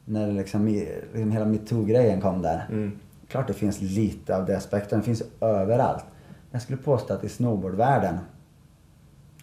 [0.06, 2.66] När liksom, liksom hela metoo-grejen kom där.
[2.70, 3.00] Mm.
[3.34, 6.06] Klart det finns lite av det aspekten, det finns överallt.
[6.52, 8.20] Jag skulle påstå att i snowboardvärlden,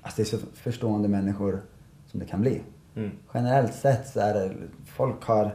[0.03, 1.61] alltså det är så förstående människor
[2.11, 2.61] som det kan bli.
[2.97, 3.11] Mm.
[3.35, 4.51] Generellt sett så är det,
[4.87, 5.51] folk har,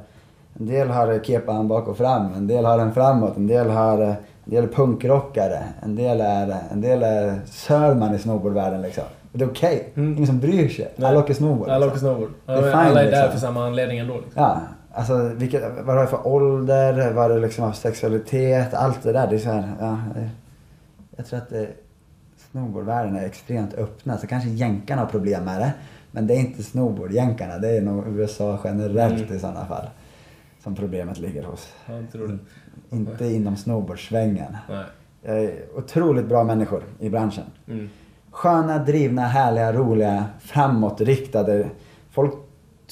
[0.59, 4.01] en del har kepan bak och fram, en del har den framåt, en del har,
[4.01, 4.15] en
[4.45, 9.03] del är punkrockare, en del är, en del är Sörman i snowboardvärlden liksom.
[9.31, 10.13] Och det är okej, Mm.
[10.13, 10.93] ingen som bryr sig.
[10.95, 11.09] Nej.
[11.09, 11.69] Alla åker snowboard.
[11.69, 12.09] Alla åker liksom.
[12.09, 12.31] snowboard.
[12.45, 13.31] Det är men alla är där liksom.
[13.31, 14.13] för samma anledning ändå.
[14.13, 14.41] Liksom.
[14.41, 14.61] Ja,
[14.95, 19.11] alltså vilket, vad det är för ålder, vad det liksom har för sexualitet, allt det
[19.11, 19.27] där.
[19.27, 19.99] Det är så här, ja,
[21.15, 21.67] jag tror att det,
[22.51, 24.17] snowboardvärlden är extremt öppna.
[24.17, 25.73] Så kanske jänkarna har problem med det.
[26.11, 29.35] Men det är inte snowboardjänkarna, det är nog USA generellt Mm.
[29.35, 29.85] i sådana fall.
[30.63, 31.73] Som problemet ligger hos.
[31.85, 32.37] Jag tror det.
[32.95, 34.57] Inte inom snowboardsvängen.
[34.69, 35.43] Nej.
[35.43, 37.43] Eh, otroligt bra människor i branschen.
[37.67, 37.89] Mm.
[38.31, 41.69] Sköna, drivna, härliga, roliga, framåtriktade.
[42.11, 42.33] Folk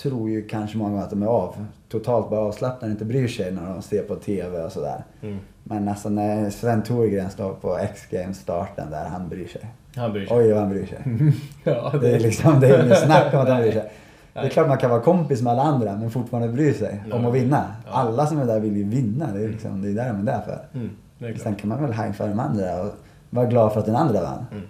[0.02, 1.66] tror ju kanske många gånger att de är av,
[2.00, 5.04] totalt bara avslappnade och inte bryr sig när de ser på TV och sådär.
[5.22, 5.38] Mm.
[5.64, 9.62] Men alltså när Sven Thorgren står på X-Games starten där, han bryr sig.
[9.96, 10.38] Han bryr sig.
[10.38, 10.98] Oj vad han bryr sig.
[11.64, 13.92] Ja, Det är liksom, det är inget snack om att han bryr sig.
[14.34, 14.52] Det är Nej.
[14.52, 17.28] klart man kan vara kompis med alla andra men fortfarande bry sig om Ja.
[17.30, 17.76] att vinna.
[17.86, 17.92] Ja.
[17.92, 20.24] Alla som är där vill ju vinna, det är liksom, det är där de är
[20.24, 20.60] där för.
[20.80, 20.90] Mm.
[21.18, 22.94] Det är Sen kan man väl high de andra och
[23.30, 24.46] vara glad för att den andra vann.
[24.52, 24.64] Mm.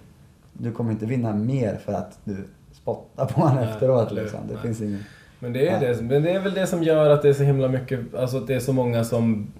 [0.52, 2.36] Du kommer inte vinna mer för att du
[2.72, 4.40] spottar på honom Nej, efteråt liksom.
[4.48, 4.62] Det nej.
[4.62, 5.04] finns ingen...
[5.44, 7.42] Men det, är det, men det är väl det som gör att det är så
[7.42, 9.52] himla mycket, alltså att det är så många som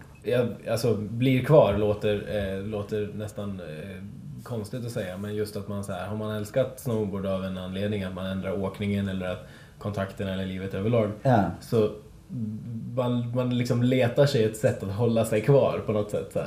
[0.71, 4.03] alltså, blir kvar, låter, eh, låter nästan eh,
[4.43, 5.17] konstigt att säga.
[5.17, 8.27] Men just att man så här, har man älskat snowboard av en anledning, att man
[8.27, 9.47] ändrar åkningen eller att
[9.79, 11.11] kontakterna eller livet överlag.
[11.23, 11.45] Ja.
[11.61, 11.91] Så
[12.95, 16.31] man, man liksom letar sig ett sätt att hålla sig kvar på något sätt.
[16.33, 16.41] Så.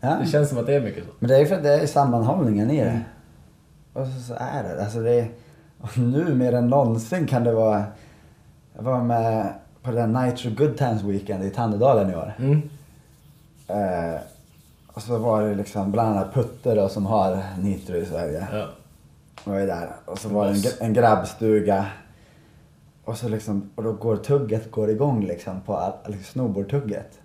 [0.00, 0.18] Ja.
[0.22, 1.10] Det känns som att det är mycket så.
[1.18, 2.90] Men det är för att det är sammanhållningen i det.
[2.90, 3.02] Mm.
[3.92, 4.82] Och så, så är det.
[4.82, 5.28] Alltså det
[5.82, 7.84] och nu mer än någonsin kan det vara...
[8.76, 12.32] Jag var med på den Nitro Good Times Weekend i Tandedalen i år.
[12.38, 12.62] Mm.
[13.68, 14.20] Eh,
[14.86, 18.46] och så var det liksom bland annat Putte då, som har Nitro i Sverige.
[18.52, 18.66] Ja.
[19.44, 19.90] var ju där.
[20.04, 21.86] Och så var det en, en grabbstuga.
[23.04, 27.18] Och så liksom, och då går tugget går igång liksom på all, liksom snowboardtugget.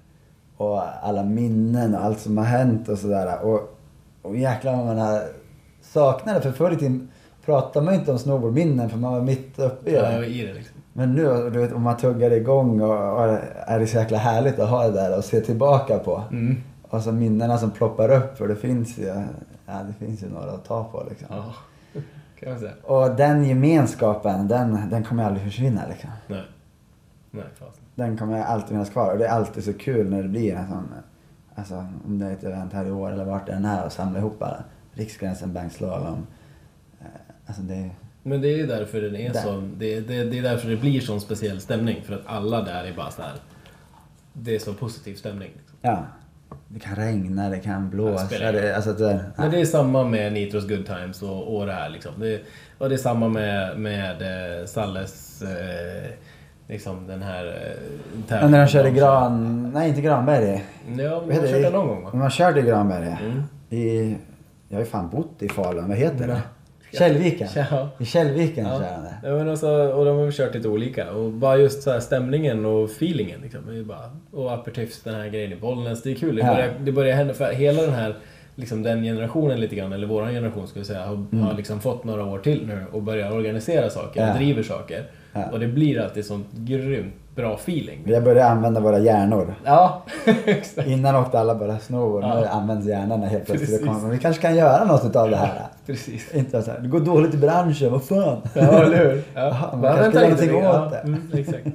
[0.57, 3.41] Och alla minnen och allt som har hänt och sådär.
[3.41, 3.77] Och,
[4.21, 5.21] och jäklar vad man har
[5.81, 6.41] saknat det.
[6.41, 7.11] För förr i tiden
[7.45, 10.07] pratade man inte om snowboardminnen för man var mitt uppe i Ja, det.
[10.07, 10.76] är i det liksom.
[10.97, 14.59] Men nu, du vet, om man tuggar igång och, och är det så jäkla härligt
[14.59, 16.23] att ha det där och se tillbaka på.
[16.31, 16.57] Mm.
[16.81, 19.05] Och så minnena som ploppar upp för det finns ju,
[19.65, 21.27] ja, det finns ju några att ta på liksom.
[21.29, 21.53] Ja.
[22.39, 22.71] kan man säga.
[22.83, 26.09] Och den gemenskapen, den, den kommer aldrig försvinna liksom.
[26.27, 26.43] Nej.
[27.31, 27.83] Nej, fasen.
[27.95, 30.67] Den kommer alltid finnas kvar och det är alltid så kul när det blir en
[30.67, 30.93] sån,
[31.55, 33.91] alltså om det är ett event här i år eller vart det än är och
[33.91, 34.63] samla ihop alla.
[34.93, 36.27] Riksgränsen, bankslalom.
[36.99, 37.05] Eh,
[37.45, 37.89] Alltså det,
[38.27, 39.41] Men det är ju därför den är Där.
[39.41, 42.01] så, det, det, det är därför det blir sån speciell stämning.
[42.05, 43.31] För att alla där är bara så här.
[44.33, 45.49] Det är så positiv stämning.
[45.57, 45.77] Liksom.
[45.81, 46.05] ja.
[46.67, 48.51] Det kan regna, det kan blåsa.
[48.51, 51.89] Det, alltså det, Men det är samma med Nitros Good Times och, och det här
[51.89, 52.11] liksom.
[52.19, 52.41] Det,
[52.77, 54.21] och det är samma med, med
[54.61, 56.09] eh, Salles, eh,
[56.67, 57.45] liksom den här
[58.29, 59.71] eh, Men när de körde Gran...
[59.73, 60.45] Nej, inte Granberg.
[60.53, 61.61] Ja, men de Vad har heter kört det?
[61.61, 62.09] den någon gång va?
[62.11, 63.17] De har kört i Granberg.
[63.21, 63.43] Mm.
[63.69, 64.15] I...
[64.69, 65.87] Jag har ju fan bott i Falun.
[65.87, 66.41] Vad heter det?
[66.93, 67.47] Källviken.
[67.55, 67.89] Ja.
[67.99, 68.79] I Källviken Ja.
[68.79, 69.29] kör han det.
[69.29, 71.11] Ja, men alltså, och de har kört lite olika.
[71.11, 73.69] Och bara just så här stämningen och feelingen liksom.
[73.69, 76.03] Är bara, och Apertifs, den här grejen i Bollnäs.
[76.03, 76.35] Det är kul.
[76.35, 76.53] Det Ja.
[76.53, 77.33] börjar, det börjar hända.
[77.33, 78.15] För hela den här,
[78.55, 82.03] liksom den generationen lite grann, eller våran generation ska vi säga, har, har liksom fått
[82.03, 84.27] några år till nu och börjar organisera saker Mm.
[84.27, 84.33] Ja.
[84.33, 85.03] och driver saker.
[85.41, 85.51] Ja.
[85.51, 88.01] Och det blir alltid sånt grymt bra feeling.
[88.05, 89.55] Vi har börjat använda våra hjärnor.
[89.65, 90.03] Ja,
[90.45, 90.87] exakt.
[90.87, 92.23] Innan åkte alla bara snowboard.
[92.23, 92.39] Ja.
[92.39, 93.81] Nu används hjärnorna helt plötsligt.
[93.81, 95.61] Det kommer- Vi kanske kan göra något av det här.
[95.85, 96.33] Precis.
[96.33, 98.41] Inte så här, det går dåligt i branschen, vad fan.
[98.53, 99.23] Ja, eller hur?
[99.33, 99.69] Ja.
[99.71, 100.85] Man Bara kanske lite, någonting ja.
[100.85, 100.97] åt det.
[100.97, 101.65] Mm, exakt.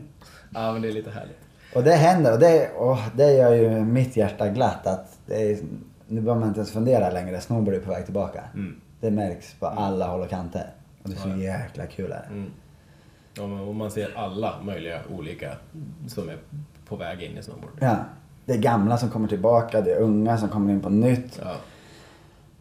[0.54, 1.36] Ja, men det är lite härligt.
[1.74, 5.58] Och det händer och det, och det gör ju mitt hjärta glatt att det är,
[6.06, 7.40] nu behöver man inte ens fundera längre.
[7.40, 8.40] Snowboard är på väg tillbaka.
[8.54, 8.80] Mm.
[9.00, 10.66] Det märks på alla håll och kanter.
[11.02, 11.36] Och det är så Ja.
[11.36, 12.34] jäkla kul är det.
[12.34, 12.50] Mm.
[13.40, 15.52] Och man ser alla möjliga olika
[16.08, 16.36] som är
[16.88, 17.70] på väg in i snowboard.
[17.80, 17.96] Ja.
[18.44, 21.40] Det är gamla som kommer tillbaka, det är unga som kommer in på nytt.
[21.42, 21.54] Ja.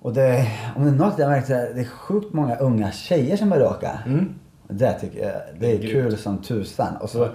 [0.01, 3.37] Och det, om det är något jag märkt så är det sjukt många unga tjejer
[3.37, 3.99] som börjar åka.
[4.05, 4.33] Mm.
[4.67, 6.19] Det tycker jag, det är är kul grymt.
[6.19, 6.95] som tusan.
[6.95, 7.29] Och, så,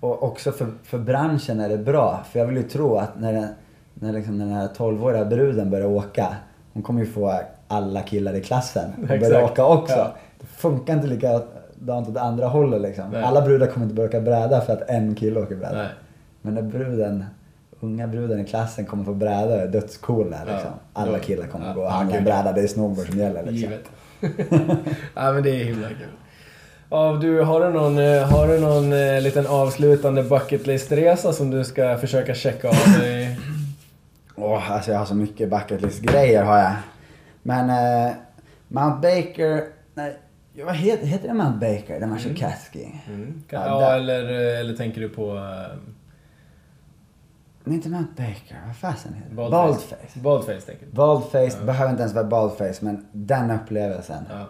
[0.00, 2.24] och också för, för branschen är det bra.
[2.30, 3.48] För jag vill ju tro att när, den,
[3.94, 6.36] när liksom den här 12-åriga bruden börjar åka,
[6.72, 9.96] hon kommer ju få alla killar i klassen och börja åka också.
[9.96, 10.14] Ja.
[10.40, 11.08] Det funkar inte
[11.80, 13.10] likadant åt andra hållet liksom.
[13.10, 13.22] Nej.
[13.22, 15.76] Alla brudar kommer inte börja bräda för att en kille åker bräda.
[15.76, 15.88] Nej.
[16.42, 17.24] Men när bruden,
[17.80, 20.70] unga bruden i klassen kommer på bräda är dödscool där liksom.
[20.92, 21.72] Alla killar kommer ja.
[21.72, 22.52] gå och handla bräda.
[22.52, 23.56] Det är snowboard som gäller liksom.
[23.56, 23.84] Givet.
[25.14, 26.08] ja, men det är himla kul.
[26.90, 31.50] Ja, du, har du någon, eh, har du någon eh, liten avslutande bucket list-resa som
[31.50, 33.38] du ska försöka checka av dig?
[34.36, 36.72] Åh, alltså jag har så mycket bucket list grejer har jag.
[37.42, 38.12] Men eh,
[38.68, 40.16] Mount Baker, nej,
[40.64, 42.94] vad heter, heter det Mount Baker där man kör catski?
[43.08, 43.42] Mm.
[43.50, 43.96] Ja, Ja, där.
[43.96, 44.24] eller,
[44.60, 45.40] eller tänker du på uh,
[47.64, 49.36] Nej, inte Mount Baker, vad fasen heter det?
[49.36, 49.86] Baldface?
[49.90, 50.20] Baldface.
[50.20, 50.92] Baldface tänker du?
[50.92, 51.66] Baldface, Ja.
[51.66, 54.46] behöver inte ens vara baldface men den upplevelsen, Ja.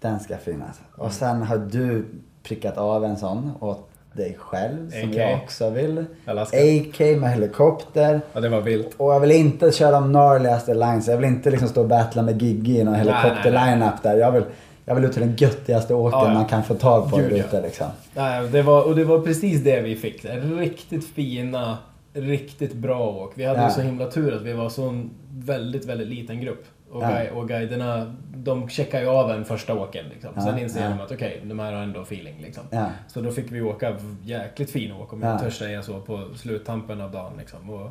[0.00, 0.80] den ska finnas.
[0.96, 2.06] Och sen har du
[2.42, 5.16] prickat av en sån åt dig själv som AK.
[5.16, 6.04] jag också vill.
[6.26, 6.56] Alaska.
[6.56, 8.20] AK med helikopter.
[8.32, 8.94] Ja, det var vilt.
[8.96, 11.08] Och jag vill inte köra de gnarligaste lines.
[11.08, 14.16] Jag vill inte liksom stå och battla med Giggy i någon helikopter-line-up där.
[14.16, 14.44] Jag vill,
[14.90, 17.36] jag vill ut till den göttigaste åkern Ja, man kan få tag på Gud, där
[17.36, 17.44] ja.
[17.44, 17.86] ute liksom.
[18.14, 20.24] Nej, det var, och det var precis det vi fick.
[20.58, 21.78] Riktigt fina,
[22.14, 23.32] riktigt bra åk.
[23.34, 23.70] Vi hade Ja.
[23.70, 26.64] så himla tur att vi var så en väldigt, väldigt liten grupp.
[26.90, 27.30] Och, Ja.
[27.34, 30.30] och guiderna, de checkar ju av en första åken liksom.
[30.36, 30.88] Ja, Sen inser ja.
[30.88, 32.62] de att okej, de här har ändå feeling liksom.
[32.70, 32.86] Ja.
[33.08, 35.28] Så då fick vi åka jäkligt fin åk, om Ja.
[35.28, 37.70] jag törs säga så, på sluttampen av dagen liksom.
[37.70, 37.90] Och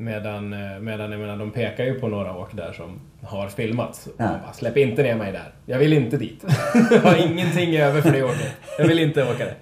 [0.00, 4.08] medan, eh, medan jag menar, de pekar ju på några åk där som har filmats.
[4.16, 4.24] Ja.
[4.24, 5.52] bara, släpp inte ner mig där.
[5.66, 6.44] Jag vill inte dit.
[6.90, 8.52] jag har ingenting över för det åket.
[8.78, 9.54] Jag vill inte åka det.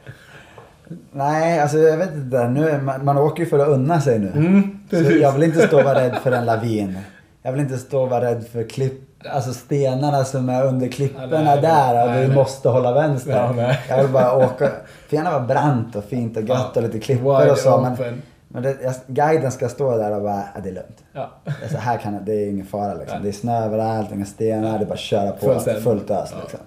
[1.12, 2.48] Nej, alltså jag vet inte.
[2.48, 4.32] Nu, man, man åker ju för att unna sig nu.
[4.36, 6.98] Mm, så jag vill inte stå och vara rädd för en lavin.
[7.42, 11.44] Jag vill inte stå och vara rädd för klipp, alltså stenarna som är under klipporna
[11.44, 12.36] nej, där och nej, vi nej.
[12.36, 13.52] måste hålla vänster.
[13.56, 14.70] Ja, jag vill bara åka.
[15.08, 17.74] För gärna vara brant och fint och gött och lite klippor och så.
[17.74, 17.96] Open.
[17.98, 21.04] men det, jag, guiden ska stå där och bara, ja, det är lugnt.
[21.12, 21.30] Ja.
[21.44, 23.14] Det är, så här kan, det är ingen fara liksom.
[23.14, 23.22] Nej.
[23.22, 26.38] Det är snö överallt, inga stenar, det är bara att köra på fullt ös Ja.
[26.40, 26.60] liksom.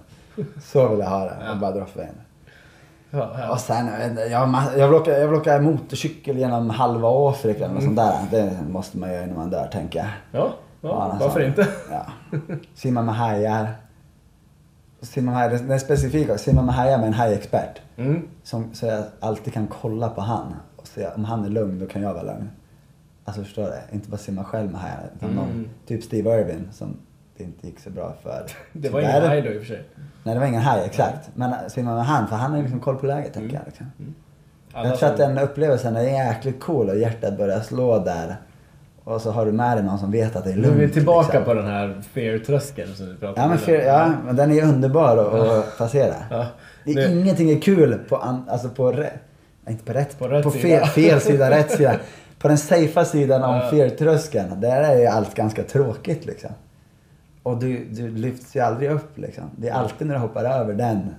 [0.64, 1.52] Så vill jag ha det Ja.
[1.52, 2.08] och bara dra för in.
[3.14, 3.52] Ja, ja.
[3.52, 3.90] Och sen,
[4.32, 8.14] jag, jag, vill åka, jag vill åka motorcykel genom halva Afrika eller något sånt där.
[8.32, 10.08] Det måste man göra innan man dör tänker jag.
[10.32, 11.68] Ja, ja, varför har- inte?
[11.92, 12.06] Ja.
[12.76, 13.68] Simma med hajar.
[15.02, 16.44] Simma med hajar, det är specifikt också.
[16.44, 17.82] Simma med hajar med en hajexpert.
[17.98, 18.28] Mm.
[18.44, 20.56] Som, så jag alltid kan kolla på han
[20.96, 22.50] se om han är lugn, då kan jag vara lugn.
[23.26, 23.96] Alltså förstår du?
[23.96, 25.10] Inte bara simma själv med hajar.
[25.16, 25.44] Utan Mm.
[25.44, 26.98] någon, typ Steve Irwin som
[27.38, 28.46] det inte gick så bra för.
[28.74, 29.18] Det var Tyvärr.
[29.18, 29.84] ingen haj då i och för sig.
[30.24, 31.30] Nej, det var ingen haj, exakt.
[31.34, 33.66] Men simma med han, för han har ju liksom koll på läget tänker jag.
[33.66, 33.86] Liksom.
[34.74, 38.36] Alla jag tror att den upplevelsen är jäkligt cool och hjärtat börjar slå där.
[39.04, 40.78] Och så har du med dig någon som vet att det är Nu lugnt.
[40.78, 41.44] är vi tillbaka liksom.
[41.44, 43.64] på den här fear-tröskeln som vi pratade Ja men, om.
[43.64, 46.16] för, ja, men den är underbar att, att passera.
[46.30, 46.46] Ja.
[46.86, 48.92] Det är Nu- ingenting är kul på, an, alltså på
[49.70, 52.00] inte på rätt, På rätt på fel, fel sida, rätt sida.
[52.40, 56.50] På den safea sidan om fear-tröskeln, där är ju allt ganska tråkigt liksom.
[57.44, 59.44] Och du, du lyfts ju aldrig upp liksom.
[59.56, 61.16] Det är alltid när du hoppar över den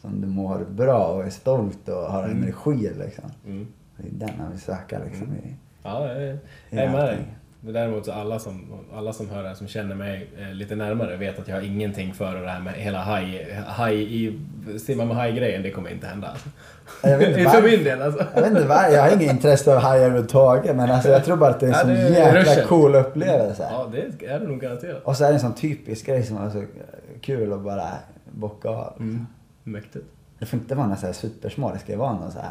[0.00, 3.24] som du mår bra och är stolt och har energi liksom.
[3.46, 3.66] Mm.
[3.96, 5.26] Det är den man vill söka liksom.
[5.26, 5.54] I,
[5.86, 6.38] Ja, jag är, i
[6.70, 7.18] jag är med dig.
[7.60, 11.16] Däremot så alla som, alla som hör det här, som känner mig eh, lite närmare
[11.16, 14.40] vet att jag har ingenting för det här med hela haj, haj i,
[14.78, 16.36] simma med haj-grejen, det kommer inte hända.
[17.02, 18.24] Jag vet inte för var- min del alltså.
[18.34, 21.36] Jag vet inte vad, jag har inget intresse av hajar överhuvudtaget men alltså jag tror
[21.36, 22.66] bara att det är en Ja, sån är jäkla rushen.
[22.68, 23.68] cool upplevelse.
[23.72, 25.02] Ja, det är det nog garanterat.
[25.04, 26.64] Och så är det en sån typisk grej som är så
[27.20, 27.88] kul att bara
[28.30, 28.92] bocka av.
[28.98, 29.26] Mm.
[29.64, 30.04] Mäktigt.
[30.38, 32.50] Det får inte vara några så här supersmå, det ska vara några så här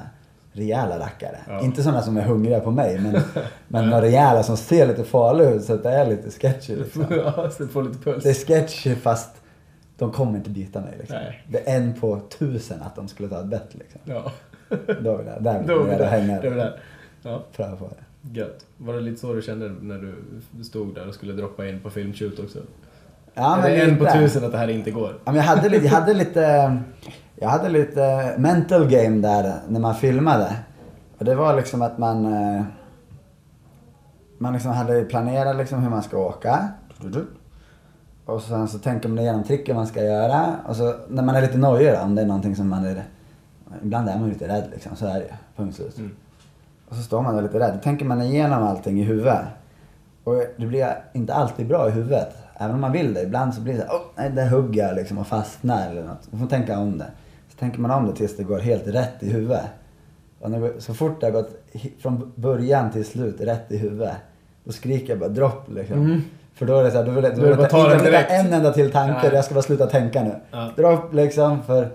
[0.52, 1.38] rejäla rackare.
[1.48, 1.62] Ja.
[1.62, 3.22] Inte sådana som är hungriga på mig men,
[3.68, 7.06] men några rejäla som ser lite farliga ut så att det är lite sketchy liksom.
[7.36, 8.24] ja, så får lite puls.
[8.24, 9.30] Det är sketchy fast
[9.98, 11.18] de kommer inte bita mig liksom.
[11.18, 11.44] Nej.
[11.50, 14.02] Det är en på tusen att de skulle ta ett bett liksom.
[14.06, 14.32] Ja,
[15.02, 16.08] Då vill jag, där då är vill vi jag där.
[16.08, 16.38] hänga.
[16.42, 16.80] Är vi där.
[17.22, 18.40] Ja, Pröva på det.
[18.40, 18.66] gött.
[18.78, 21.90] Var det lite så du kände när du stod där och skulle droppa in på
[21.90, 22.60] filmshoot också?
[23.34, 25.10] Ja, är det en på tusen att det här inte går?
[25.26, 26.78] Ja, men jag, hade lite, jag hade lite...
[27.40, 30.56] Jag hade lite mental game där när man filmade.
[31.18, 32.26] Och det var liksom att man...
[32.34, 32.64] eh,
[34.38, 36.68] Man liksom hade planerat liksom hur man ska åka.
[38.26, 40.56] Och sen så tänker man igenom tricken man ska göra.
[40.68, 43.03] Och så när man är lite nojig då, om det är någonting som man är...
[43.84, 45.38] Ibland är man lite rädd liksom, så är det.
[45.56, 45.97] Punkt slut.
[45.97, 46.11] Mm.
[46.89, 47.73] Och så står man där lite rädd.
[47.73, 49.45] Då tänker man igenom allting i huvudet.
[50.23, 52.35] Och det blir inte alltid bra i huvudet.
[52.57, 53.23] Även om man vill det.
[53.23, 56.03] Ibland så blir det så här, oh, nej, där hugger jag liksom och fastnar eller
[56.03, 56.31] något.
[56.31, 57.07] Man får tänka om det.
[57.49, 59.65] Så tänker man om det tills det går helt rätt i huvudet.
[60.39, 61.52] Och när, så fort det har gått
[61.99, 64.15] från början till slut rätt i huvudet.
[64.64, 65.99] Då skriker jag bara dropp liksom.
[65.99, 66.22] Mhm.
[66.56, 67.49] För då är det så här, då vill jag, då vill
[67.91, 68.32] jag, direkt.
[68.32, 69.19] en enda till tanke.
[69.27, 69.34] Ja.
[69.34, 70.36] Jag ska bara sluta tänka nu.
[70.52, 70.72] Ja.
[70.76, 71.90] Dropp liksom för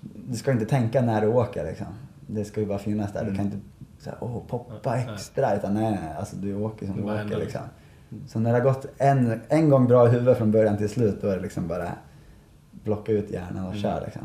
[0.00, 1.86] du ska inte tänka när du åker liksom.
[2.26, 3.20] Det ska ju bara finnas där.
[3.20, 3.36] Du Mm.
[3.36, 3.58] kan inte
[3.98, 5.08] säga åh poppa Nej.
[5.14, 5.56] extra.
[5.56, 7.60] Utan nej, nej, alltså du åker som du åker händer liksom.
[8.28, 11.18] Så när det har gått en, en gång bra i huvudet från början till slut
[11.22, 11.88] då är det liksom bara
[12.70, 13.82] blocka ut hjärnan och Mm.
[13.82, 14.22] kör liksom.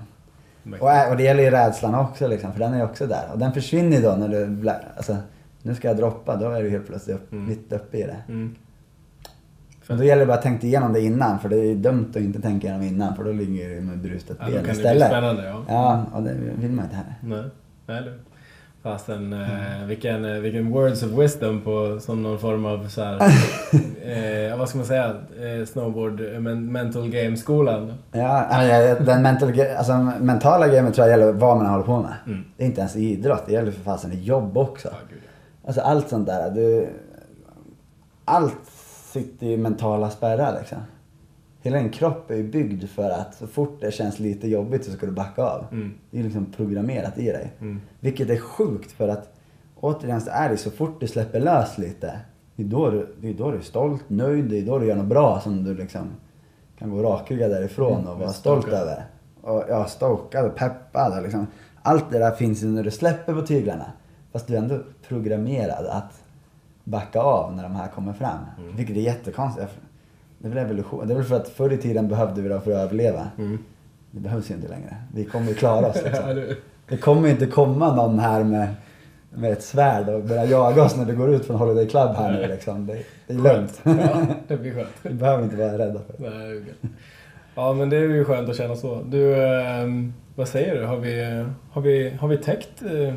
[0.82, 3.24] Och, ä- och det gäller ju rädslan också liksom, för den är ju också där.
[3.34, 5.16] Och den försvinner ju då när du, alltså
[5.62, 7.46] nu ska jag droppa, då är du helt plötsligt upp, Mm.
[7.46, 8.18] mitt uppe i det.
[8.28, 8.56] Mm.
[9.90, 12.16] Men då gäller det bara att tänka igenom det innan, för det är dumt att
[12.16, 14.64] inte tänka igenom innan, för då ligger du med brutet Ja, då ben kan det
[14.64, 15.08] bli istället.
[15.08, 15.64] spännande ja.
[15.68, 17.16] Ja, och det vill man inte heller.
[17.22, 17.50] Nej,
[17.86, 18.20] nej hur?
[18.84, 23.16] Fasen, eh, vilken, eh, vilken words of wisdom på som någon form av så här,
[24.52, 27.94] eh, vad ska man säga, eh, snowboard, eh, men, mental game-skolan.
[28.12, 28.48] Ja,
[29.00, 32.14] den mental, alltså, mentala gamet tror jag gäller vad man håller på med.
[32.28, 32.44] Mm.
[32.58, 34.88] Det är inte ens idrott, det gäller för fasen i jobb också.
[34.92, 35.18] Ja.
[35.66, 36.52] Alltså allt sånt där.
[36.52, 36.88] Du,
[38.26, 38.70] allt
[39.20, 40.78] sitter i mentala spärrar liksom.
[41.62, 44.92] Hela din kropp är ju byggd för att så fort det känns lite jobbigt så
[44.92, 45.66] ska du backa av.
[45.72, 45.94] Mm.
[46.12, 47.54] Det är liksom programmerat i dig.
[47.60, 47.82] Mm.
[48.00, 49.34] Vilket är sjukt för att
[49.76, 52.20] återigen så är det så fort du släpper lös lite.
[52.56, 54.86] Det är då du, det är, då du är stolt, nöjd, det är då du
[54.86, 56.08] gör något bra som du liksom
[56.78, 59.06] kan gå rakryggad därifrån och vara stolt över.
[59.42, 61.48] Och ja, stokad och peppad och liksom.
[61.82, 63.86] Allt det där finns ju när du släpper på tyglarna.
[64.32, 66.19] Fast du är ändå programmerad att
[66.90, 68.40] backa av när de här kommer fram.
[68.58, 68.76] Mm.
[68.76, 69.72] Vilket är jättekonstigt.
[70.38, 71.08] Det är väl evolution.
[71.08, 73.28] Det är väl för att förr i tiden behövde vi det för att överleva.
[73.38, 73.60] Mm.
[74.12, 74.96] Det behövs ju inte längre.
[75.14, 76.46] Vi kommer ju klara oss liksom.
[76.88, 78.68] Det kommer inte komma någon här med,
[79.30, 82.32] med ett svärd och börja jaga oss när vi går ut från Holiday Club här
[82.32, 82.86] nu liksom.
[82.88, 83.82] Det, det är lugnt.
[83.84, 84.96] Ja, det blir skönt.
[85.02, 86.30] Vi behöver inte vara rädda för det.
[86.30, 86.88] Nej, det.
[87.56, 89.02] Ja, men det är ju skönt att känna så.
[89.02, 90.86] Du, ehm, vad säger du?
[90.86, 93.14] Har vi, har vi, har vi täckt, eh,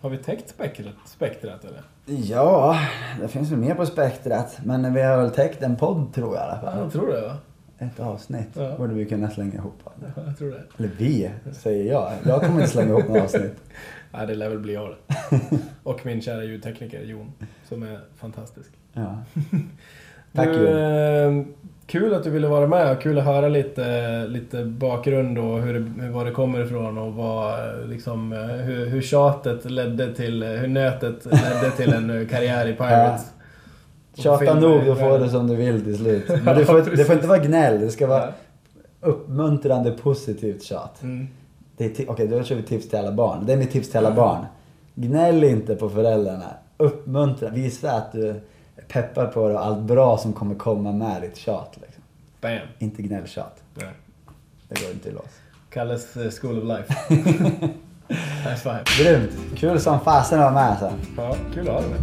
[0.00, 1.82] har vi täckt spektrat, spektrat eller?
[2.08, 2.78] Ja,
[3.20, 4.58] det finns väl mer på spektrat.
[4.64, 6.78] Men vi har väl täckt en podd tror jag i alla fall.
[6.78, 7.36] jag tror det va?
[7.78, 8.76] Ett avsnitt Ja.
[8.78, 9.82] borde vi kunna slänga ihop.
[9.84, 10.62] Ja, jag tror det.
[10.78, 12.12] Eller vi, säger jag.
[12.26, 13.56] Jag kommer inte slänga ihop något avsnitt.
[14.12, 15.16] Nej, det lär väl bli jag det.
[15.82, 17.32] Och min kära ljudtekniker Jon,
[17.68, 18.70] som är fantastisk.
[18.92, 19.18] Ja.
[20.34, 21.54] Tack Jon.
[21.88, 25.74] Kul att du ville vara med och kul att höra lite, lite bakgrund och hur
[25.74, 27.54] det, var det kommer ifrån och vad,
[27.88, 28.32] liksom,
[28.64, 33.26] hur, hur tjatet ledde till, hur nötet ledde till en karriär i Pirates.
[34.12, 36.28] Och Tjata nog, då får du som du vill till slut.
[36.28, 37.80] Men det får, det får inte vara gnäll.
[37.80, 38.32] Det ska vara
[39.00, 39.08] Ja.
[39.08, 41.02] uppmuntrande, positivt tjat.
[41.02, 41.28] Mm.
[41.76, 43.46] Det Okej, då kör vi tips till alla barn.
[43.46, 44.44] Det är mitt tips till alla barn.
[44.94, 46.50] Gnäll inte på föräldrarna.
[46.76, 48.34] Uppmuntra, visa att du
[48.88, 51.78] peppad på det och allt bra som kommer komma med ditt tjat.
[51.82, 52.02] Liksom.
[52.40, 52.58] Bam.
[52.78, 53.62] Inte gnälltjat.
[53.74, 53.88] Nej.
[54.68, 55.40] Det går inte i lås.
[55.70, 57.14] Kalles eh, School of Life.
[58.44, 58.84] High five.
[58.98, 59.30] Grymt!
[59.56, 60.92] Kul som fasen att vara med alltså.
[61.16, 62.00] Ja, kul att ha dig med.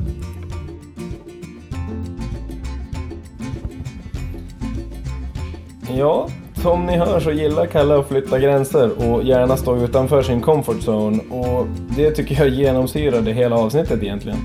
[5.98, 10.42] Ja, som ni hör så gillar Kalle att flytta gränser och gärna stå utanför sin
[10.42, 14.38] comfort zone och det tycker jag genomsyrade hela avsnittet egentligen.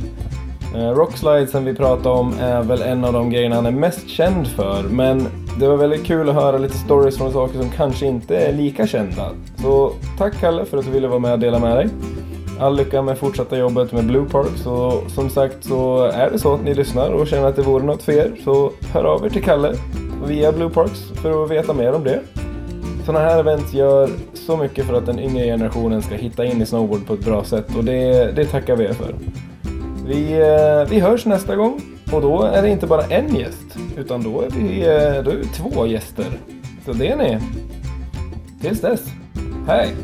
[0.74, 4.08] Eh, Rockslide Rockslidesen vi pratade om är väl en av de grejerna han är mest
[4.08, 5.28] känd för, men
[5.58, 8.86] det var väldigt kul att höra lite stories från saker som kanske inte är lika
[8.86, 9.30] kända.
[9.56, 11.88] Så tack Kalle för att du ville vara med och dela med dig.
[12.60, 14.50] All lycka med fortsatta jobbet med Blue Park.
[14.56, 17.84] Så som sagt så är det så att ni lyssnar och känner att det vore
[17.84, 19.74] något för er så hör av er till Kalle
[20.26, 22.20] via Blue Parks för att veta mer om det.
[23.06, 26.66] Sådana här event gör så mycket för att den yngre generationen ska hitta in i
[26.66, 29.14] snowboard på ett bra sätt och det, det tackar vi er för.
[30.06, 31.80] Vi, eh, vi hörs nästa gång
[32.12, 35.36] och då är det inte bara en gäst utan då är vi, eh, då är
[35.36, 36.26] vi två gäster.
[36.84, 37.38] Så det är ni.
[38.60, 39.04] Tills dess.
[39.66, 39.94] Hej!